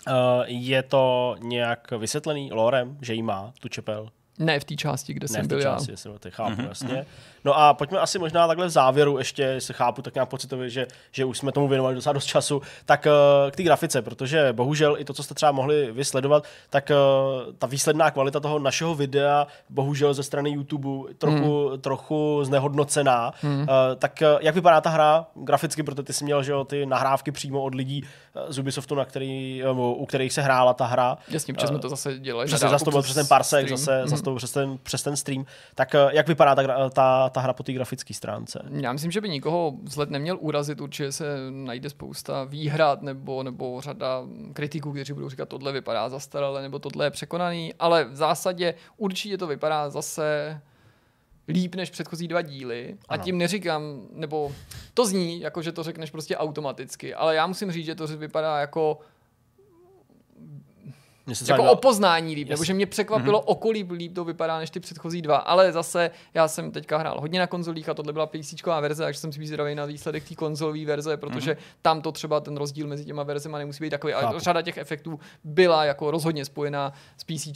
[0.07, 0.13] Uh,
[0.47, 4.09] je to nějak vysvětlený lorem, že jí má tu čepel?
[4.39, 5.97] Ne v té části, kde ne jsem byl části, já.
[5.97, 6.67] Jsem to chápu, mm-hmm.
[6.67, 7.05] jasně.
[7.45, 10.87] No a pojďme asi možná takhle v závěru ještě, se chápu tak nějak pocitově, že,
[11.11, 14.95] že už jsme tomu věnovali docela dost času, tak uh, k té grafice, protože bohužel
[14.99, 19.47] i to, co jste třeba mohli vysledovat, tak uh, ta výsledná kvalita toho našeho videa,
[19.69, 21.81] bohužel ze strany YouTube trochu, mm.
[21.81, 23.33] trochu znehodnocená.
[23.43, 23.59] Mm.
[23.59, 23.67] Uh,
[23.97, 27.63] tak jak vypadá ta hra graficky, protože ty jsi měl že jo, ty nahrávky přímo
[27.63, 28.03] od lidí
[28.47, 29.63] z Ubisoftu, na který,
[29.95, 31.17] u kterých se hrála ta hra.
[31.27, 32.47] Jasně, protože jsme to zase dělali.
[32.47, 33.77] Přesně, zase to byl přes ten parsek, stream.
[33.77, 34.07] zase, mm.
[34.07, 35.45] zase to přes ten, přes ten stream.
[35.75, 38.61] Tak uh, jak vypadá ta, ta ta, hra po té grafické stránce.
[38.71, 43.81] Já myslím, že by nikoho vzhled neměl urazit, určitě se najde spousta výhrad nebo, nebo
[43.81, 44.23] řada
[44.53, 49.37] kritiků, kteří budou říkat, tohle vypadá zastaralé nebo tohle je překonaný, ale v zásadě určitě
[49.37, 50.61] to vypadá zase
[51.49, 52.87] líp než předchozí dva díly.
[52.89, 53.21] Ano.
[53.21, 54.51] A tím neříkám, nebo
[54.93, 58.59] to zní, jako že to řekneš prostě automaticky, ale já musím říct, že to vypadá
[58.59, 58.99] jako
[61.47, 63.51] jako o poznání líp, nebo že mě překvapilo, mm-hmm.
[63.51, 67.21] o kolik líp to vypadá než ty předchozí dva, ale zase já jsem teďka hrál
[67.21, 70.35] hodně na konzolích a tohle byla PC verze, takže jsem si zvědavý na výsledek té
[70.35, 71.77] konzolové verze, protože mm-hmm.
[71.81, 75.19] tam to třeba ten rozdíl mezi těma verzema nemusí být takový, ale řada těch efektů
[75.43, 77.47] byla jako rozhodně spojená s PC,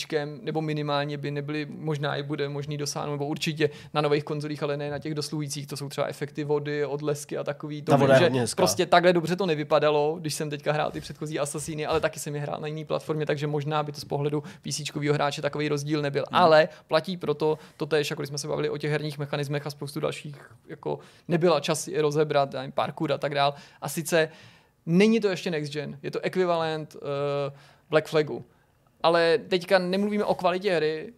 [0.42, 4.78] nebo minimálně by nebyly, možná i bude možný dosáhnout, nebo určitě na nových konzolích, ale
[4.78, 7.82] ne na těch dosluhujících, to jsou třeba efekty vody, odlesky a takový.
[7.82, 11.86] To, vím, že prostě takhle dobře to nevypadalo, když jsem teďka hrál ty předchozí Assassiny,
[11.86, 14.43] ale taky jsem je hrál na jiné platformě, takže možná možná by to z pohledu
[14.61, 16.24] PC hráče takový rozdíl nebyl.
[16.32, 16.41] Hmm.
[16.41, 19.70] Ale platí proto to tež, jako když jsme se bavili o těch herních mechanismech a
[19.70, 20.36] spoustu dalších,
[20.68, 23.53] jako nebyla čas je rozebrat, parkour a tak dál.
[23.82, 24.30] A sice
[24.86, 27.01] není to ještě next gen, je to ekvivalent uh,
[27.89, 28.45] Black Flagu.
[29.03, 31.14] Ale teďka nemluvíme o kvalitě hry,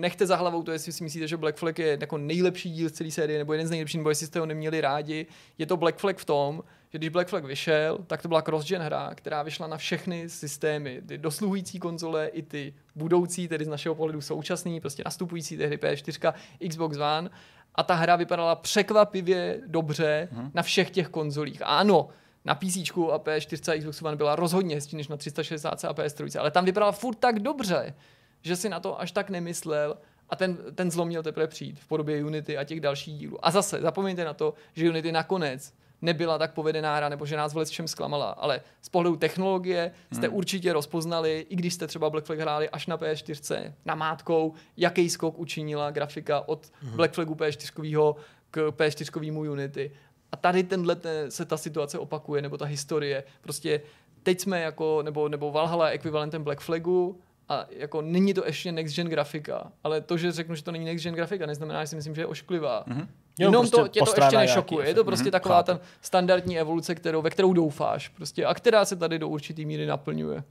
[0.00, 2.92] nechte za hlavou to, jestli si myslíte, že Black Flag je jako nejlepší díl z
[2.92, 5.26] celé série, nebo jeden z nejlepších, nebo jestli jste ho neměli rádi.
[5.58, 6.62] Je to Black Flag v tom,
[6.92, 11.02] že když Black Flag vyšel, tak to byla cross-gen hra, která vyšla na všechny systémy,
[11.06, 16.34] ty dosluhující konzole i ty budoucí, tedy z našeho pohledu současný, prostě nastupující tehdy PS4,
[16.68, 17.30] Xbox One.
[17.74, 20.50] A ta hra vypadala překvapivě dobře hmm.
[20.54, 21.62] na všech těch konzolích.
[21.62, 22.08] A ano,
[22.44, 22.76] na PC
[23.12, 26.64] a PS4 a Xbox One byla rozhodně hezčí než na 360 a PS3, ale tam
[26.64, 27.94] vypadala furt tak dobře,
[28.42, 29.96] že si na to až tak nemyslel
[30.30, 33.46] a ten, ten zlom měl teprve přijít v podobě Unity a těch dalších dílů.
[33.46, 37.54] A zase, zapomeňte na to, že Unity nakonec nebyla tak povedená hra, nebo že nás
[37.54, 38.30] v čem zklamala.
[38.30, 40.36] Ale z pohledu technologie jste hmm.
[40.36, 45.10] určitě rozpoznali, i když jste třeba Black Flag hráli až na PS4, na mátkou, jaký
[45.10, 46.96] skok učinila grafika od hmm.
[46.96, 48.14] Black Flagu PS4
[48.50, 49.92] k PS4 Unity.
[50.32, 53.24] A tady tenhle ten, se ta situace opakuje, nebo ta historie.
[53.40, 53.80] Prostě
[54.22, 58.72] teď jsme jako, nebo, nebo Valhalla je ekvivalentem Black Flagu, a jako není to ještě
[58.72, 61.86] next gen grafika, ale to, že řeknu, že to není next gen grafika, neznamená, že
[61.86, 62.84] si myslím, že je ošklivá.
[62.88, 63.06] Mm-hmm.
[63.38, 64.88] Jenom prostě to tě to ještě nešokuje.
[64.88, 65.32] Je to prostě mm-hmm.
[65.32, 68.08] taková ta standardní evoluce, kterou, ve kterou doufáš.
[68.08, 70.42] Prostě, a která se tady do určitý míry naplňuje.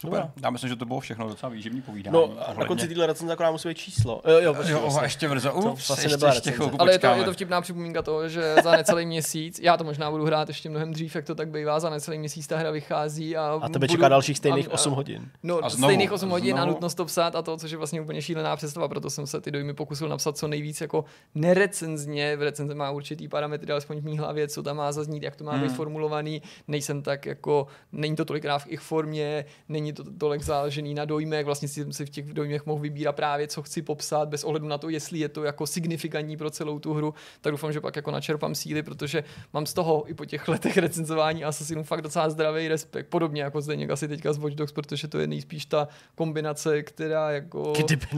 [0.00, 0.20] Super.
[0.20, 0.32] No.
[0.42, 2.14] Já myslím, že to bylo všechno docela výživný povídání.
[2.14, 4.20] No, a na konci téhle recenze akorát musí být číslo.
[4.24, 5.04] Jo, jo, počkej, jo vlastně.
[5.04, 5.52] ještě brzo.
[5.52, 9.06] Ups, to ještě, ještě Ale je to, je to vtipná připomínka toho, že za necelý
[9.06, 12.18] měsíc, já to možná budu hrát ještě mnohem dřív, jak to tak bývá, za necelý
[12.18, 13.36] měsíc ta hra vychází.
[13.36, 15.30] A, a tebe budu, čeká dalších stejných a, 8 hodin.
[15.42, 16.62] No, a znovu, stejných 8 hodin znovu.
[16.62, 19.40] a nutnost to psát a to, což je vlastně úplně šílená představa, proto jsem se
[19.40, 22.36] ty dojmy pokusil napsat co nejvíc jako nerecenzně.
[22.36, 25.44] V recenze má určitý parametry, alespoň v mý hlavě, co tam má zaznít, jak to
[25.44, 25.76] má být hmm.
[25.76, 26.42] formulovaný.
[26.68, 31.04] Nejsem tak jako, není to tolikrát v ich formě, není to tolik záleží založený na
[31.04, 34.68] dojmech, vlastně si, si v těch dojmech mohl vybírat právě, co chci popsat, bez ohledu
[34.68, 37.96] na to, jestli je to jako signifikantní pro celou tu hru, tak doufám, že pak
[37.96, 42.30] jako načerpám síly, protože mám z toho i po těch letech recenzování Assassinů fakt docela
[42.30, 43.06] zdravý respekt.
[43.06, 47.30] Podobně jako zde asi teďka z Watch Dogs, protože to je nejspíš ta kombinace, která
[47.30, 47.72] jako...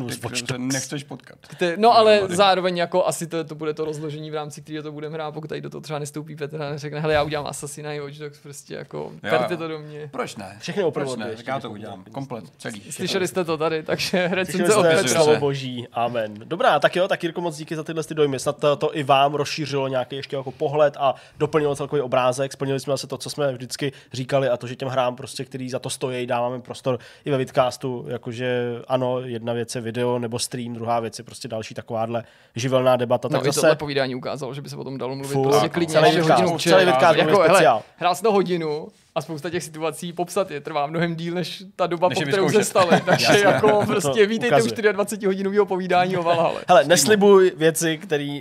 [0.08, 0.72] z Watch Dogs.
[0.72, 1.38] Nechceš potkat.
[1.40, 1.76] Kte...
[1.78, 4.92] No ale no, zároveň jako asi to, to bude to rozložení v rámci, kterého to
[4.92, 7.92] budeme hrát, pokud tady do toho třeba nestoupí Petr a neřekne, hele, já udělám Assassina
[7.92, 10.08] i Watch Dogs, prostě jako, perte to do mě.
[10.12, 10.56] Proč ne?
[10.60, 11.14] Všechny opravdu.
[11.14, 11.36] Proč ne?
[11.46, 12.04] Já to udělám.
[12.12, 12.92] Komplet celý.
[12.92, 15.38] Slyšeli jste to tady, takže recenze od Petra.
[15.38, 16.34] boží, amen.
[16.44, 18.38] Dobrá, tak jo, tak Jirko, moc díky za tyhle ty dojmy.
[18.38, 22.52] Snad to, to i vám rozšířilo nějaký ještě jako pohled a doplnilo celkový obrázek.
[22.52, 25.70] Splnili jsme zase to, co jsme vždycky říkali a to, že těm hrám prostě, který
[25.70, 30.38] za to stojí, dáváme prostor i ve vidcastu, jakože ano, jedna věc je video nebo
[30.38, 32.24] stream, druhá věc je prostě další takováhle
[32.56, 33.28] živelná debata.
[33.28, 33.60] No, tak zase...
[33.60, 36.58] tohle povídání ukázalo, že by se potom dalo mluvit Fů, prostě klidně celý vidcast, hodinu,
[36.58, 41.16] celý vidcast, jako, hele, hrál to hodinu, a spousta těch situací popsat je trvá mnohem
[41.16, 43.00] díl, než ta doba, než po kterou se staly.
[43.04, 46.60] Takže jako prostě vítejte u 24 hodinového povídání o Valhale.
[46.68, 48.40] Hele, neslibuj věci, které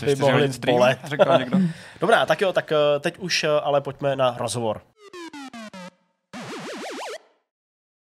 [0.00, 0.98] uh, by mohly bolet.
[2.00, 4.80] Dobrá, tak jo, tak uh, teď už uh, ale pojďme na rozhovor.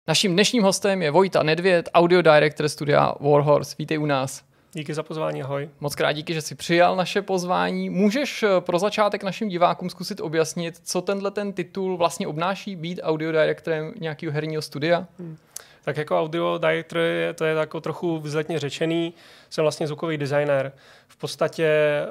[0.07, 3.75] Naším dnešním hostem je Vojta Nedvěd, audio director studia Warhorse.
[3.79, 4.46] Vítej u nás.
[4.77, 5.69] Díky za pozvání, ahoj.
[5.79, 7.89] Moc krát díky, že jsi přijal naše pozvání.
[7.89, 12.99] Můžeš eh, pro začátek našim divákům zkusit objasnit, co tenhle ten titul vlastně obnáší být
[13.03, 15.07] audio directorem nějakého herního studia?
[15.19, 15.37] Hmm.
[15.83, 19.13] Tak jako audio director je, to je jako trochu vzletně řečený.
[19.49, 20.71] Jsem vlastně zvukový designer.
[21.07, 22.01] V podstatě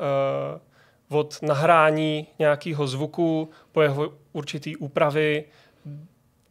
[1.11, 5.45] uh, od nahrání nějakého zvuku po jeho určitý úpravy,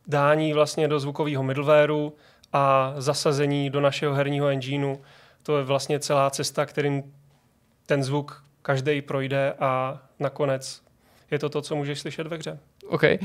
[0.07, 2.13] dání vlastně do zvukového middlewareu
[2.53, 4.95] a zasazení do našeho herního engineu
[5.45, 7.13] to je vlastně celá cesta, kterým
[7.85, 10.83] ten zvuk každý projde a nakonec
[11.31, 12.59] je to to, co můžeš slyšet ve hře.
[12.87, 13.03] OK.
[13.03, 13.19] Uh,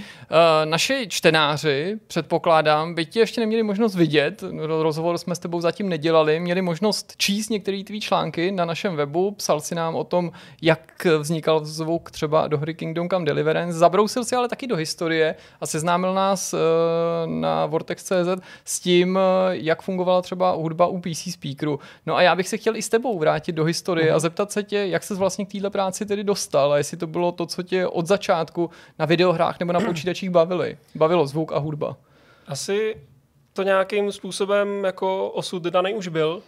[0.65, 6.41] naši čtenáři, předpokládám, by ti ještě neměli možnost vidět, rozhovor jsme s tebou zatím nedělali,
[6.41, 10.33] měli možnost číst některé tvý články na našem webu, psal si nám o tom,
[10.63, 15.35] jak vznikal zvuk třeba do hry Kingdom Come Deliverance, zabrousil si ale taky do historie
[15.61, 16.61] a seznámil nás uh,
[17.27, 21.81] na Vortex.cz s tím, uh, jak fungovala třeba hudba u PC speakeru.
[22.07, 24.17] No a já bych se chtěl i s tebou vrátit do historie uh-huh.
[24.17, 27.07] a zeptat se tě, jak se vlastně k této práci tedy dostal a jestli to
[27.07, 30.79] bylo to, co tě od začátku na videohrách hrách nebo na počítačích bavili?
[30.95, 31.97] Bavilo zvuk a hudba?
[32.47, 32.97] Asi
[33.53, 36.43] to nějakým způsobem jako osud daný už byl,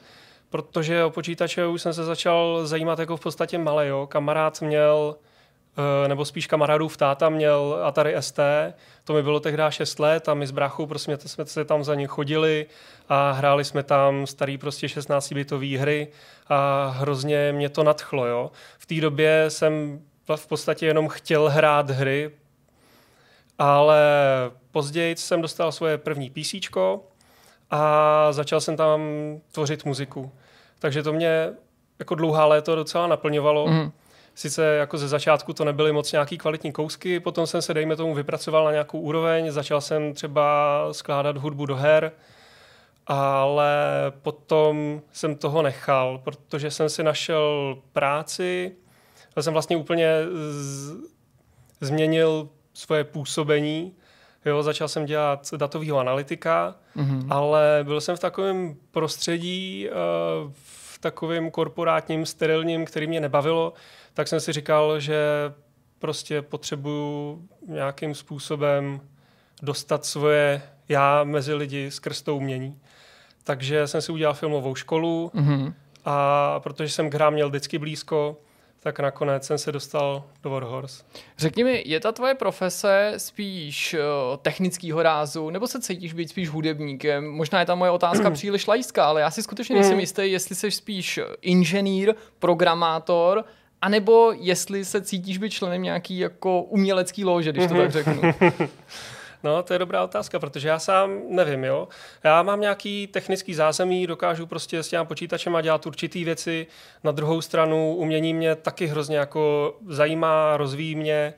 [0.51, 3.89] protože o počítače už jsem se začal zajímat jako v podstatě malý.
[3.89, 4.07] Jo.
[4.07, 5.17] Kamarád měl,
[6.05, 8.39] eh, nebo spíš kamarádův táta měl Atari ST,
[9.05, 11.95] to mi bylo tehdy 6 let a my s bráchou prostě jsme se tam za
[11.95, 12.67] ně chodili
[13.09, 16.09] a hráli jsme tam starý prostě 16-bitové hry
[16.49, 18.27] a hrozně mě to nadchlo.
[18.27, 18.51] Jo.
[18.79, 20.01] V té době jsem
[20.37, 22.31] v podstatě jenom chtěl hrát hry,
[23.59, 24.01] ale
[24.71, 26.55] později jsem dostal svoje první PC
[27.71, 29.01] a začal jsem tam
[29.53, 30.33] tvořit muziku.
[30.79, 31.53] Takže to mě
[31.99, 33.67] jako dlouhá léto docela naplňovalo.
[33.67, 33.93] Mm.
[34.35, 38.15] Sice jako ze začátku to nebyly moc nějaký kvalitní kousky, potom jsem se, dejme tomu,
[38.15, 42.13] vypracoval na nějakou úroveň, začal jsem třeba skládat hudbu do her,
[43.07, 43.77] ale
[44.23, 48.77] potom jsem toho nechal, protože jsem si našel práci,
[49.37, 50.17] já jsem vlastně úplně
[50.51, 50.93] z,
[51.81, 53.95] změnil svoje působení.
[54.45, 57.27] Jo, začal jsem dělat datového analytika, mm-hmm.
[57.31, 59.93] ale byl jsem v takovém prostředí, eh,
[60.63, 63.73] v takovém korporátním, sterilním, který mě nebavilo,
[64.15, 65.19] tak jsem si říkal, že
[65.99, 69.01] prostě potřebuju nějakým způsobem
[69.63, 72.81] dostat svoje já mezi lidi skrz to umění.
[73.45, 75.75] Takže jsem si udělal filmovou školu mm-hmm.
[76.05, 78.37] a protože jsem k hrám měl vždycky blízko,
[78.83, 81.03] tak nakonec jsem se dostal do Warhorse.
[81.39, 86.49] Řekni mi, je ta tvoje profese spíš uh, technického rázu, nebo se cítíš být spíš
[86.49, 87.29] hudebníkem?
[87.29, 90.01] Možná je ta moje otázka příliš laická, ale já si skutečně nejsem mm.
[90.01, 93.45] jistý, jestli jsi spíš inženýr, programátor,
[93.83, 98.23] anebo jestli se cítíš být členem nějaký jako umělecký lože, když to tak řeknu.
[99.45, 101.89] No, to je dobrá otázka, protože já sám nevím, jo.
[102.25, 106.67] Já mám nějaký technický zázemí, dokážu prostě s těm počítačem a dělat určitý věci.
[107.05, 111.35] Na druhou stranu umění mě taky hrozně jako zajímá, rozvíjí mě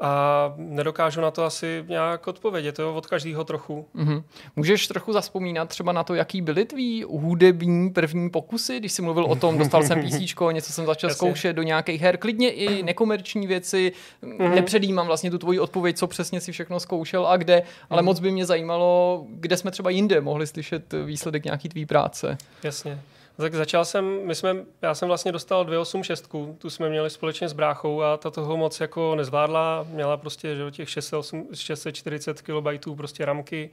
[0.00, 3.86] a nedokážu na to asi nějak odpovědět, jo, od každého trochu.
[3.96, 4.22] Mm-hmm.
[4.56, 9.24] Můžeš trochu zaspomínat třeba na to, jaký byly tvý hudební první pokusy, když jsi mluvil
[9.24, 11.16] o tom, dostal jsem PC, něco jsem začal Jasně.
[11.16, 13.92] zkoušet do nějakých her, klidně i nekomerční věci,
[14.22, 14.54] mm-hmm.
[14.54, 18.04] nepředjímám vlastně tu tvoji odpověď, co přesně si všechno zkoušel a kde, ale mm-hmm.
[18.04, 22.36] moc by mě zajímalo, kde jsme třeba jinde mohli slyšet výsledek nějaký tvý práce.
[22.62, 23.00] Jasně.
[23.36, 26.28] Tak začal jsem, my jsme, já jsem vlastně dostal 286,
[26.58, 30.70] tu jsme měli společně s bráchou a ta toho moc jako nezvládla, měla prostě že,
[30.70, 33.70] těch 608, 640 KB prostě ramky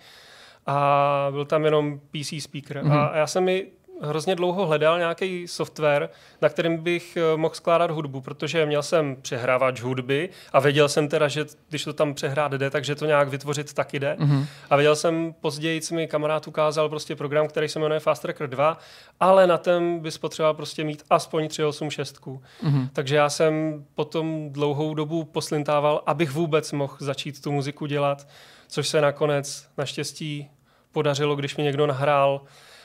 [0.66, 2.78] a byl tam jenom PC speaker.
[2.78, 3.09] Mm-hmm.
[3.12, 3.68] A já jsem mi
[4.02, 6.10] hrozně dlouho hledal nějaký software,
[6.41, 11.08] na kterým bych eh, mohl skládat hudbu, protože měl jsem přehrávač hudby a věděl jsem
[11.08, 14.16] teda, že když to tam přehrát jde, takže to nějak vytvořit taky jde.
[14.20, 14.45] Mm-hmm.
[14.70, 18.78] A věděl jsem, později mi kamarád ukázal prostě program, který se jmenuje Fast Tracker 2,
[19.20, 22.22] ale na ten bys potřeboval prostě mít aspoň 386.
[22.22, 22.89] Mm-hmm.
[22.93, 28.28] Takže já jsem potom dlouhou dobu poslintával, abych vůbec mohl začít tu muziku dělat,
[28.68, 30.49] což se nakonec naštěstí
[30.91, 32.41] podařilo, když mi někdo nahrál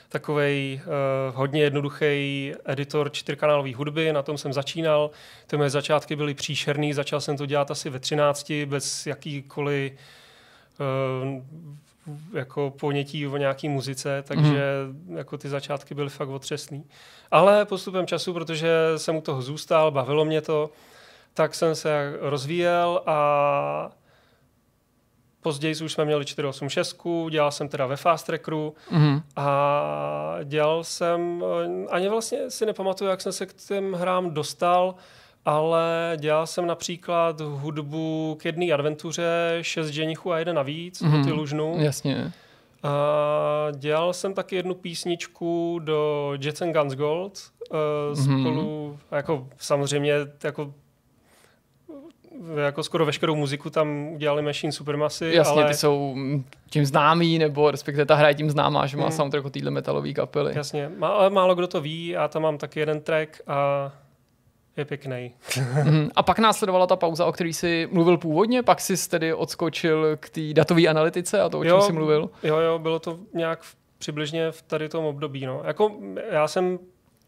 [0.09, 5.11] takový uh, eh, hodně jednoduchý editor čtyřkanálové hudby, na tom jsem začínal.
[5.47, 11.43] Ty moje začátky byly příšerný, začal jsem to dělat asi ve 13, bez jakýkoliv uh,
[12.33, 15.17] jako ponětí o nějaký muzice, takže mm.
[15.17, 16.85] jako ty začátky byly fakt otřesný.
[17.31, 20.71] Ale postupem času, protože jsem u toho zůstal, bavilo mě to,
[21.35, 23.91] tak jsem se rozvíjel a
[25.47, 26.97] později už jsme měli 486,
[27.31, 29.23] dělal jsem teda ve Fast Trackeru mm-hmm.
[29.37, 34.95] a dělal jsem, eh, ani vlastně si nepamatuju, jak jsem se k těm hrám dostal,
[35.45, 41.25] ale dělal jsem například hudbu k jedné adventuře, šest ženichů a jeden navíc, mm-hmm.
[41.25, 41.75] ty lužnu.
[41.79, 42.33] Jasně.
[42.83, 47.39] A dělal jsem taky jednu písničku do Jets and Guns Gold
[47.71, 49.17] uh, spolu, mm-hmm.
[49.17, 50.13] jako samozřejmě
[50.45, 50.75] jako
[52.57, 55.31] jako skoro veškerou muziku tam udělali Machine Supermassy.
[55.35, 55.69] Jasně, ale...
[55.69, 56.17] ty jsou
[56.71, 59.13] tím známý, nebo respektive ta hra je tím známá, že má hmm.
[59.13, 60.53] soundtrack jako týhle metalové kapely.
[60.57, 63.93] Jasně, má, ale málo kdo to ví, já tam mám taky jeden track a
[64.77, 65.35] je pěkný.
[65.85, 70.17] mm, a pak následovala ta pauza, o který jsi mluvil původně, pak jsi tedy odskočil
[70.17, 72.31] k té datové analytice a to, o čem jsi mluvil?
[72.43, 75.47] Jo, jo, bylo to nějak v, přibližně v tady tom období.
[75.47, 75.63] No.
[75.65, 75.93] Jako,
[76.31, 76.79] já jsem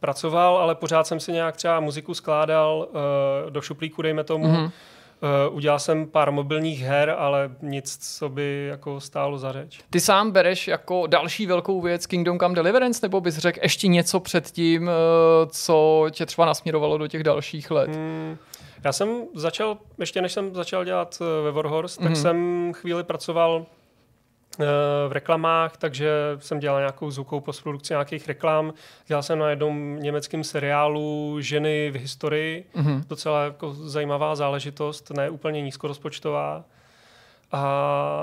[0.01, 4.47] pracoval, ale pořád jsem si nějak třeba muziku skládal uh, do šuplíku, dejme tomu.
[4.47, 4.71] Mm-hmm
[5.49, 9.81] Uh, udělal jsem pár mobilních her, ale nic, co by jako stálo za řeč.
[9.90, 14.20] Ty sám bereš jako další velkou věc Kingdom Come Deliverance, nebo bys řekl ještě něco
[14.20, 14.90] předtím, uh,
[15.51, 17.90] co tě třeba nasměrovalo do těch dalších let?
[17.90, 18.36] Hmm,
[18.85, 22.23] já jsem začal, ještě než jsem začal dělat eh, ve Warhorse, tak mm-hmm.
[22.23, 23.66] jsem chvíli pracoval
[25.09, 28.75] v reklamách, takže jsem dělal nějakou zvukovou postprodukci nějakých reklam.
[29.07, 32.65] Dělal jsem na jednom německém seriálu Ženy v historii.
[32.77, 33.03] Mm-hmm.
[33.09, 36.65] Docela jako zajímavá záležitost, ne úplně nízkorozpočtová.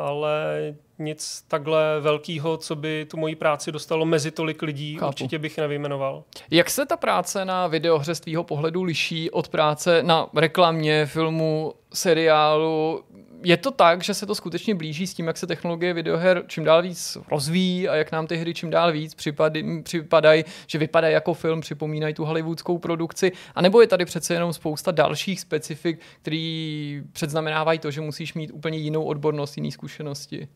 [0.06, 5.08] Ale nic takhle velkého, co by tu moji práci dostalo mezi tolik lidí, Chápu.
[5.08, 6.24] určitě bych nevyjmenoval.
[6.52, 11.74] Jak se ta práce na videohře z tvýho pohledu liší od práce na reklamě, filmu,
[11.94, 13.04] seriálu?
[13.46, 16.64] Je to tak, že se to skutečně blíží s tím, jak se technologie videoher čím
[16.64, 21.14] dál víc rozvíjí a jak nám ty hry čím dál víc připadají, připadají že vypadají
[21.14, 26.00] jako film, připomínají tu hollywoodskou produkci, a nebo je tady přece jenom spousta dalších specifik,
[26.22, 30.48] který předznamenávají to, že musíš mít úplně jinou odbornost, jiné zkušenosti?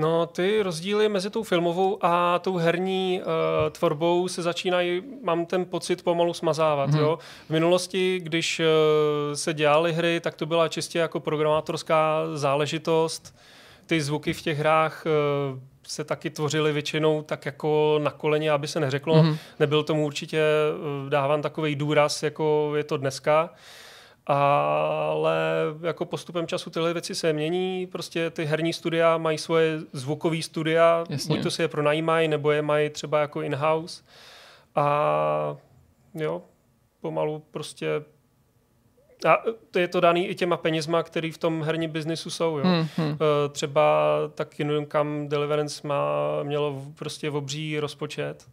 [0.00, 5.64] No, ty rozdíly mezi tou filmovou a tou herní uh, tvorbou se začínají, mám ten
[5.64, 6.90] pocit, pomalu smazávat.
[6.90, 7.00] Hmm.
[7.00, 7.18] Jo?
[7.46, 8.66] V minulosti, když uh,
[9.34, 13.34] se dělaly hry, tak to byla čistě jako programátorská záležitost.
[13.86, 18.68] Ty zvuky v těch hrách uh, se taky tvořily většinou tak jako na koleně, aby
[18.68, 19.22] se neřeklo.
[19.22, 19.36] Hmm.
[19.60, 20.42] Nebyl tomu určitě
[21.02, 23.50] uh, dáván takový důraz, jako je to dneska
[24.30, 25.36] ale
[25.82, 31.04] jako postupem času tyhle věci se mění, prostě ty herní studia mají svoje zvukové studia,
[31.08, 31.36] Jasně.
[31.36, 34.02] buď to si je pronajímají, nebo je mají třeba jako in-house
[34.74, 35.56] a
[36.14, 36.42] jo,
[37.00, 38.02] pomalu prostě
[39.28, 42.58] a to je to daný i těma penězma, který v tom herním biznisu jsou.
[42.58, 42.64] Jo.
[42.64, 43.18] Hmm, hmm.
[43.52, 46.04] Třeba tak Kingdom Come Deliverance má,
[46.42, 48.48] mělo prostě obří rozpočet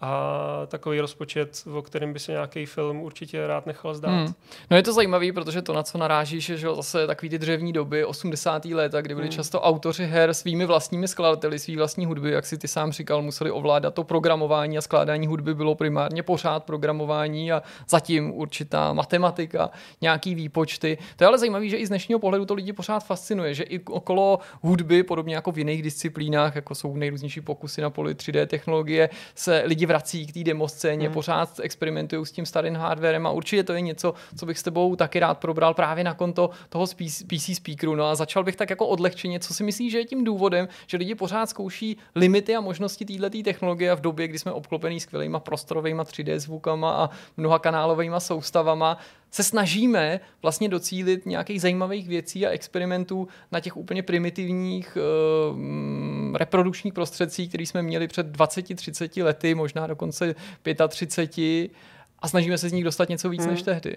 [0.00, 4.10] a takový rozpočet, o kterém by se nějaký film určitě rád nechal zdát.
[4.10, 4.34] Hmm.
[4.70, 7.72] No je to zajímavé, protože to, na co narážíš, je že zase takový ty dřevní
[7.72, 8.64] doby, 80.
[8.64, 9.32] léta, kdy byli hmm.
[9.32, 13.50] často autoři her svými vlastními skladateli, svý vlastní hudby, jak si ty sám říkal, museli
[13.50, 19.70] ovládat to programování a skládání hudby bylo primárně pořád programování a zatím určitá matematika,
[20.00, 20.98] nějaký výpočty.
[21.16, 23.80] To je ale zajímavé, že i z dnešního pohledu to lidi pořád fascinuje, že i
[23.84, 29.10] okolo hudby, podobně jako v jiných disciplínách, jako jsou nejrůznější pokusy na poli 3D technologie,
[29.34, 31.14] se lidi vrací k té demoscéně, hmm.
[31.14, 34.96] pořád experimentují s tím starým hardwarem a určitě to je něco, co bych s tebou
[34.96, 36.86] taky rád probral právě na konto toho
[37.26, 37.94] PC speakeru.
[37.94, 40.96] No a začal bych tak jako odlehčeně, co si myslíš, že je tím důvodem, že
[40.96, 46.02] lidi pořád zkouší limity a možnosti této technologie v době, kdy jsme obklopení skvělýma prostorovými
[46.02, 48.98] 3D zvukama a mnoha kanálovými soustavama,
[49.30, 56.94] se snažíme vlastně docílit nějakých zajímavých věcí a experimentů na těch úplně primitivních uh, reprodukčních
[56.94, 60.34] prostředcích, které jsme měli před 20-30 lety, možná dokonce
[60.88, 61.70] 35
[62.18, 63.50] a snažíme se z nich dostat něco víc hmm.
[63.50, 63.96] než tehdy.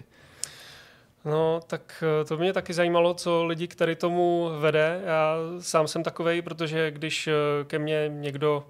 [1.26, 5.02] No, tak eh, to mě taky zajímalo, co lidi k tady tomu vede.
[5.06, 7.34] Já sám jsem takovej, protože když eh,
[7.68, 8.68] ke mně někdo,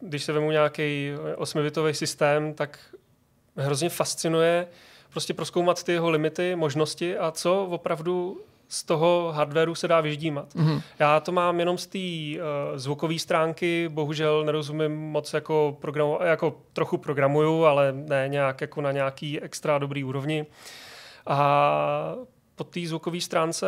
[0.00, 2.78] když se vemu nějaký osmibitový systém, tak
[3.56, 4.66] hrozně fascinuje,
[5.12, 10.54] prostě proskoumat ty jeho limity, možnosti a co opravdu z toho hardwareu se dá vyždímat.
[10.54, 10.82] Mm-hmm.
[10.98, 16.56] Já to mám jenom z té uh, zvukové stránky, bohužel nerozumím moc jako, programu, jako
[16.72, 20.46] trochu programuju, ale ne nějak jako na nějaký extra dobrý úrovni.
[21.26, 22.14] A
[22.56, 23.66] po té zvukové stránce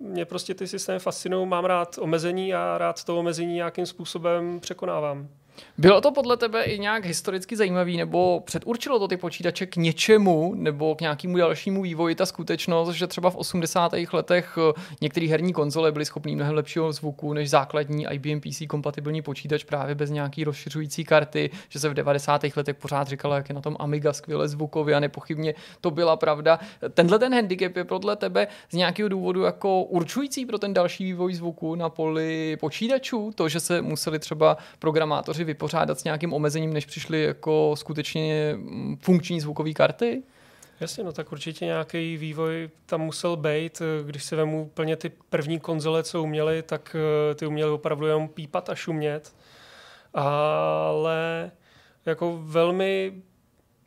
[0.00, 5.28] mě prostě ty systémy fascinují, mám rád omezení a rád to omezení nějakým způsobem překonávám.
[5.78, 10.54] Bylo to podle tebe i nějak historicky zajímavý, nebo předurčilo to ty počítače k něčemu,
[10.56, 13.92] nebo k nějakému dalšímu vývoji ta skutečnost, že třeba v 80.
[14.12, 19.22] letech eh, některé herní konzole byly schopné mnohem lepšího zvuku než základní IBM PC kompatibilní
[19.22, 22.42] počítač právě bez nějaký rozšiřující karty, že se v 90.
[22.56, 26.58] letech pořád říkalo, jak je na tom Amiga skvěle zvukově a nepochybně to byla pravda.
[26.94, 31.34] Tenhle ten handicap je podle tebe z nějakého důvodu jako určující pro ten další vývoj
[31.34, 36.86] zvuku na poli počítačů, to, že se museli třeba programátoři vypořádat s nějakým omezením, než
[36.86, 40.22] přišli jako skutečně mm, funkční zvukové karty?
[40.80, 43.82] Jasně, no tak určitě nějaký vývoj tam musel být.
[44.06, 46.96] Když se vemu úplně ty první konzole, co uměli, tak
[47.30, 49.34] eh, ty uměli opravdu jenom pípat a šumět.
[50.14, 51.50] Ale
[52.06, 53.22] jako velmi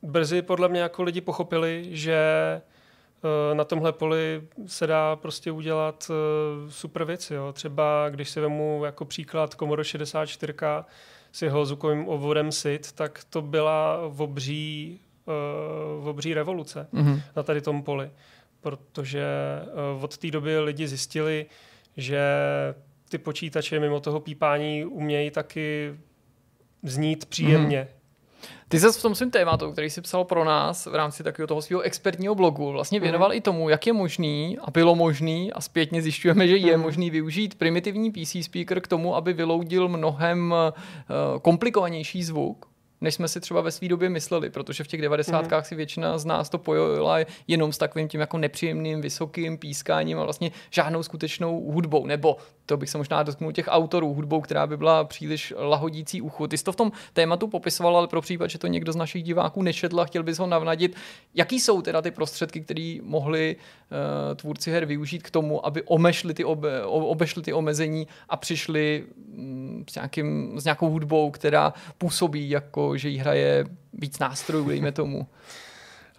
[0.02, 6.12] brzy podle mě jako lidi pochopili, že eh, na tomhle poli se dá prostě udělat
[6.12, 7.34] eh, super věci.
[7.34, 7.54] Jo.
[7.54, 10.54] Třeba když si vemu jako příklad Commodore 64
[11.32, 15.00] s jeho zvukovým obvodem SID, tak to byla obří,
[16.00, 17.22] uh, obří revoluce mm-hmm.
[17.36, 18.12] na tady tom poli.
[18.62, 19.26] Protože
[19.96, 21.46] uh, od té doby lidi zjistili,
[21.98, 22.22] že
[23.10, 25.96] ty počítače mimo toho pípání umějí taky
[26.84, 27.88] znít příjemně.
[27.92, 27.99] Mm-hmm.
[28.72, 31.62] Ty se v tom svém tématu, který si psal pro nás v rámci takového toho
[31.62, 33.36] svého expertního blogu, vlastně věnoval mm.
[33.36, 36.84] i tomu, jak je možný a bylo možný a zpětně zjišťujeme, že je mm.
[36.84, 42.66] možný využít primitivní PC speaker k tomu, aby vyloudil mnohem uh, komplikovanější zvuk
[43.02, 45.68] než jsme si třeba ve své době mysleli, protože v těch devadesátkách mm.
[45.68, 47.18] si většina z nás to pojila
[47.48, 52.78] jenom s takovým tím jako nepříjemným vysokým pískáním a vlastně žádnou skutečnou hudbou, nebo to
[52.78, 56.48] bych se možná dotknul těch autorů, hudbou, která by byla příliš lahodící uchu.
[56.48, 59.24] Ty jsi to v tom tématu popisoval, ale pro případ, že to někdo z našich
[59.24, 60.96] diváků nečetl a chtěl bys ho navnadit,
[61.36, 66.34] jaký jsou teda ty prostředky, které mohli uh, tvůrci her využít k tomu, aby omešli
[66.34, 69.04] ty obe, obešli ty omezení a přišli
[69.38, 74.92] um, s, nějakým, s nějakou hudbou, která působí jako, že jí hraje víc nástrojů, dejme
[74.92, 75.18] tomu.
[75.20, 75.26] Uh,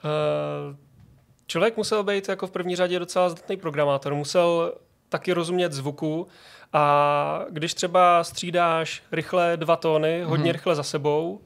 [1.46, 4.14] člověk musel být jako v první řadě docela zdatný programátor.
[4.14, 4.74] Musel
[5.08, 6.26] taky rozumět zvuku
[6.72, 10.52] a když třeba střídáš rychle dva tóny, hodně hmm.
[10.52, 11.40] rychle za sebou,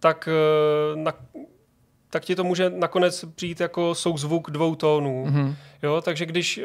[0.00, 1.12] tak, eh, na,
[2.10, 5.24] tak ti to může nakonec přijít jako souzvuk dvou tónů.
[5.24, 5.56] Hmm.
[5.82, 6.64] Jo, takže když eh,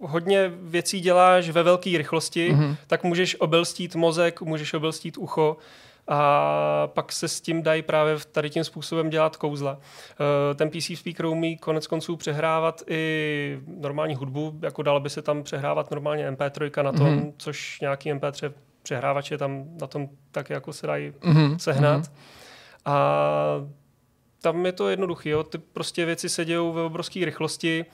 [0.00, 2.76] hodně věcí děláš ve velké rychlosti, hmm.
[2.86, 5.56] tak můžeš obelstít mozek, můžeš obelstít ucho
[6.08, 9.78] a pak se s tím dají právě tady tím způsobem dělat kouzla.
[9.80, 15.22] Eh, ten PC speaker umí konec konců přehrávat i normální hudbu, jako dalo by se
[15.22, 17.32] tam přehrávat normálně MP3 na tom, mm-hmm.
[17.36, 18.52] což nějaký MP3
[18.82, 21.56] přehrávače tam na tom tak jako se dají mm-hmm.
[21.56, 22.02] sehnat.
[22.02, 22.12] Mm-hmm.
[22.84, 23.68] A
[24.42, 27.84] tam je to jednoduché, ty prostě věci se dějou ve obrovské rychlosti,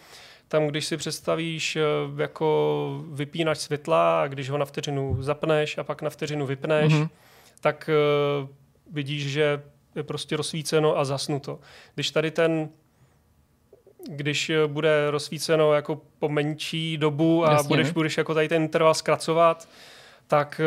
[0.49, 1.82] tam, když si představíš eh,
[2.23, 7.09] jako vypínač světla a když ho na vteřinu zapneš a pak na vteřinu vypneš, mm-hmm
[7.60, 7.90] tak
[8.43, 8.48] uh,
[8.90, 9.62] vidíš, že
[9.94, 11.60] je prostě rozsvíceno a zasnuto.
[11.94, 12.68] Když tady ten
[14.09, 18.62] když eh, bude rozsvíceno jako po menší dobu a Jasně, budeš, budeš jako tady ten
[18.62, 19.68] interval zkracovat,
[20.26, 20.60] tak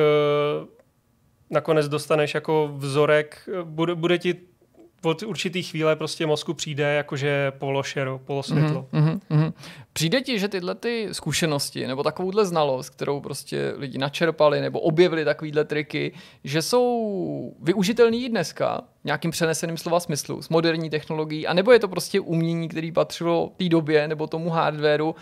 [0.62, 0.68] uh,
[1.50, 4.36] nakonec dostaneš jako vzorek, bude, bude ti
[5.04, 8.88] od určitý chvíle prostě mozku přijde jakože pološero, polosvětlo.
[8.94, 9.54] Mm-hmm, mm-hmm.
[9.94, 15.26] Přijde ti, že tyhle ty zkušenosti nebo takovouhle znalost, kterou prostě lidi načerpali nebo objevili
[15.26, 16.14] takovýhle triky,
[16.44, 21.88] že jsou využitelný i dneska nějakým přeneseným slova smyslu s moderní technologií, anebo je to
[21.88, 25.16] prostě umění, který patřilo té době nebo tomu hardwareu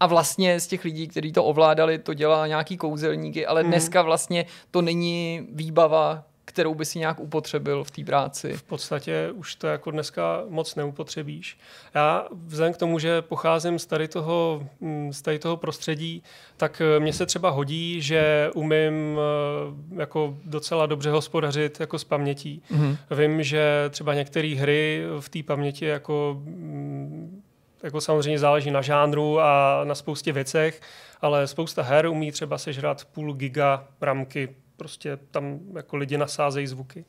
[0.00, 3.70] a vlastně z těch lidí, kteří to ovládali, to dělá nějaký kouzelníky, ale mhm.
[3.70, 8.52] dneska vlastně to není výbava, kterou by si nějak upotřebil v té práci?
[8.52, 11.58] V podstatě už to jako dneska moc neupotřebíš.
[11.94, 16.22] Já vzhledem k tomu, že pocházím z tady toho, mm, z tady toho prostředí,
[16.56, 22.04] tak eh, mně se třeba hodí, že umím eh, jako docela dobře hospodařit jako s
[22.04, 22.62] pamětí.
[22.70, 22.96] Mm-hmm.
[23.10, 27.42] Vím, že třeba některé hry v té paměti jako mm,
[27.82, 30.80] jako samozřejmě záleží na žánru a na spoustě věcech,
[31.20, 37.04] ale spousta her umí třeba sežrat půl giga ramky prostě tam jako lidi nasázejí zvuky.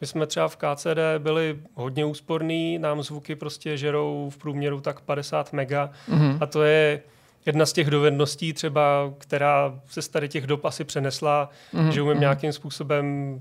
[0.00, 5.00] My jsme třeba v KCD byli hodně úsporní, nám zvuky prostě žerou v průměru tak
[5.00, 6.38] 50 mega mm-hmm.
[6.40, 7.02] a to je
[7.46, 11.88] jedna z těch dovedností třeba, která se z tady těch dob asi přenesla, mm-hmm.
[11.88, 12.20] že umím mm-hmm.
[12.20, 13.40] nějakým způsobem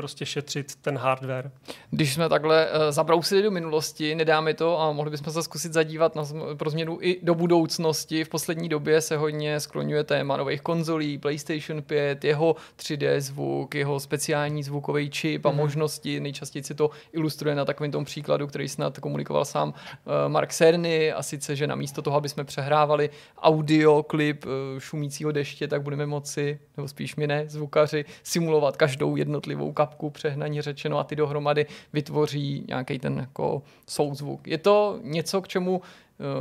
[0.00, 1.50] prostě šetřit ten hardware.
[1.90, 5.72] Když jsme takhle uh, zabrousili do minulosti, nedá mi to a mohli bychom se zkusit
[5.72, 6.22] zadívat na,
[6.56, 8.24] pro změnu i do budoucnosti.
[8.24, 14.00] V poslední době se hodně skloňuje téma nových konzolí, PlayStation 5, jeho 3D zvuk, jeho
[14.00, 15.56] speciální zvukový čip a mm-hmm.
[15.56, 16.20] možnosti.
[16.20, 21.12] Nejčastěji si to ilustruje na takovém tom příkladu, který snad komunikoval sám uh, Mark Cerny
[21.12, 26.06] a sice, že namísto toho, aby jsme přehrávali audio, klip uh, šumícího deště, tak budeme
[26.06, 31.66] moci, nebo spíš mi ne, zvukaři, simulovat každou jednotlivou kapku, přehnaně řečeno, a ty dohromady
[31.92, 34.48] vytvoří nějaký ten jako souzvuk.
[34.48, 35.82] Je to něco, k čemu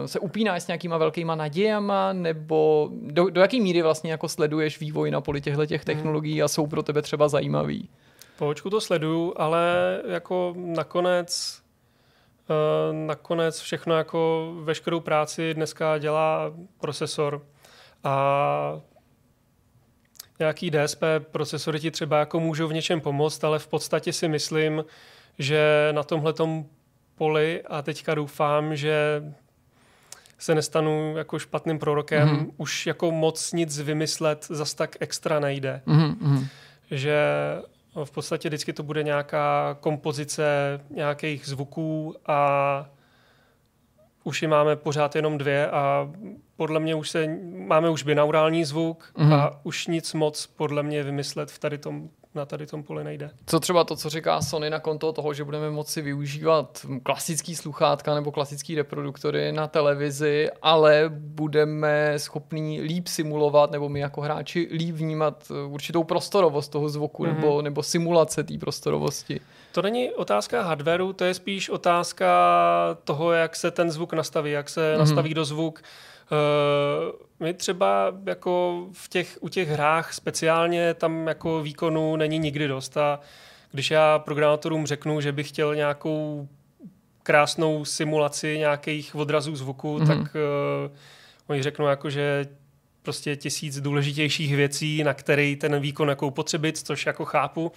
[0.03, 4.79] eh, se upínáš s nějakýma velkýma nadějama, nebo do, do jaký míry vlastně jako sleduješ
[4.79, 5.85] vývoj na poli těchto těch hmm.
[5.85, 7.89] technologií a jsou pro tebe třeba zajímavý?
[8.37, 9.63] Pohočku to sleduju, ale
[10.07, 11.61] jako nakonec
[12.49, 17.41] eh, nakonec všechno jako veškerou práci dneska dělá procesor
[18.03, 18.81] a
[20.39, 24.85] nějaký DSP procesory ti třeba jako můžou v něčem pomoct, ale v podstatě si myslím,
[25.39, 26.33] že na tomhle
[27.15, 29.23] poli a teďka doufám, že
[30.37, 32.51] se nestanu jako špatným prorokem, mm-hmm.
[32.57, 35.81] už jako moc nic vymyslet zas tak extra nejde.
[35.87, 36.47] Mm-hmm.
[36.91, 37.17] Že
[38.03, 40.43] v podstatě vždycky to bude nějaká kompozice
[40.89, 42.89] nějakých zvuků a
[44.23, 46.11] uši máme pořád jenom dvě a
[46.55, 47.27] podle mě už se,
[47.67, 49.33] máme už binaurální zvuk mm-hmm.
[49.33, 53.31] a už nic moc podle mě vymyslet v tady tom, na tady tom poli nejde.
[53.45, 58.15] Co třeba to, co říká Sony na konto toho, že budeme moci využívat klasický sluchátka
[58.15, 64.95] nebo klasický reproduktory na televizi, ale budeme schopní líp simulovat, nebo my jako hráči líp
[64.95, 67.35] vnímat určitou prostorovost toho zvuku, mm-hmm.
[67.35, 69.39] nebo, nebo simulace té prostorovosti.
[69.71, 72.27] To není otázka hardwareu, to je spíš otázka
[73.03, 74.99] toho, jak se ten zvuk nastaví, jak se mm-hmm.
[74.99, 75.81] nastaví do zvuk.
[76.31, 82.67] Uh, my třeba jako v těch, u těch hrách speciálně tam jako výkonu není nikdy
[82.67, 83.19] dost a
[83.71, 86.47] když já programátorům řeknu, že bych chtěl nějakou
[87.23, 90.07] krásnou simulaci nějakých odrazů zvuku, mm-hmm.
[90.07, 90.91] tak uh,
[91.47, 92.45] oni řeknou jako, že
[93.01, 97.71] prostě tisíc důležitějších věcí, na který ten výkon jako potřebit, což jako chápu.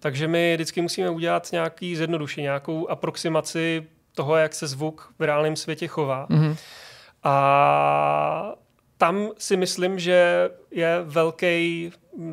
[0.00, 5.56] Takže my vždycky musíme udělat nějaký zjednodušení, nějakou aproximaci toho, jak se zvuk v reálném
[5.56, 6.26] světě chová.
[6.30, 6.56] Mm-hmm.
[7.28, 8.54] A
[8.98, 11.90] tam si myslím, že je velký,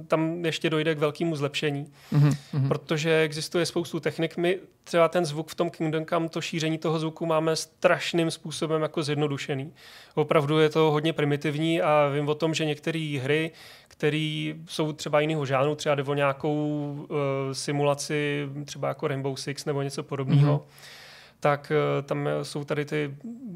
[0.08, 2.68] tam ještě dojde k velkému zlepšení, mm-hmm.
[2.68, 4.38] protože existuje spoustu technik.
[4.38, 8.82] My třeba ten zvuk v tom Kingdom Come, to šíření toho zvuku máme strašným způsobem
[8.82, 9.74] jako zjednodušený.
[10.16, 13.52] Opravdu je to hodně primitivní a vím o tom, že některé hry,
[13.88, 16.56] které jsou třeba jiného žánru, třeba jde o nějakou
[16.98, 17.08] uh,
[17.52, 21.40] simulaci, třeba jako Rainbow Six nebo něco podobného, mm-hmm.
[21.40, 23.16] tak uh, tam jsou tady ty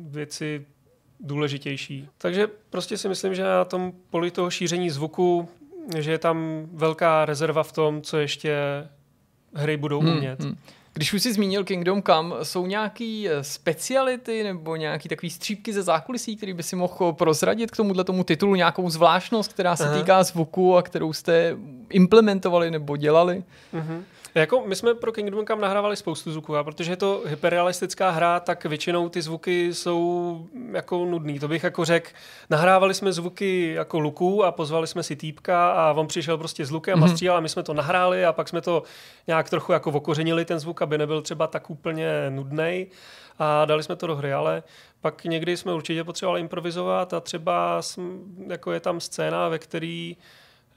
[0.10, 0.66] věci
[1.20, 2.10] důležitější.
[2.18, 5.50] Takže prostě si myslím, že na tom poli toho šíření zvuku,
[5.98, 8.58] že je tam velká rezerva v tom, co ještě
[9.54, 10.44] hry budou hmm, umět.
[10.44, 10.58] Hmm.
[10.94, 15.82] Když už jsi zmínil Kingdom Come, jsou nějaký eh, speciality nebo nějaký takový střípky ze
[15.82, 19.98] zákulisí, který by si mohl prozradit k tomuhle tomu titulu, nějakou zvláštnost, která se Aha.
[19.98, 21.58] týká zvuku a kterou jste
[21.90, 23.44] implementovali nebo dělali?
[23.74, 24.02] Uh-huh.
[24.36, 28.40] Jako my jsme pro Kingdom Come nahrávali spoustu zvuků, a protože je to hyperrealistická hra,
[28.40, 31.40] tak většinou ty zvuky jsou jako nudný.
[31.40, 32.10] To bych jako řekl,
[32.50, 36.72] nahrávali jsme zvuky jako luku a pozvali jsme si týpka a on přišel prostě s
[36.72, 37.04] lukem mm-hmm.
[37.04, 37.16] a mhm.
[37.16, 38.84] střílel a my jsme to nahráli a pak jsme to
[39.28, 42.88] nějak trochu jako okořenili ten zvuk, aby nebyl třeba tak úplně nudný
[43.40, 44.64] a dali jsme to do hry, ale
[45.02, 47.82] pak někdy jsme určitě potřebovali improvizovat a třeba
[48.48, 50.18] jako je tam scéna, ve který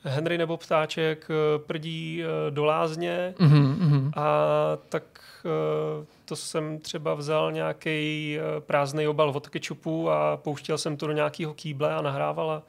[0.05, 4.10] Henry nebo ptáček eh, prdí eh, do lázně mm-hmm.
[4.16, 4.43] a
[4.89, 5.02] tak
[5.44, 11.12] eh, to jsem třeba vzal nějaký prázdný obal od kečupu a pouštěl jsem to do
[11.12, 12.62] nějakého kýble a nahrával a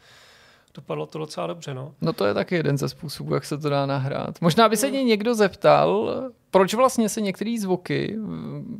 [0.73, 1.73] dopadlo to docela dobře.
[1.73, 1.93] No.
[2.01, 4.41] no to je taky jeden ze způsobů, jak se to dá nahrát.
[4.41, 6.13] Možná by se mě někdo zeptal,
[6.51, 8.17] proč vlastně se některé zvuky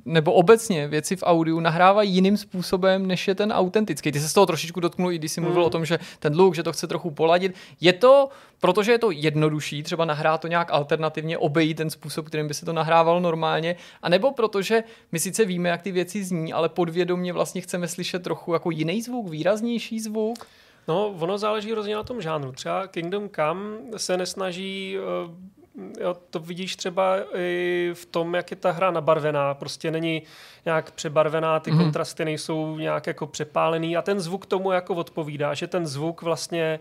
[0.06, 4.12] nebo obecně věci v audiu nahrávají jiným způsobem, než je ten autentický.
[4.12, 5.68] Ty se z toho trošičku dotknul, i když jsi mluvil mm.
[5.68, 7.56] o tom, že ten look, že to chce trochu poladit.
[7.82, 8.30] Je to,
[8.60, 12.66] protože je to jednodušší, třeba nahrát to nějak alternativně, obejít ten způsob, kterým by se
[12.66, 17.62] to nahrávalo normálně, anebo protože my sice víme, jak ty věci zní, ale podvědomě vlastně
[17.62, 20.48] chceme slyšet trochu jako jiný zvuk, výraznější zvuk.
[20.88, 22.52] No, ono záleží hrozně na tom žánru.
[22.52, 25.61] Třeba Kingdom Come se nesnaží eh,
[26.00, 29.54] jo, to vidíš třeba i v tom, jak je ta hra nabarvená.
[29.54, 30.22] Prostě není
[30.66, 31.78] nějak přebarvená, ty mm-hmm.
[31.78, 36.80] kontrasty nejsou nějak jako přepálený a ten zvuk tomu jako odpovídá, že ten zvuk vlastně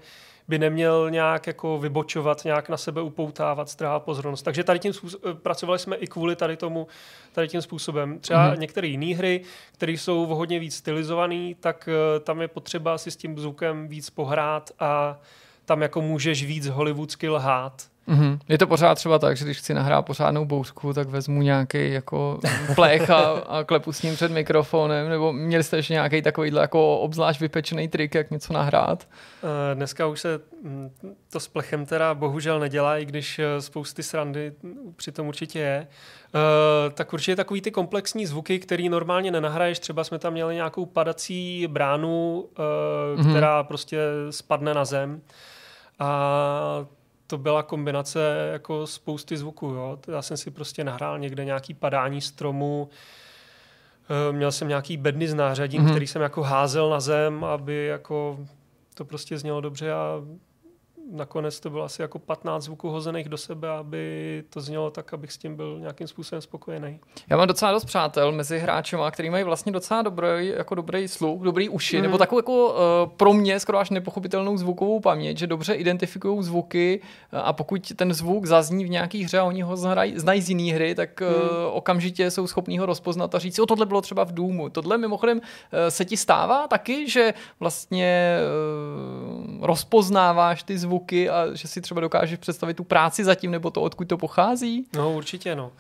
[0.48, 4.42] by neměl nějak jako vybočovat, nějak na sebe upoutávat, strávat pozornost.
[4.42, 6.86] Takže tady tím způsob, pracovali jsme i kvůli tady tomu,
[7.32, 8.18] tady tím způsobem.
[8.18, 8.58] Třeba mm-hmm.
[8.58, 9.40] některé jiné hry,
[9.72, 14.10] které jsou hodně víc stylizované, tak uh, tam je potřeba si s tím zvukem víc
[14.10, 15.20] pohrát a
[15.64, 17.82] tam jako můžeš víc hollywoodsky lhát.
[18.10, 18.38] Mm-hmm.
[18.48, 22.40] Je to pořád třeba tak, že když chci nahrát pořádnou bouřku, tak vezmu nějaký jako
[22.74, 26.98] plech a, a klepu s ním před mikrofonem, nebo měli jste ještě nějaký takovýhle jako
[26.98, 29.08] obzvlášť vypečený trik, jak něco nahrát?
[29.42, 30.90] Eh, dneska už se mm,
[31.32, 34.52] to s plechem teda bohužel nedělá, i když eh, spousty srandy
[34.96, 35.86] přitom určitě je.
[36.34, 39.78] Uh, tak určitě takový ty komplexní zvuky, který normálně nenahraješ.
[39.78, 43.30] Třeba jsme tam měli nějakou padací bránu, uh, mm-hmm.
[43.30, 43.98] která prostě
[44.30, 45.20] spadne na zem.
[45.98, 46.86] A
[47.30, 49.66] to byla kombinace jako spousty zvuků.
[49.66, 49.98] Jo.
[50.12, 52.88] Já jsem si prostě nahrál někde nějaký padání stromu,
[54.30, 55.90] uh, měl jsem nějaký bedny s nářadím, mm-hmm.
[55.90, 58.38] který jsem jako házel na zem, aby jako
[58.94, 60.22] to prostě znělo dobře a
[61.10, 65.32] nakonec to bylo asi jako 15 zvuků hozených do sebe, aby to znělo tak, abych
[65.32, 67.00] s tím byl nějakým způsobem spokojený.
[67.30, 71.42] Já mám docela dost přátel mezi hráči, který mají vlastně docela dobrý, jako dobrý sluch,
[71.42, 72.02] dobrý uši, mm.
[72.02, 72.74] nebo takovou jako uh,
[73.16, 77.00] pro mě skoro až nepochopitelnou zvukovou paměť, že dobře identifikují zvuky
[77.32, 80.48] uh, a pokud ten zvuk zazní v nějaký hře a oni ho znají, znají z
[80.48, 81.36] jiné hry, tak uh, mm.
[81.72, 84.68] okamžitě jsou schopní ho rozpoznat a říct, o tohle bylo třeba v Doomu.
[84.68, 85.42] Tohle mimochodem uh,
[85.88, 88.38] se ti stává taky, že vlastně
[89.58, 93.70] uh, rozpoznáváš ty zvuky zvuky a že si třeba dokážeš představit tu práci zatím, nebo
[93.70, 94.86] to, odkud to pochází?
[94.96, 95.72] No určitě, no.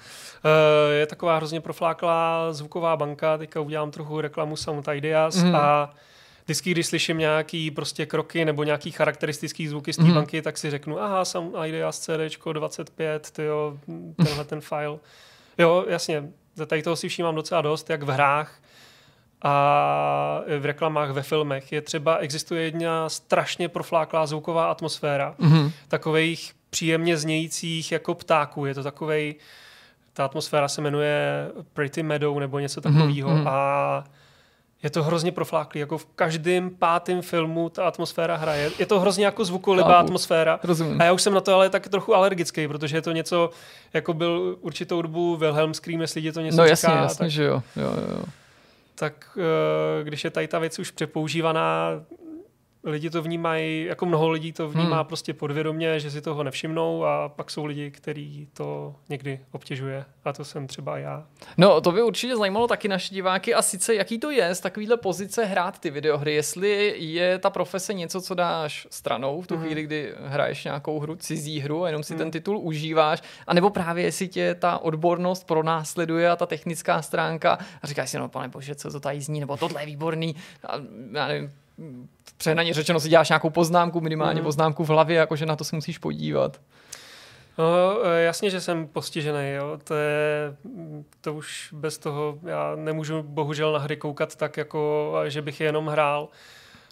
[0.44, 5.54] Eh, je taková hrozně profláklá zvuková banka, teďka udělám trochu reklamu Sound Ideas mm.
[5.56, 5.94] a
[6.44, 10.14] vždycky, když slyším nějaký prostě kroky nebo nějaký charakteristický zvuky z té mm.
[10.14, 13.78] banky, tak si řeknu, aha, Sound Ideas CD 25, tyjo,
[14.16, 14.98] tenhle ten file.
[15.58, 16.28] Jo, jasně,
[16.66, 18.60] tady toho si všímám docela dost, jak v hrách,
[19.42, 21.72] a v reklamách, ve filmech.
[21.72, 25.72] Je třeba, existuje jedna strašně profláklá zvuková atmosféra, mm-hmm.
[25.88, 28.66] takových příjemně znějících jako ptáků.
[28.66, 29.34] Je to takovej,
[30.12, 33.48] ta atmosféra se jmenuje Pretty Meadow nebo něco takového mm-hmm.
[33.48, 34.04] a
[34.82, 38.70] je to hrozně profláklý, jako v každém pátém filmu ta atmosféra hraje.
[38.78, 40.60] Je to hrozně jako zvukolibá atmosféra.
[40.62, 41.00] Rozumím.
[41.00, 43.50] A já už jsem na to ale tak trochu alergický, protože je to něco,
[43.92, 47.30] jako byl určitou dobu Wilhelm Scream, jestli je to něco No říká, jasně, jasně, tak...
[47.30, 47.62] že jo.
[47.76, 48.24] jo, jo
[48.94, 52.04] tak eh, když je tady ta věc už přepoužívaná,
[52.84, 55.06] lidi to vnímají, jako mnoho lidí to vnímá hmm.
[55.06, 60.32] prostě podvědomě, že si toho nevšimnou a pak jsou lidi, kteří to někdy obtěžuje a
[60.32, 61.26] to jsem třeba já.
[61.56, 64.96] No to by určitě zajímalo taky naše diváky a sice jaký to je z takovýhle
[64.96, 69.64] pozice hrát ty videohry, jestli je ta profese něco, co dáš stranou v tu hmm.
[69.64, 72.18] chvíli, kdy hraješ nějakou hru, cizí hru a jenom si hmm.
[72.18, 77.86] ten titul užíváš, anebo právě jestli tě ta odbornost pronásleduje a ta technická stránka a
[77.86, 80.36] říkáš si, no pane bože, co to tady zní, nebo tohle je výborný,
[80.68, 80.74] a,
[81.12, 81.52] já nevím,
[82.40, 84.44] přehnaně řečeno si děláš nějakou poznámku, minimálně mm.
[84.44, 86.60] poznámku v hlavě, jakože na to se musíš podívat.
[87.58, 87.66] No,
[88.06, 89.78] e, jasně, že jsem postižený, jo.
[89.84, 90.56] To je,
[91.20, 95.66] to už bez toho, já nemůžu bohužel na hry koukat tak, jako, že bych je
[95.66, 96.28] jenom hrál.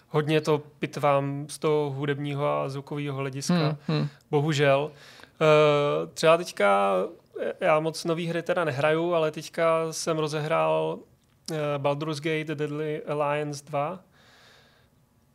[0.09, 3.53] Hodně to pitvám z toho hudebního a zvukového hlediska.
[3.53, 4.07] Hmm, hmm.
[4.31, 4.91] Bohužel.
[5.41, 6.93] E, třeba teďka,
[7.59, 10.99] já moc nový hry teda nehraju, ale teďka jsem rozehrál
[11.51, 13.99] e, Baldur's Gate The Deadly Alliance 2,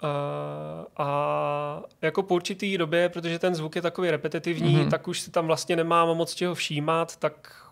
[0.03, 4.91] Uh, a jako po určitý době, protože ten zvuk je takový repetitivní, mm-hmm.
[4.91, 7.65] tak už si tam vlastně nemám moc čeho všímat, tak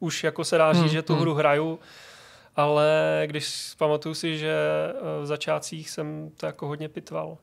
[0.00, 0.92] už jako se dá říct, mm-hmm.
[0.92, 1.22] že tu mhm.
[1.22, 1.78] hru hraju,
[2.56, 7.38] ale když pamatuju si, že eh, v začátcích jsem to jako hodně pitval.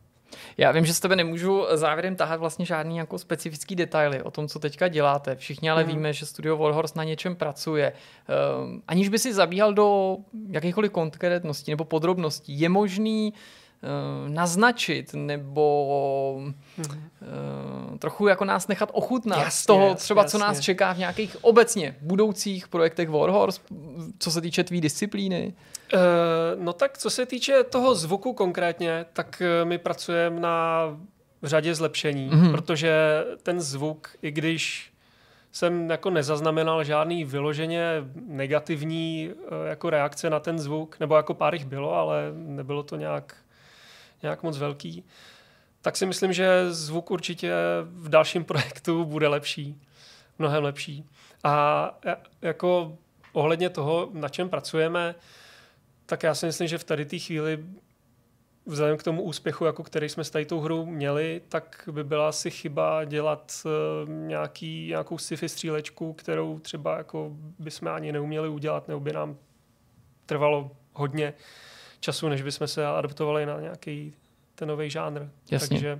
[0.57, 4.47] Já vím, že z tebe nemůžu závěrem tahat vlastně žádný jako specifický detaily o tom,
[4.47, 5.35] co teďka děláte.
[5.35, 5.89] Všichni ale mm.
[5.89, 7.93] víme, že Studio Warhorse na něčem pracuje.
[8.63, 10.17] Um, aniž by si zabíhal do
[10.49, 13.39] jakýchkoliv konkrétností nebo podrobností, je možný uh,
[14.27, 16.41] naznačit nebo
[16.79, 17.97] mm-hmm.
[17.99, 20.31] trochu jako nás nechat ochutnat jasně, z toho třeba, jasně.
[20.31, 23.61] co nás čeká v nějakých obecně budoucích projektech Warhorse,
[24.19, 25.53] co se týče tvý disciplíny?
[25.93, 25.99] Uh,
[26.63, 30.79] no tak co se týče toho zvuku konkrétně, tak my pracujeme na
[31.43, 32.51] řadě zlepšení, mm-hmm.
[32.51, 34.93] protože ten zvuk, i když
[35.51, 37.85] jsem jako nezaznamenal žádný vyloženě
[38.27, 39.31] negativní
[39.65, 43.35] jako reakce na ten zvuk, nebo jako pár jich bylo, ale nebylo to nějak
[44.21, 45.03] nějak moc velký,
[45.81, 49.81] tak si myslím, že zvuk určitě v dalším projektu bude lepší,
[50.39, 51.05] mnohem lepší.
[51.43, 51.99] A
[52.41, 52.97] jako
[53.33, 55.15] ohledně toho, na čem pracujeme,
[56.05, 57.65] tak já si myslím, že v tady té chvíli
[58.65, 62.29] vzhledem k tomu úspěchu, jako který jsme s tady tou hrou měli, tak by byla
[62.29, 68.87] asi chyba dělat uh, nějaký, nějakou sci-fi střílečku, kterou třeba jako bychom ani neuměli udělat,
[68.87, 69.37] nebo by nám
[70.25, 71.33] trvalo hodně
[71.99, 74.13] času, než bychom se adaptovali na nějaký
[74.55, 75.29] ten nový žánr.
[75.51, 75.67] Jasně.
[75.67, 75.99] Takže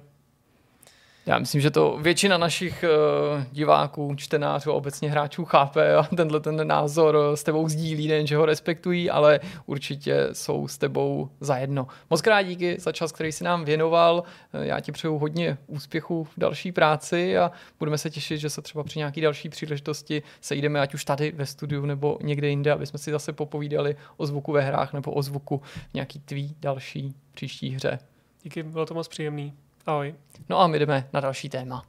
[1.29, 6.67] Já myslím, že to většina našich uh, diváků, čtenářů, obecně hráčů chápe a tenhle ten
[6.67, 11.87] názor s tebou sdílí, nejen, že ho respektují, ale určitě jsou s tebou zajedno.
[12.09, 14.23] Moc krát díky za čas, který si nám věnoval.
[14.53, 18.83] Já ti přeju hodně úspěchu v další práci a budeme se těšit, že se třeba
[18.83, 22.99] při nějaký další příležitosti sejdeme, ať už tady ve studiu nebo někde jinde, aby jsme
[22.99, 25.61] si zase popovídali o zvuku ve hrách nebo o zvuku
[25.91, 27.99] v nějaký tvý další příští hře.
[28.43, 29.53] Díky, bylo to moc příjemný.
[29.89, 30.15] Ahoj.
[30.49, 31.85] No a my jdeme na další téma.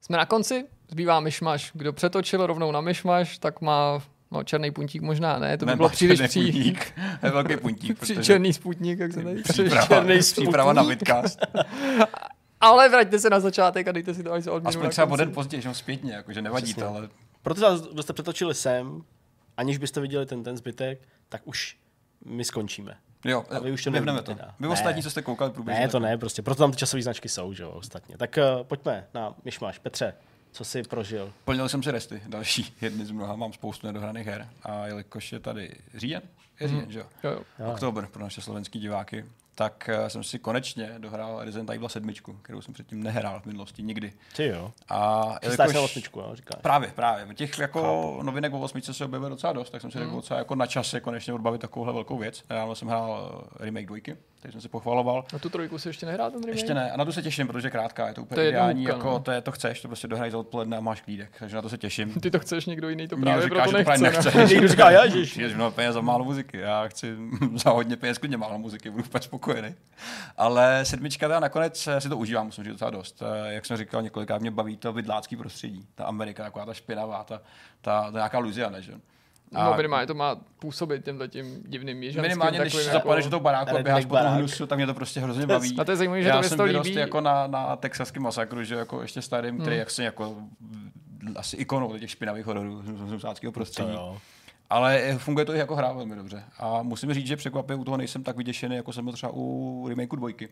[0.00, 1.70] Jsme na konci, zbývá myšmaš.
[1.74, 5.88] Kdo přetočil rovnou na myšmaš, tak má No, černý puntík možná ne, to by bylo
[5.88, 6.52] příliš pří...
[6.52, 6.92] puntík,
[7.22, 7.98] je velký puntík.
[7.98, 8.22] Protože...
[8.22, 11.38] Černý sputník, jak se tady příprava, černý příprava na vidcast.
[12.60, 14.68] ale vraťte se na začátek a dejte si to až za odměnu.
[14.68, 16.82] Aspoň třeba den později, že zpětně, jakože nevadí Přesně.
[16.82, 17.08] to, ale...
[17.42, 19.02] Protože vás, kdo jste přetočili sem,
[19.56, 21.76] aniž byste viděli ten, ten zbytek, tak už
[22.24, 22.96] my skončíme.
[23.24, 24.36] Jo, a vy už to nevneme to.
[24.60, 25.80] Vy ostatní, co jste koukali průběžně.
[25.80, 28.16] Ne, to ne, prostě, proto tam ty časové značky jsou, že jo, ostatně.
[28.16, 29.78] Tak uh, pojďme na Myšmaš.
[29.78, 30.14] Petře,
[30.52, 31.32] co jsi prožil?
[31.44, 34.48] Plnil jsem si resty, další jedny z mnoha, mám spoustu nedohraných her.
[34.62, 36.22] A jelikož je tady říjen,
[36.60, 36.92] je říjen, hmm.
[36.92, 37.06] že jo?
[37.22, 37.70] jo, jo.
[37.70, 39.24] Oktober pro naše slovenský diváky,
[39.54, 42.10] tak uh, jsem si konečně dohrál Resident Evil 7,
[42.42, 44.12] kterou jsem předtím nehrál v minulosti nikdy.
[44.36, 44.72] Ty jo.
[44.88, 46.62] A jelikož, osmičku, jo, říkáš.
[46.62, 47.34] Právě, právě.
[47.34, 48.22] Těch jako Chápu.
[48.22, 50.16] novinek o osmičce se objevilo docela dost, tak jsem si řekl mm.
[50.16, 52.42] docela jako na čase konečně odbavit takovouhle velkou věc.
[52.50, 55.24] Já jsem hrál eh, remake dvojky, který jsem si pochvaloval.
[55.34, 56.54] A tu trojku si ještě nehrál ten remake?
[56.54, 58.82] Ještě ne, a na to se těším, protože krátká, je to úplně to je ideální,
[58.82, 59.24] jednotka, jako no.
[59.24, 61.68] to, je, to chceš, to prostě dohraj za odpoledne a máš klídek, takže na to
[61.68, 62.14] se těším.
[62.14, 64.02] Ty to chceš, někdo jiný to právě říká, proto nechce.
[64.02, 64.54] nechce.
[64.54, 65.54] někdo říká, já ježiš.
[65.54, 67.16] mnoho peněz za málo muziky, já chci
[67.54, 69.74] za hodně peněz klidně málo muziky, budu úplně spokojený.
[70.36, 73.22] Ale sedmička teda nakonec si to užívám, musím říct docela dost.
[73.22, 77.24] Eh, jak jsem říkal několikrát, mě baví to vidlácký prostředí, ta Amerika, taková ta špinavá,
[77.24, 77.40] ta,
[77.80, 78.92] ta, ta nějaká Louisiana, že?
[79.54, 82.22] A no, minimálně to má působit tímhle tím divným jižanským.
[82.22, 82.92] Minimálně, než jako...
[82.92, 85.78] zapadneš do toho baráku a běháš po tom hnusu, tak mě to prostě hrozně baví.
[85.78, 86.94] A to je zajímavé, že Já to jsem líbí.
[86.94, 89.78] jako na, na texaském masakru, že jako ještě starým, který hmm.
[89.78, 90.36] jak se jako
[91.36, 93.98] asi ikonou těch špinavých hororů z prostředí.
[94.70, 96.44] Ale funguje to i jako hra velmi dobře.
[96.58, 99.86] A musím říct, že překvapivě u toho nejsem tak vyděšený, jako jsem byl třeba u
[99.88, 100.48] remakeu dvojky,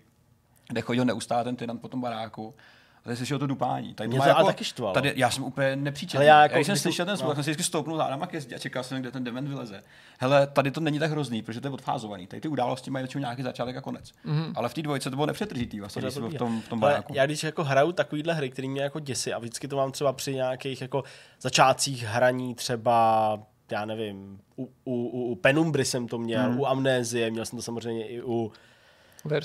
[0.68, 2.54] kde chodil neustále ten tynant po tom baráku
[3.02, 3.94] tady slyšel to dupání.
[3.94, 4.94] Tady Mě to jako, taky štvalo.
[4.94, 6.26] Tady, já jsem úplně nepříčetný.
[6.26, 7.34] Já, jako, já jsem slyšel ten zvuk, no.
[7.34, 9.82] jsem si vždycky stoupnul zádama ke zdi a čekal jsem, kde ten dement vyleze.
[10.18, 12.26] Hele, tady to není tak hrozný, protože to je odfázovaný.
[12.26, 14.12] Tady ty události mají většinou nějaký začátek a konec.
[14.26, 14.52] Mm-hmm.
[14.54, 17.12] Ale v té dvojce to bylo nepřetržitý, vlastně, když v tom, v tom baráku.
[17.16, 20.12] Já když jako hraju takovýhle hry, které mě jako děsí a vždycky to mám třeba
[20.12, 21.04] při nějakých jako
[21.40, 23.38] začátcích hraní třeba
[23.72, 24.94] já nevím, u, u,
[25.30, 26.60] u Penumbry jsem to měl, mm.
[26.60, 28.52] u Amnézie, měl jsem to samozřejmě i u...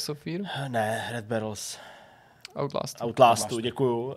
[0.10, 0.42] Of Fear?
[0.68, 1.78] Ne, Red Barrels.
[2.58, 3.02] Outlast.
[3.02, 4.06] Outlastu, děkuju.
[4.06, 4.14] Uh,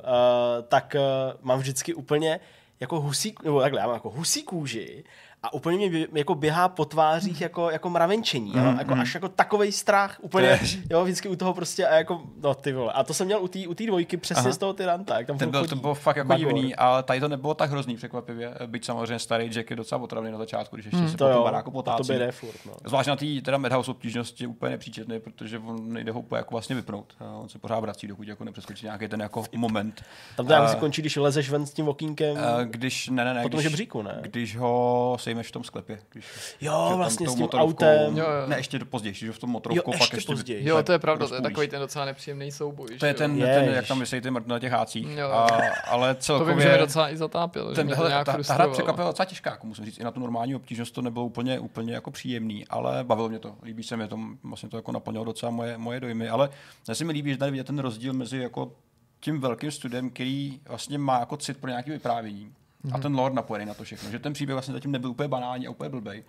[0.69, 2.41] tak uh, mám vždycky úplně
[2.81, 5.05] jako husí, nebo takhle, já mám jako husí kůži
[5.43, 7.43] a úplně mě jako běhá po tvářích mhm.
[7.43, 9.01] jako, jako mravenčení, mm, jako mm.
[9.01, 10.61] až jako takový strach, úplně,
[10.91, 12.93] jo, vždycky u toho prostě a jako, no ty vole.
[12.93, 14.53] A to jsem měl u té u dvojky přesně Aha.
[14.53, 16.47] z toho tyranta, jak tam Ten byl, to bylo fakt jako magor.
[16.47, 20.31] divný, ale tady to nebylo tak hrozný překvapivě, byť samozřejmě starý Jack je docela otravný
[20.31, 22.07] na začátku, když ještě mm, se to po tom baráku potácí.
[22.07, 22.73] To by furt, no.
[22.87, 26.77] Zvlášť na té teda Madhouse obtížnosti je úplně nepříčetný, protože on nejde ho jako vlastně
[26.77, 27.15] vypnout.
[27.41, 30.05] On se pořád vrací, dokud jako nepřeskočí nějaký ten jako moment.
[30.37, 32.37] Tam to uh, končí, když lezeš ven s tím okýnkem.
[32.37, 34.19] Uh, když, ne, ne, ne, po tom když, žebříku, ne?
[34.23, 35.99] Když ho sejmeš v tom sklepě.
[36.13, 36.25] Když,
[36.61, 38.17] jo, vlastně s tím autem.
[38.17, 38.47] Jo, jo.
[38.47, 40.69] Ne, ještě později, že v tom motorovkou jo, pak ještě později.
[40.69, 42.99] Jo, to je pravda, to je takový ten docela nepříjemný souboj.
[42.99, 45.09] To je ten, ten jak tam vysejí ty na těch hácích.
[45.17, 45.29] Jo.
[45.29, 45.49] A,
[45.87, 46.55] ale celkově...
[46.55, 47.75] To vím, že mě docela i zatápěl.
[47.75, 49.99] Ten, hele, ta, ta, hra překvapila docela těžká, jako musím říct.
[49.99, 53.55] I na tu normální obtížnost to nebylo úplně, úplně jako příjemný, ale bavilo mě to.
[53.63, 56.29] Líbí se mi to, vlastně to jako naplnilo docela moje, moje dojmy.
[56.29, 56.51] Ale
[56.89, 58.73] já si mi líbí, že tady vidět ten rozdíl mezi jako
[59.21, 62.53] tím velkým studiem, který vlastně má jako cit pro nějaké vyprávění.
[62.85, 62.95] Mm-hmm.
[62.95, 63.03] A mhm.
[63.03, 64.11] ten lord napojený na to všechno.
[64.11, 66.25] Že ten příběh vlastně zatím nebyl úplně banální a úplně blbej.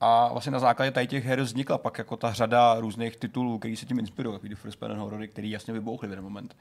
[0.00, 3.76] A vlastně na základě tady těch her vznikla pak jako ta řada různých titulů, který
[3.76, 6.56] se tím inspirují, jako ty first person horory, který jasně vybouchly v jeden moment.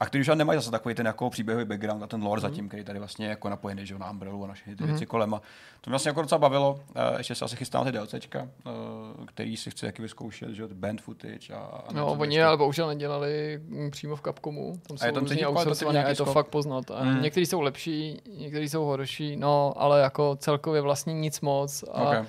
[0.00, 2.42] A který už nemají zase takový ten jako příběhový background a ten lore mm.
[2.42, 4.90] zatím, který tady vlastně jako napojený že na Umbrellu a naše ty mm.
[4.90, 5.34] věci kolem.
[5.34, 5.38] A
[5.80, 6.72] to mě vlastně jako docela bavilo.
[6.72, 11.00] Uh, ještě se asi chystám ty DLCčka, uh, který si chci taky vyzkoušet, že band
[11.00, 11.54] footage.
[11.54, 13.60] A, a no, oni ale bohužel nedělali
[13.90, 14.72] přímo v Capcomu.
[14.88, 16.90] Tam jsou a je tam různě outsourcované a je to fakt poznat.
[16.90, 17.22] A mm.
[17.22, 21.84] Někteří jsou lepší, někteří jsou horší, no, ale jako celkově vlastně nic moc.
[21.92, 22.26] A okay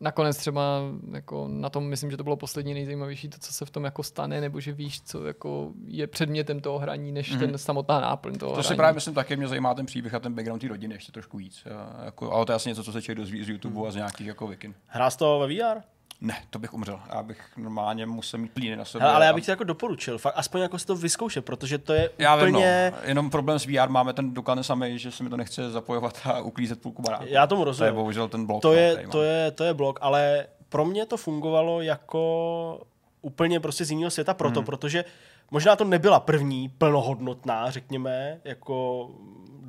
[0.00, 0.80] nakonec třeba
[1.12, 4.02] jako na tom myslím, že to bylo poslední nejzajímavější, to, co se v tom jako
[4.02, 7.38] stane, nebo že víš, co jako je předmětem toho hraní, než mm-hmm.
[7.38, 8.68] ten samotná náplň toho To hraní.
[8.68, 11.36] si právě myslím taky, mě zajímá ten příběh a ten background té rodiny ještě trošku
[11.36, 11.66] víc.
[12.04, 13.86] Jako, ale to je asi něco, co se člověk dozví z YouTube mm.
[13.86, 14.74] a z nějakých jako vikin.
[14.86, 15.80] Hrál to ve VR?
[16.20, 17.00] Ne, to bych umřel.
[17.14, 19.02] Já bych normálně musel mít plíny na sobě.
[19.02, 21.92] Hele, ale já bych ti jako doporučil, fakt aspoň jako si to vyzkoušet, protože to
[21.92, 22.92] je já úplně...
[22.92, 23.08] Vím, no.
[23.08, 26.40] Jenom problém s VR máme ten doklad samý, že se mi to nechce zapojovat a
[26.40, 27.24] uklízet půlku baráku.
[27.28, 27.78] Já tomu rozumím.
[27.78, 28.62] To je bohužel ten blok.
[28.62, 32.82] To je, no, to je, to je blok, ale pro mě to fungovalo jako
[33.22, 34.66] úplně prostě z jiného světa proto, hmm.
[34.66, 35.04] protože
[35.50, 39.08] možná to nebyla první plnohodnotná, řekněme, jako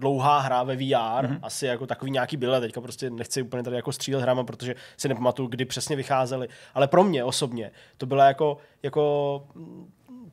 [0.01, 1.39] dlouhá hra ve VR, mm-hmm.
[1.41, 5.09] asi jako takový nějaký byle, teďka prostě nechci úplně tady jako střílet hrama, protože si
[5.09, 9.43] nepamatuju, kdy přesně vycházely, ale pro mě osobně to byla jako, jako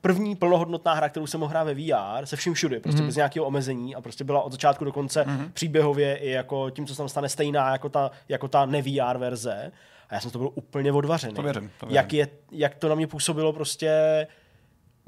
[0.00, 3.06] první plnohodnotná hra, kterou jsem mohl hrát ve VR, se vším všude, prostě mm-hmm.
[3.06, 5.50] bez nějakého omezení a prostě byla od začátku do konce mm-hmm.
[5.52, 9.72] příběhově i jako tím, co se tam stane, stejná jako ta, jako ta ne-VR verze.
[10.08, 11.34] A já jsem to byl úplně odvařený.
[11.34, 11.96] To věřím, to věřím.
[11.96, 14.26] Jak, je, jak to na mě působilo prostě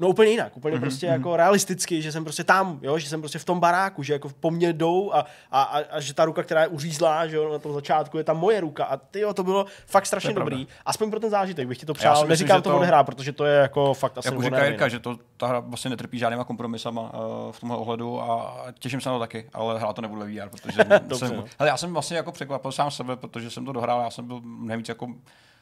[0.01, 0.81] No úplně jinak, úplně mm-hmm.
[0.81, 4.13] prostě jako realisticky, že jsem prostě tam, jo, že jsem prostě v tom baráku, že
[4.13, 7.35] jako po mně jdou a, a, a, a že ta ruka, která je uřízlá, že
[7.35, 10.33] jo, na tom začátku je tam moje ruka a ty jo, to bylo fakt strašně
[10.33, 10.55] dobrý.
[10.55, 10.81] Pravda.
[10.85, 12.27] Aspoň pro ten zážitek bych ti to přál.
[12.27, 15.17] Neříkám to, to odehrát, protože to je jako fakt asi Jako říká Jirka, že to,
[15.37, 19.19] ta hra vlastně netrpí žádnýma kompromisama uh, v tomhle ohledu a těším se na to
[19.19, 21.45] taky, ale hrát to nebudu ve VR, protože Dobře, jsem, no.
[21.59, 24.41] hele, já jsem vlastně jako překvapil sám sebe, protože jsem to dohrál, já jsem byl
[24.43, 25.07] nejvíc jako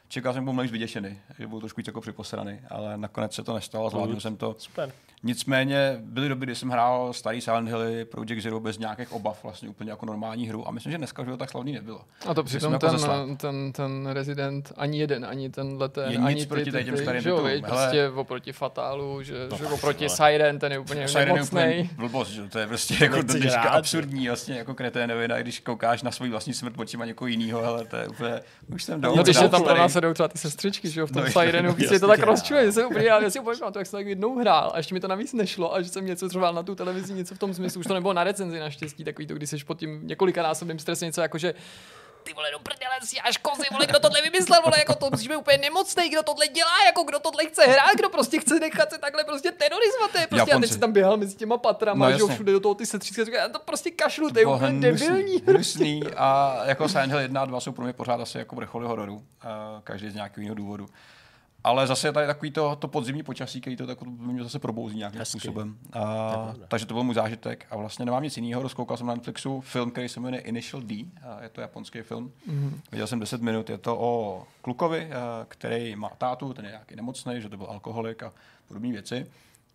[0.10, 3.90] čekal jsem, že budu vyděšený, že budu trošku jako připosraný, ale nakonec se to nestalo,
[3.90, 4.56] zvládl jsem to.
[4.58, 4.92] Super.
[5.24, 7.80] Nicméně byly doby, kdy jsem hrál starý Silent Hill,
[8.12, 11.32] Project Zero bez nějakých obav, vlastně úplně jako normální hru a myslím, že dneska že
[11.32, 12.02] to tak slavný nebylo.
[12.28, 16.46] A to přitom jako ten, ten, ten, Resident ani jeden, ani ten ten, je ani
[16.46, 20.16] proti ty, těm starým že jo, prostě oproti Fatálu, že, no, že oproti ale.
[20.16, 23.70] Siren, ten je úplně Siren je úplně blbost, že to je prostě jako do dneška
[23.70, 27.96] absurdní, vlastně jako kreténovina, když koukáš na svůj vlastní smrt očima někoho jiného, ale to
[27.96, 28.42] je úplně,
[28.74, 29.16] už jsem dal.
[29.16, 31.76] No, když je tam pro nás třeba ty sestřičky, že jo, v tom no, Sirenu,
[31.92, 34.40] je to tak rozčuje, že jsem úplně, já si úplně to, jak jsem tak jednou
[34.40, 37.14] hrál a ještě mi to navíc nešlo a že jsem něco třeba na tu televizi,
[37.14, 39.80] něco v tom smyslu, už to nebylo na recenzi naštěstí, takový to, když jsi pod
[39.80, 41.54] tím několikanásobným stresem něco jako, že
[42.24, 45.28] ty vole, do prdele, si až kozy, vole, kdo tohle vymyslel, vole, jako to musí
[45.28, 48.90] být úplně nemocný, kdo tohle dělá, jako kdo tohle chce hrát, kdo prostě chce nechat
[48.90, 52.18] se takhle prostě terorizovat, je prostě, a teď si tam běhal mezi těma patrama, no,
[52.18, 55.44] že všude do toho ty setříska, říká, to prostě kašlu, to je úplně debilní.
[55.48, 58.88] Hnusný a jako Silent Hill 1 a 2 jsou pro mě pořád asi jako vrcholy
[58.88, 59.24] hororu,
[59.84, 60.90] každý z nějakého jiného důvodu.
[61.64, 64.98] Ale zase je tady takový to, to podzimní počasí, který to tak mě zase probouzí
[64.98, 65.40] nějakým Hezky.
[65.40, 65.78] způsobem.
[65.94, 67.66] A, takže to byl můj zážitek.
[67.72, 68.62] A vlastně nemám nic jiného.
[68.62, 71.06] Rozkoukal jsem na Netflixu film, který se jmenuje Initial D.
[71.22, 72.32] A je to japonský film.
[72.50, 72.72] Mm-hmm.
[72.92, 73.70] Viděl jsem 10 minut.
[73.70, 75.10] Je to o klukovi,
[75.48, 78.34] který má tátu, ten je nějaký nemocný, že to byl alkoholik a
[78.68, 79.26] podobné věci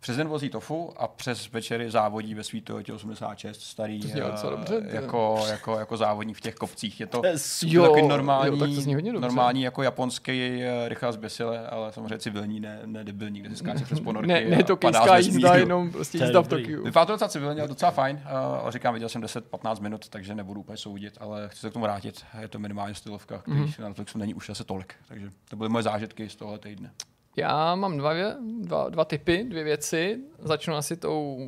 [0.04, 2.62] přes den vozí tofu a přes večery závodí ve svý
[2.94, 7.00] 86 starý to uh, dobře, jako, jako, jako, závodní v těch kopcích.
[7.00, 7.22] Je to,
[7.64, 11.92] jo, takový normální, jo, tak to zní hodně normální jako japonský uh, rychlá zběsile, ale
[11.92, 14.28] samozřejmě civilní, ne, ne debilní, kde si skáče přes ponorky.
[14.28, 16.84] ne, ne to kejská jízda, jenom prostě jízda v Tokiu.
[16.84, 18.22] Vypadá to docela civilně, ale docela fajn,
[18.64, 21.82] uh, říkám, viděl jsem 10-15 minut, takže nebudu úplně soudit, ale chci se k tomu
[21.82, 22.24] vrátit.
[22.40, 23.82] Je to minimálně stylovka, který mm-hmm.
[23.82, 24.94] na Netflixu není už asi tolik.
[25.08, 26.90] Takže to byly moje zážitky z tohle týdne.
[27.36, 28.12] Já mám dva,
[28.60, 30.20] dva, dva typy, dvě věci.
[30.38, 31.38] Začnu asi tou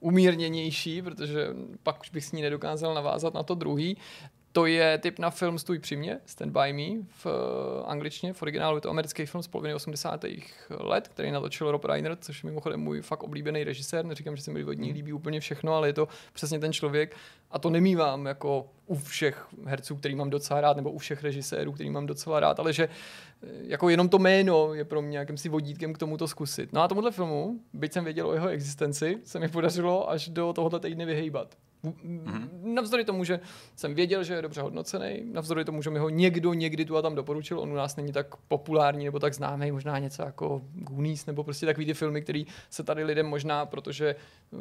[0.00, 1.48] umírněnější, protože
[1.82, 3.96] pak už bych s ní nedokázal navázat na to druhý.
[4.52, 7.32] To je typ na film Stůj při mě, Stand By Me, v uh,
[7.90, 10.24] angličtině, v originálu je to americký film z poloviny 80.
[10.70, 14.04] let, který natočil Rob Reiner, což je mimochodem můj fakt oblíbený režisér.
[14.04, 17.16] Neříkám, že se mi od ní líbí úplně všechno, ale je to přesně ten člověk.
[17.50, 21.72] A to nemývám jako u všech herců, který mám docela rád, nebo u všech režisérů,
[21.72, 22.88] který mám docela rád, ale že
[23.42, 26.72] eh, jako jenom to jméno je pro mě jakýmsi vodítkem k tomu to zkusit.
[26.72, 30.52] No a tomuhle filmu, byť jsem věděl o jeho existenci, se mi podařilo až do
[30.52, 31.56] tohohle týdne vyhejbat.
[31.84, 32.48] Mm-hmm.
[32.74, 33.40] Navzdory tomu, že
[33.76, 37.02] jsem věděl, že je dobře hodnocený, navzdory tomu, že mi ho někdo někdy tu a
[37.02, 41.26] tam doporučil, on u nás není tak populární nebo tak známý, možná něco jako Goonies
[41.26, 44.16] nebo prostě takový ty filmy, které se tady lidem možná, protože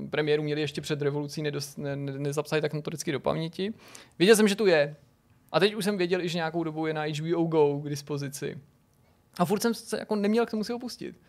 [0.09, 3.73] premiéru měli ještě před revolucí, nedos, ne, ne, nezapsali tak notoricky do paměti.
[4.19, 4.95] Věděl jsem, že tu je.
[5.51, 8.57] A teď už jsem věděl, že nějakou dobu je na HBO Go k dispozici.
[9.39, 11.19] A furt jsem se jako neměl k tomu si opustit.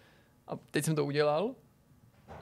[0.47, 1.55] A teď jsem to udělal.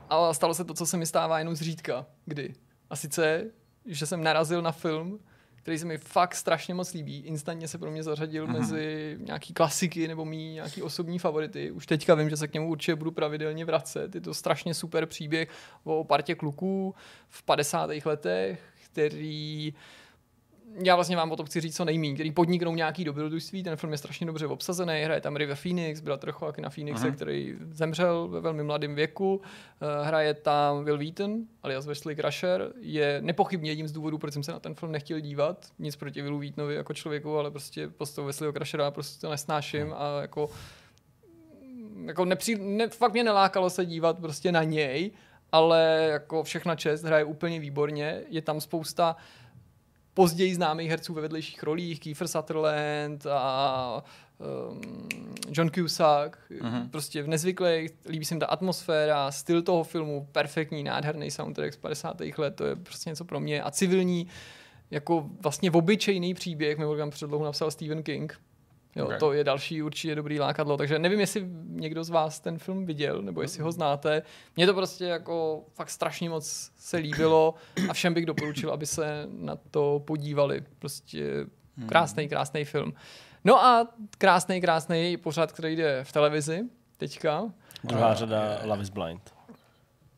[0.08, 2.06] A stalo se to, co se mi stává jenom zřídka.
[2.24, 2.54] Kdy?
[2.90, 3.50] A sice,
[3.86, 5.20] že jsem narazil na film,
[5.56, 7.20] který se mi fakt strašně moc líbí.
[7.20, 8.58] Instantně se pro mě zařadil mm-hmm.
[8.58, 11.70] mezi nějaký klasiky nebo mý nějaký osobní favority.
[11.70, 14.14] Už teďka vím, že se k němu určitě budu pravidelně vracet.
[14.14, 15.48] Je to strašně super příběh
[15.84, 16.94] o partě kluků
[17.28, 17.90] v 50.
[18.04, 19.74] letech, který
[20.84, 23.62] já vlastně vám o tom chci říct co nejméně, který podniknou nějaký dobrodružství.
[23.62, 27.14] Ten film je strašně dobře obsazený, hraje tam River Phoenix, bratr Joaquina Phoenixe, uh-huh.
[27.14, 29.34] který zemřel ve velmi mladém věku.
[29.34, 32.72] Uh, hraje tam Will Wheaton, alias Wesley Crusher.
[32.80, 35.66] Je nepochybně jedním z důvodů, proč jsem se na ten film nechtěl dívat.
[35.78, 40.20] Nic proti Willu Wheatonovi jako člověku, ale prostě postavu Wesleyho Crushera prostě to nesnáším a
[40.20, 40.50] jako
[42.04, 45.10] jako nepří, ne, fakt mě nelákalo se dívat prostě na něj,
[45.52, 49.16] ale jako všechna čest, hraje úplně výborně, je tam spousta
[50.20, 54.04] později známých herců ve vedlejších rolích, Kiefer Sutherland a
[54.70, 55.08] um,
[55.50, 56.90] John Cusack, uh-huh.
[56.90, 61.76] prostě v nezvyklých, líbí se mi ta atmosféra, styl toho filmu, perfektní, nádherný soundtrack z
[61.76, 62.20] 50.
[62.38, 64.26] let, to je prostě něco pro mě a civilní,
[64.90, 68.40] jako vlastně obyčejný příběh, mimochodem před dlouho napsal Stephen King,
[68.96, 69.18] Jo, okay.
[69.18, 73.22] To je další určitě dobrý lákadlo, takže nevím, jestli někdo z vás ten film viděl,
[73.22, 74.22] nebo jestli ho znáte.
[74.56, 77.54] Mně to prostě jako fakt strašně moc se líbilo
[77.88, 80.64] a všem bych doporučil, aby se na to podívali.
[80.78, 81.46] Prostě
[81.88, 82.92] krásný, krásný film.
[83.44, 83.88] No a
[84.18, 86.62] krásný, krásný pořád, který jde v televizi
[86.96, 87.52] teďka.
[87.84, 89.34] Druhá řada Love is Blind.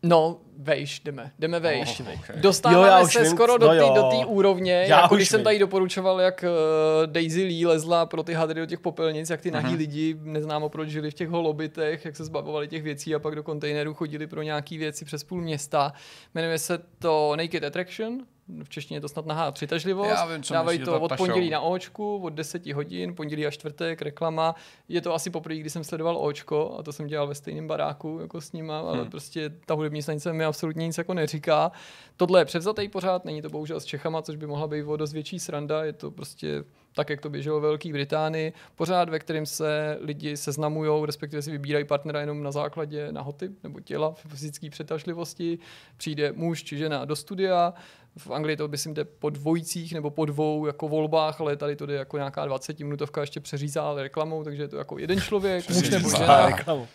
[0.03, 2.01] No, vejš, jdeme, jdeme vejš.
[2.01, 2.37] Oh, okay.
[2.41, 6.21] Dostáváme jo, se vím, skoro do no té úrovně, já jako když jsem tady doporučoval,
[6.21, 9.63] jak uh, Daisy Lee lezla pro ty hadry do těch popelnic, jak ty uh-huh.
[9.63, 13.35] nahý lidi, neznámo proč žili v těch holobitech, jak se zbavovali těch věcí a pak
[13.35, 15.93] do kontejneru chodili pro nějaké věci přes půl města.
[16.35, 18.19] Jmenuje se to Naked Attraction,
[18.63, 20.11] v češtině je to snad nahá přitažlivost.
[20.11, 24.03] Já vím, co Dávají to od pondělí na očku, od 10 hodin, pondělí a čtvrtek,
[24.03, 24.55] reklama.
[24.89, 28.19] Je to asi poprvé, kdy jsem sledoval očko a to jsem dělal ve stejném baráku
[28.21, 28.89] jako s nima, hmm.
[28.89, 31.73] ale prostě ta hudební stanice mi absolutně nic jako neříká.
[32.17, 35.13] Tohle je převzatý pořád, není to bohužel s Čechama, což by mohla být o dost
[35.13, 36.65] větší sranda, je to prostě
[36.95, 41.51] tak, jak to běželo ve Velké Británii, pořád ve kterém se lidi seznamují, respektive si
[41.51, 45.59] vybírají partnera jenom na základě nahoty nebo těla, fyzické přetažlivosti.
[45.97, 47.75] Přijde muž či žena do studia,
[48.19, 51.87] v Anglii to myslím jde po dvojicích nebo po dvou jako volbách, ale tady to
[51.87, 55.91] jde jako nějaká 20 minutovka ještě přeřízlá reklamou, takže je to jako jeden člověk, muž
[55.91, 56.49] nebo žena.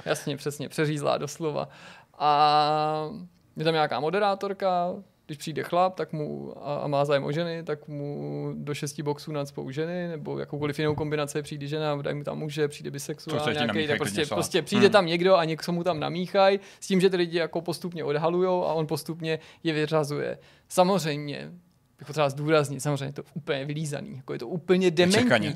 [0.06, 1.70] Jasně, přesně, přeřízlá doslova.
[2.18, 3.10] A
[3.56, 4.94] je tam nějaká moderátorka,
[5.28, 9.04] když přijde chlap tak mu a, a má zájem o ženy, tak mu do šesti
[9.04, 13.54] boxů nadspou ženy, nebo jakoukoliv jinou kombinaci přijde žena, dají mu tam muže, přijde bisexuál
[13.54, 14.92] nějaký, tak prostě, prostě přijde hmm.
[14.92, 18.66] tam někdo a někdo mu tam namíchají, s tím, že ty lidi jako postupně odhalujou
[18.66, 20.38] a on postupně je vyřazuje.
[20.70, 21.52] Samozřejmě,
[22.00, 25.56] bych potřeba zdůraznit, samozřejmě to úplně vylízaný, jako je to úplně dementní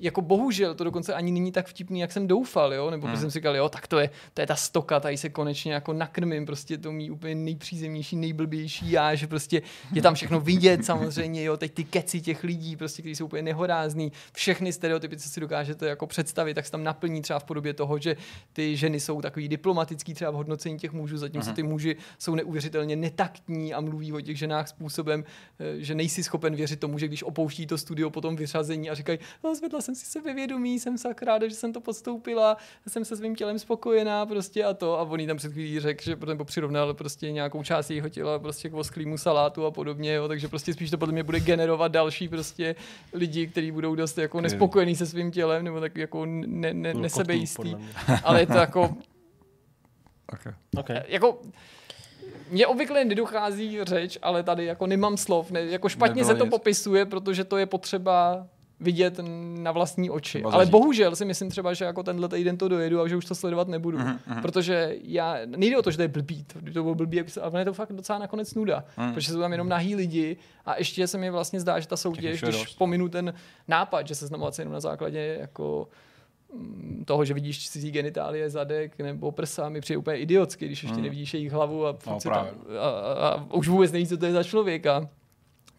[0.00, 2.90] jako bohužel to dokonce ani není tak vtipný, jak jsem doufal, jo?
[2.90, 3.16] nebo hmm.
[3.16, 5.92] jsem si říkal, jo, tak to je, to je ta stoka, tady se konečně jako
[5.92, 9.62] nakrmím, prostě to mý úplně nejpřízemnější, nejblbější já, že prostě
[9.92, 13.42] je tam všechno vidět samozřejmě, jo, teď ty keci těch lidí, prostě, kteří jsou úplně
[13.42, 17.74] nehorázní, všechny stereotypy, co si dokážete jako představit, tak se tam naplní třeba v podobě
[17.74, 18.16] toho, že
[18.52, 21.56] ty ženy jsou takový diplomatický třeba v hodnocení těch mužů, zatímco hmm.
[21.56, 25.24] ty muži jsou neuvěřitelně netaktní a mluví o těch ženách způsobem,
[25.60, 28.94] eh, že nejsi schopen věřit tomu, že když opouští to studio po tom vyřazení a
[28.94, 32.56] říkají, no, zvedla jsem si sebevědomý, jsem sakra ráda, že jsem to podstoupila,
[32.88, 34.98] jsem se svým tělem spokojená prostě a to.
[34.98, 38.38] A on jí tam před chvílí řekl, že nebo přirovnal prostě nějakou část jejího těla
[38.38, 41.92] prostě k vosklýmu salátu a podobně, jo, takže prostě spíš to podle mě bude generovat
[41.92, 42.74] další prostě
[43.12, 47.76] lidi, kteří budou dost jako nespokojení se svým tělem, nebo tak jako ne, ne, nesebejistý.
[48.24, 48.96] Ale je to jako...
[50.32, 50.52] Okay.
[50.76, 51.02] Okay.
[51.08, 51.40] Jako,
[52.50, 56.44] mně obvykle nedochází řeč, ale tady jako nemám slov, ne, jako špatně Nebylo se to
[56.44, 56.50] nic.
[56.50, 58.46] popisuje, protože to je potřeba
[58.80, 59.20] vidět
[59.58, 60.42] na vlastní oči.
[60.42, 63.34] Ale bohužel si myslím třeba, že jako tenhle týden to dojedu a že už to
[63.34, 63.98] sledovat nebudu.
[63.98, 64.42] Mm-hmm.
[64.42, 67.64] Protože já, nejde o to, že to je blbý, to, to bylo blbý, ale je
[67.64, 68.84] to fakt docela nakonec nuda.
[68.96, 69.14] Mm.
[69.14, 70.36] Protože jsou tam jenom nahý lidi
[70.66, 72.78] a ještě se mi vlastně zdá, že ta soutěž, když dost.
[72.78, 73.34] pominu ten
[73.68, 75.88] nápad, že se znamovat se jenom na základě jako
[76.54, 80.96] mm, toho, že vidíš cizí genitálie, zadek nebo prsa, mi přijde úplně idiotsky, když ještě
[80.96, 81.02] mm.
[81.02, 84.32] nevidíš jejich hlavu a, no, tam, a, a, a, už vůbec nevíš, co to je
[84.32, 85.08] za člověka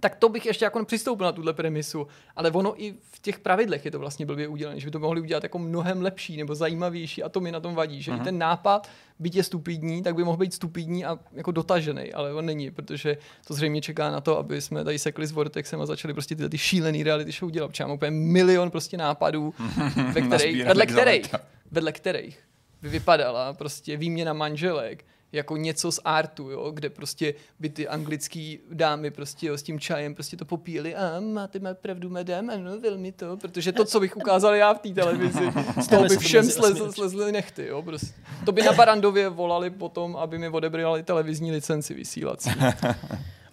[0.02, 2.08] tak to bych ještě jako přistoupil na tuhle premisu.
[2.36, 5.22] Ale ono i v těch pravidlech je to vlastně blbě udělané, že by to mohli
[5.22, 8.16] udělat jako mnohem lepší nebo zajímavější a to mi na tom vadí, že uh-huh.
[8.16, 8.26] i mhm.
[8.26, 12.46] ten nápad, byť je stupidní, tak by mohl být stupidní a jako dotažený, ale on
[12.46, 13.18] není, protože
[13.48, 16.50] to zřejmě čeká na to, aby jsme tady sekli s Vortexem a začali prostě ty,
[16.50, 17.72] ty šílený reality show dělat.
[17.72, 19.54] Třeba úplně milion prostě nápadů,
[20.14, 21.36] ve kterých, vedle kterých,
[21.72, 22.40] vedle kterých
[22.82, 28.60] by vypadala prostě výměna manželek, jako něco z artu, jo, kde prostě by ty anglický
[28.72, 32.80] dámy prostě jo, s tím čajem prostě to popíjeli a máte má pravdu, madam, ano,
[32.80, 35.52] velmi to, protože to, co bych ukázal já v té televizi,
[35.82, 38.14] z toho by všem slez, slezli nechty, jo, prostě.
[38.46, 42.50] To by na Barandově volali potom, aby mi odebrali televizní licenci vysílací.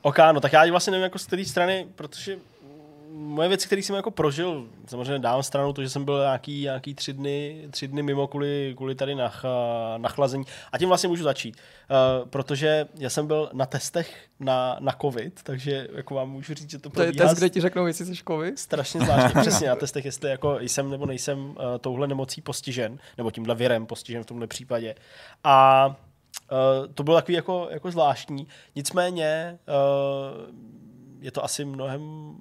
[0.03, 2.39] Ok, no tak já vlastně nevím jako z té strany, protože
[3.19, 6.95] moje věci, které jsem jako prožil, samozřejmě dám stranou to, že jsem byl nějaký, nějaký
[6.95, 9.45] tři, dny, tři dny mimo kvůli, kvůli tady nach,
[9.97, 10.45] nachlazení.
[10.73, 11.57] A tím vlastně můžu začít,
[11.91, 16.71] uh, protože já jsem byl na testech na, na covid, takže jako vám můžu říct,
[16.71, 18.59] že to To je test, kde ti řeknou, jestli jsi covid?
[18.59, 23.31] Strašně zvláštně, přesně na testech, jestli jako jsem nebo nejsem uh, touhle nemocí postižen, nebo
[23.31, 24.95] tímhle virem postižen v tomhle případě.
[25.45, 28.47] A uh, to bylo takový jako, jako zvláštní.
[28.77, 30.79] Nicméně uh,
[31.21, 32.37] je to asi mnohem uh,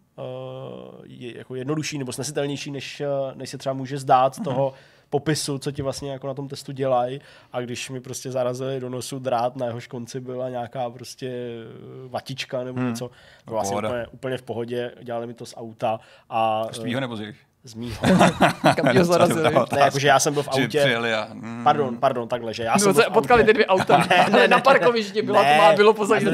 [1.03, 4.73] je, jako jednodušší nebo snesitelnější, než, uh, než se třeba může zdát z toho
[5.09, 7.21] popisu, co ti vlastně jako na tom testu dělají.
[7.53, 12.07] A když mi prostě zarazili do nosu drát, na jehož konci byla nějaká prostě eh,
[12.07, 12.89] vatička nebo hmm.
[12.89, 13.11] něco,
[13.45, 15.99] to vlastně úplně, úplně, v pohodě, dělali mi to z auta.
[16.29, 17.46] A, Svýho nebo z jejich?
[17.63, 17.97] Z mýho.
[18.75, 19.43] Kam tě ho zarazili?
[19.43, 20.99] ne, jakože já jsem byl v autě.
[21.34, 23.97] Mm, Pardon, pardon, takhle, že já No, jsem byl se v potkali ty dvě auta.
[24.09, 25.55] Ne, Ne, ne, na parkovišti byla Ne.
[25.55, 26.25] tma, bylo pozadí.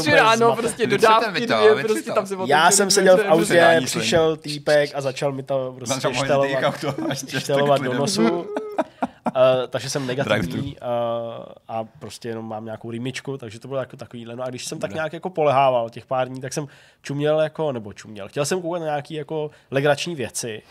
[0.00, 4.90] Tři ráno, prostě dodávky dvě, prostě tam se Já jsem seděl v autě, přišel týpek
[4.94, 6.08] a začal mi to prostě
[7.40, 8.46] štelovat, do nosu.
[9.26, 10.86] Uh, takže jsem negativní uh,
[11.68, 14.36] a prostě jenom mám nějakou rýmičku, takže to bylo jako takovýhle.
[14.36, 16.66] No a když jsem tak nějak jako polehával těch pár dní, tak jsem
[17.02, 20.62] čuměl jako, nebo čuměl, chtěl jsem koukat na nějaký jako legrační věci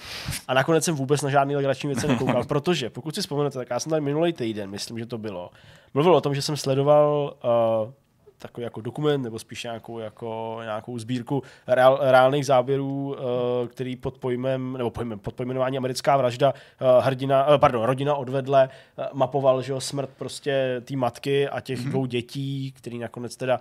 [0.48, 3.80] a nakonec jsem vůbec na žádný legrační věci nekoukal, protože pokud si vzpomenete, tak já
[3.80, 5.50] jsem tady minulý týden, myslím, že to bylo,
[5.94, 7.38] mluvil o tom, že jsem sledoval
[7.86, 7.92] uh,
[8.40, 14.18] takový jako dokument, nebo spíš nějakou, jako, nějakou sbírku reál, reálných záběrů, uh, který pod
[14.18, 18.70] pojmem, nebo pojmem, pod pojmenování americká vražda, uh, hrdina, uh, pardon, rodina odvedle,
[19.14, 21.90] mapoval, že jo, smrt prostě té matky a těch mm-hmm.
[21.90, 23.60] dvou dětí, který nakonec teda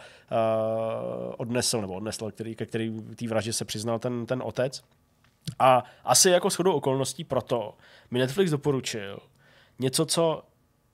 [1.37, 4.83] odnesl, nebo odnesl, který, ke který té vraždě se přiznal ten, ten otec.
[5.59, 7.75] A asi jako shodou okolností proto
[8.11, 9.19] mi Netflix doporučil
[9.79, 10.43] něco, co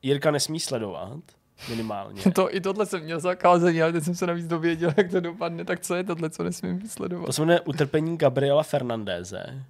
[0.03, 1.21] Jirka nesmí sledovat,
[1.69, 2.23] minimálně.
[2.35, 5.65] To, I tohle jsem měl zakázaný, ale teď jsem se navíc dověděl, jak to dopadne.
[5.65, 7.27] Tak co je tohle, co nesmím sledovat?
[7.27, 9.65] To se jmenuje Utrpení Gabriela Fernandéze.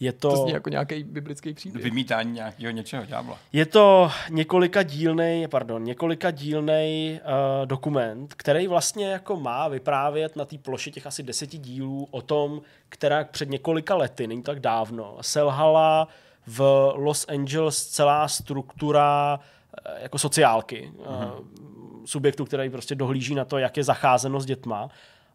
[0.00, 1.84] Je to, To zní jako nějaký biblický příběh.
[1.84, 3.38] Vymítání nějakého něčeho ďábla.
[3.52, 10.44] je to několika dílnej, pardon, několika dílnej uh, dokument, který vlastně jako má vyprávět na
[10.44, 15.18] té ploše těch asi deseti dílů o tom, která před několika lety, není tak dávno,
[15.20, 16.08] selhala
[16.46, 19.44] v Los Angeles celá struktura eh,
[19.98, 21.44] jako sociálky, mm-hmm.
[22.04, 24.88] subjektu, který prostě dohlíží na to, jak je zacházeno s dětma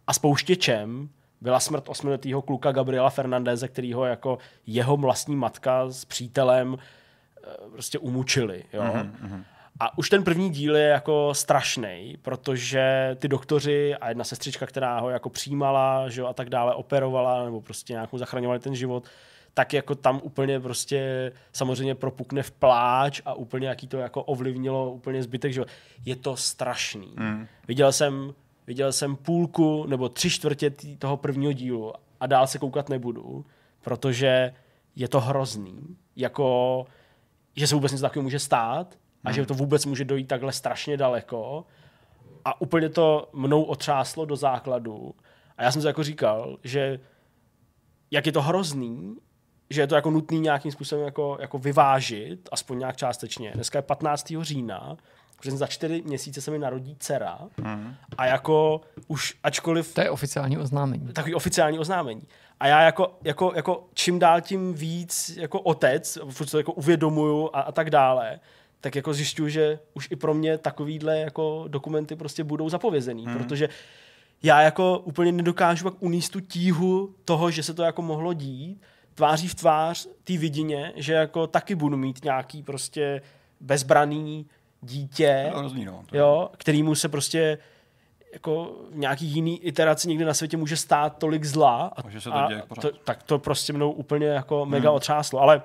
[0.08, 1.10] a spouštěčem
[1.42, 8.00] byla smrt osmiletého kluka Gabriela Fernandeze, kterýho jako jeho vlastní matka s přítelem eh, prostě
[8.00, 8.64] umučili.
[8.74, 8.82] Jo?
[8.82, 9.44] Mm-hmm.
[9.80, 15.00] A už ten první díl je jako strašný, protože ty doktoři a jedna sestřička, která
[15.00, 19.04] ho jako přijímala že jo, a tak dále, operovala nebo prostě nějakou zachraňovali ten život,
[19.58, 24.92] tak jako tam úplně prostě samozřejmě propukne v pláč a úplně jaký to jako ovlivnilo
[24.92, 25.66] úplně zbytek, že jo.
[26.06, 27.14] je to strašný.
[27.20, 27.48] Mm.
[27.68, 28.34] Viděl jsem
[28.68, 33.46] viděl jsem půlku nebo tři čtvrtě toho prvního dílu a dál se koukat nebudu,
[33.82, 34.54] protože
[34.96, 35.98] je to hrozný.
[36.16, 36.86] Jako,
[37.56, 40.98] že se vůbec něco takového může stát a že to vůbec může dojít takhle strašně
[40.98, 41.66] daleko
[42.46, 45.16] a úplně to mnou otřáslo do základu.
[45.58, 47.00] A já jsem si jako říkal, že
[48.12, 49.18] jak je to hrozný,
[49.70, 53.52] že je to jako nutný nějakým způsobem jako, jako vyvážit, aspoň nějak částečně.
[53.56, 54.34] Dneska je 15.
[54.42, 54.98] října,
[55.38, 57.40] protože za čtyři měsíce se mi narodí dcera
[58.18, 61.08] a jako už ačkoliv To je oficiální oznámení.
[61.14, 62.22] takový oficiální oznámení.
[62.60, 67.50] A já jako, jako, jako čím dál tím víc jako otec, furt to jako uvědomuju
[67.54, 68.40] a, a tak dále,
[68.82, 73.38] tak jako zjišťuju, že už i pro mě takovýhle jako dokumenty prostě budou zapovězený, hmm.
[73.38, 73.70] protože
[74.44, 78.82] já jako úplně nedokážu pak uníst tu tíhu toho, že se to jako mohlo dít,
[79.18, 83.22] tváří v tvář té vidině, že jako taky budu mít nějaký prostě
[83.60, 84.46] bezbraný
[84.82, 86.04] dítě, No, hrozný, no.
[86.14, 87.58] Jo, kterýmu se prostě
[88.34, 92.36] jako v nějaký jiný iteraci někde na světě může stát tolik zla a, se to
[92.36, 92.82] a děje pořád.
[92.82, 95.62] to, tak to prostě mnou úplně jako mega otřáslo, ale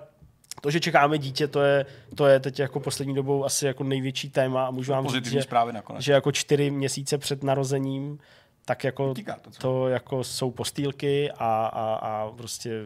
[0.60, 4.30] to, že čekáme dítě, to je, to je teď jako poslední dobou asi jako největší
[4.30, 6.02] téma a můžu vám říct, že, zprávy nakonec.
[6.02, 8.18] že jako čtyři měsíce před narozením
[8.64, 12.84] tak jako to, to jako jsou postýlky a, a, a prostě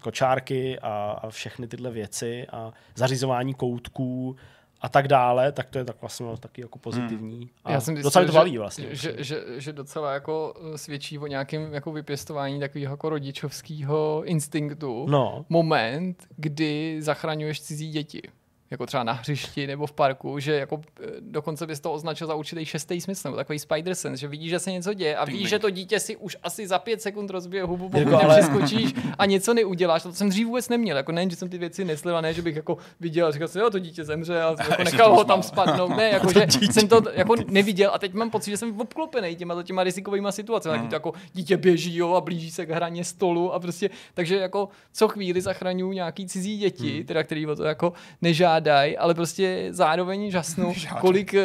[0.00, 4.36] kočárky a, a všechny tyhle věci a zařizování koutků
[4.80, 7.50] a tak dále, tak to je tak vlastně taky jako pozitivní.
[7.64, 8.94] A Já jsem zjistil, docela to baví vlastně.
[8.94, 15.06] Že, že, že docela jako eh, svědčí o nějakém jako vypěstování takového jako rodičovského instinktu.
[15.08, 15.44] No.
[15.48, 18.22] Moment, kdy zachraňuješ cizí děti.
[18.70, 22.34] Jako třeba na hřišti nebo v parku, že jako eh, dokonce bys to označil za
[22.34, 25.48] určitý šestý smysl, nebo takový spider sense, že vidíš, že se něco děje a víš,
[25.48, 28.94] že to dítě si už asi za pět sekund rozbije hubu, pokud Jirko, ale- nepřeskočíš
[29.18, 30.02] a něco neuděláš.
[30.02, 32.42] To jsem dřív vůbec neměl, jako nejen, že jsem ty věci nesl, a ne, že
[32.42, 35.42] bych jako viděl a říkal si, jo, to dítě zemře a jako nechal ho tam
[35.42, 35.96] spadnout.
[35.96, 39.62] Ne, jako, že jsem to jako neviděl a teď mám pocit, že jsem obklopený těma,
[39.62, 40.78] těma rizikovými situacemi.
[40.78, 40.88] Hmm.
[40.88, 44.68] To jako dítě běží jo, a blíží se k hraně stolu a prostě, takže jako
[44.92, 47.06] co chvíli zachraňuju nějaký cizí děti, hmm.
[47.06, 47.92] teda který o to jako
[48.60, 51.00] nežádají, ale prostě zároveň žasnu, Žádají.
[51.00, 51.40] kolik uh,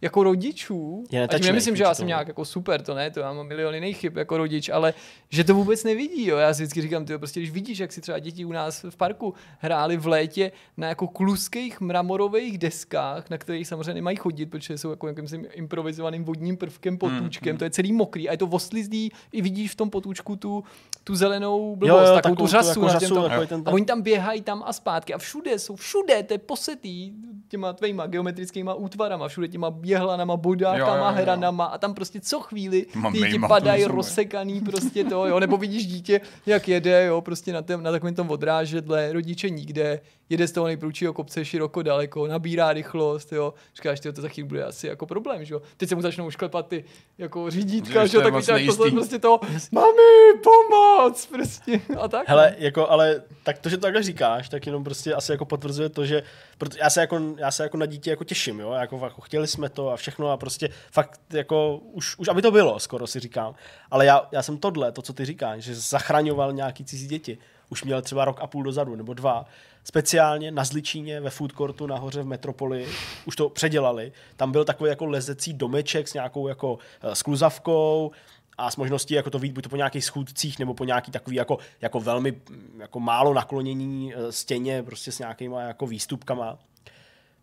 [0.00, 3.10] jako rodičů, Je a tím netačnej nemyslím, že já jsem nějak jako super, to ne,
[3.10, 4.94] to já mám miliony jiných chyb jako rodič, ale
[5.28, 6.36] že to vůbec nevidí, jo.
[6.36, 8.96] Já si vždycky říkám, ty prostě když vidíš, jak si třeba děti u nás v
[8.96, 14.78] parku hráli v létě na jako kluských mramorových deskách, na kterých samozřejmě nemají chodit, protože
[14.78, 19.10] jsou jako jakýmsi improvizovaným vodním prvkem, potůčkem, to je celý mokrý a je to oslizný,
[19.32, 20.64] i vidíš v tom potůčku tu,
[21.04, 22.68] tu zelenou blbost, jo, takovou tu takovou tu řasu.
[22.68, 25.89] jako řasu, ten- a oni tam běhají tam a zpátky a všude jsou, všude,
[26.26, 27.12] to je posetý
[27.48, 31.14] těma tvýma geometrickýma útvarama, všude těma běhlanama, bodákama, jo, jo, jo.
[31.14, 35.86] heranama a tam prostě co chvíli ty ti padají rozsekaný prostě to, jo, nebo vidíš
[35.86, 40.00] dítě, jak jede, jo, prostě na, tém, na takovém tom odrážedle, rodiče nikde,
[40.30, 43.54] jede z toho nejprůčího kopce široko daleko, nabírá rychlost, jo.
[43.76, 45.62] Říkáš, to za chvíli bude asi jako problém, že jo.
[45.76, 46.84] Teď se mu začnou šklepat ty
[47.18, 49.40] jako řídítka, že jo, tak víš, prostě to,
[49.72, 52.28] mami, pomoc, prostě a tak.
[52.28, 55.79] Hele, jako, ale tak to, že to takhle říkáš, tak jenom prostě asi jako potvrzuje
[55.88, 56.22] to, že
[56.58, 59.46] proto, já, se jako, já se jako na dítě jako těším, jo, jako, jako chtěli
[59.46, 63.20] jsme to a všechno a prostě fakt jako už, už aby to bylo, skoro si
[63.20, 63.54] říkám.
[63.90, 67.38] Ale já, já jsem tohle, to, co ty říkáš, že zachraňoval nějaký cizí děti,
[67.68, 69.44] už měl třeba rok a půl dozadu nebo dva,
[69.84, 72.88] speciálně na Zličíně ve food courtu nahoře v Metropoli,
[73.24, 78.10] už to předělali, tam byl takový jako lezecí domeček s nějakou jako eh, skluzavkou,
[78.60, 81.36] a s možností jako to vít buď to po nějakých schůdcích nebo po nějaký takový
[81.36, 82.40] jako, jako velmi
[82.78, 86.58] jako málo naklonění eh, stěně prostě s nějakýma jako výstupkama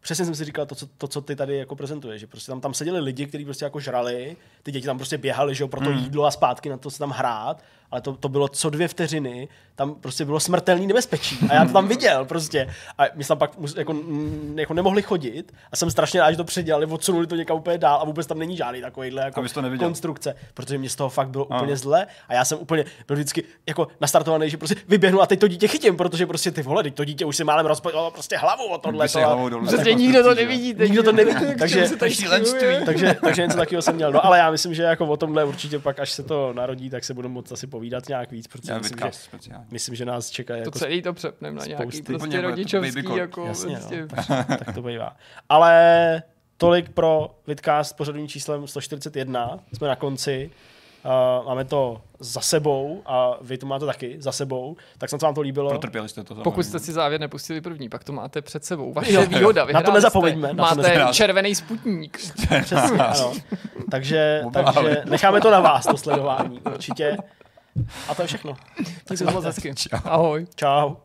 [0.01, 2.61] přesně jsem si říkal to, co, to, co ty tady jako prezentuješ, že prostě tam,
[2.61, 5.81] tam seděli lidi, kteří prostě jako žrali, ty děti tam prostě běhali, že jo, pro
[5.81, 5.97] to mm.
[5.97, 9.47] jídlo a zpátky na to se tam hrát, ale to, to bylo co dvě vteřiny,
[9.75, 13.37] tam prostě bylo smrtelný nebezpečí a já to tam viděl prostě a my jsme tam
[13.37, 13.95] pak jako,
[14.55, 17.99] jako nemohli chodit a jsem strašně rád, že to předělali, odsunuli to někam úplně dál
[18.01, 21.53] a vůbec tam není žádný takovýhle jako to konstrukce, protože mě z toho fakt bylo
[21.53, 21.55] a.
[21.55, 25.39] úplně zle a já jsem úplně byl vždycky jako nastartovaný, že prostě vyběhnu a teď
[25.39, 28.37] to dítě chytím, protože prostě ty vole, teď to dítě už si málem rozpadlo prostě
[28.37, 29.07] hlavu o tohle.
[29.69, 30.75] Prostě nikdo to nevidí.
[30.79, 31.89] Nikdo to nevidí, takže,
[32.85, 34.11] takže, takže něco takového jsem měl.
[34.11, 37.03] No ale já myslím, že jako o tomhle určitě pak, až se to narodí, tak
[37.03, 38.99] se budu moc asi povídat nějak víc, protože já myslím,
[39.41, 43.45] že, myslím, že nás čeká jako To celý to přepneme na nějaký prostě rodičovský, jako
[43.45, 44.07] Jasně, prostě.
[44.49, 45.15] no, tak to bývá.
[45.49, 46.23] Ale
[46.57, 49.59] tolik pro Vidcast pořadovým číslem 141.
[49.73, 50.51] Jsme na konci.
[51.41, 55.25] Uh, máme to za sebou a vy to máte taky za sebou, tak snad se
[55.25, 55.69] vám to líbilo.
[55.69, 56.35] Protrpěli jste to.
[56.35, 58.93] Pokud jste si závěr nepustili první, pak to máte před sebou.
[58.93, 60.47] Vaše výhoda, Na to nezapomeňme.
[60.53, 61.13] Máte na to nezapomeňme.
[61.13, 62.17] červený sputník.
[62.61, 63.33] Přesně, ano.
[63.91, 67.17] Takže, takže necháme to na vás, to sledování určitě.
[68.07, 68.57] A to je všechno.
[69.05, 69.73] Tak se moc hezky.
[70.03, 70.47] Ahoj.
[70.55, 70.95] Čau.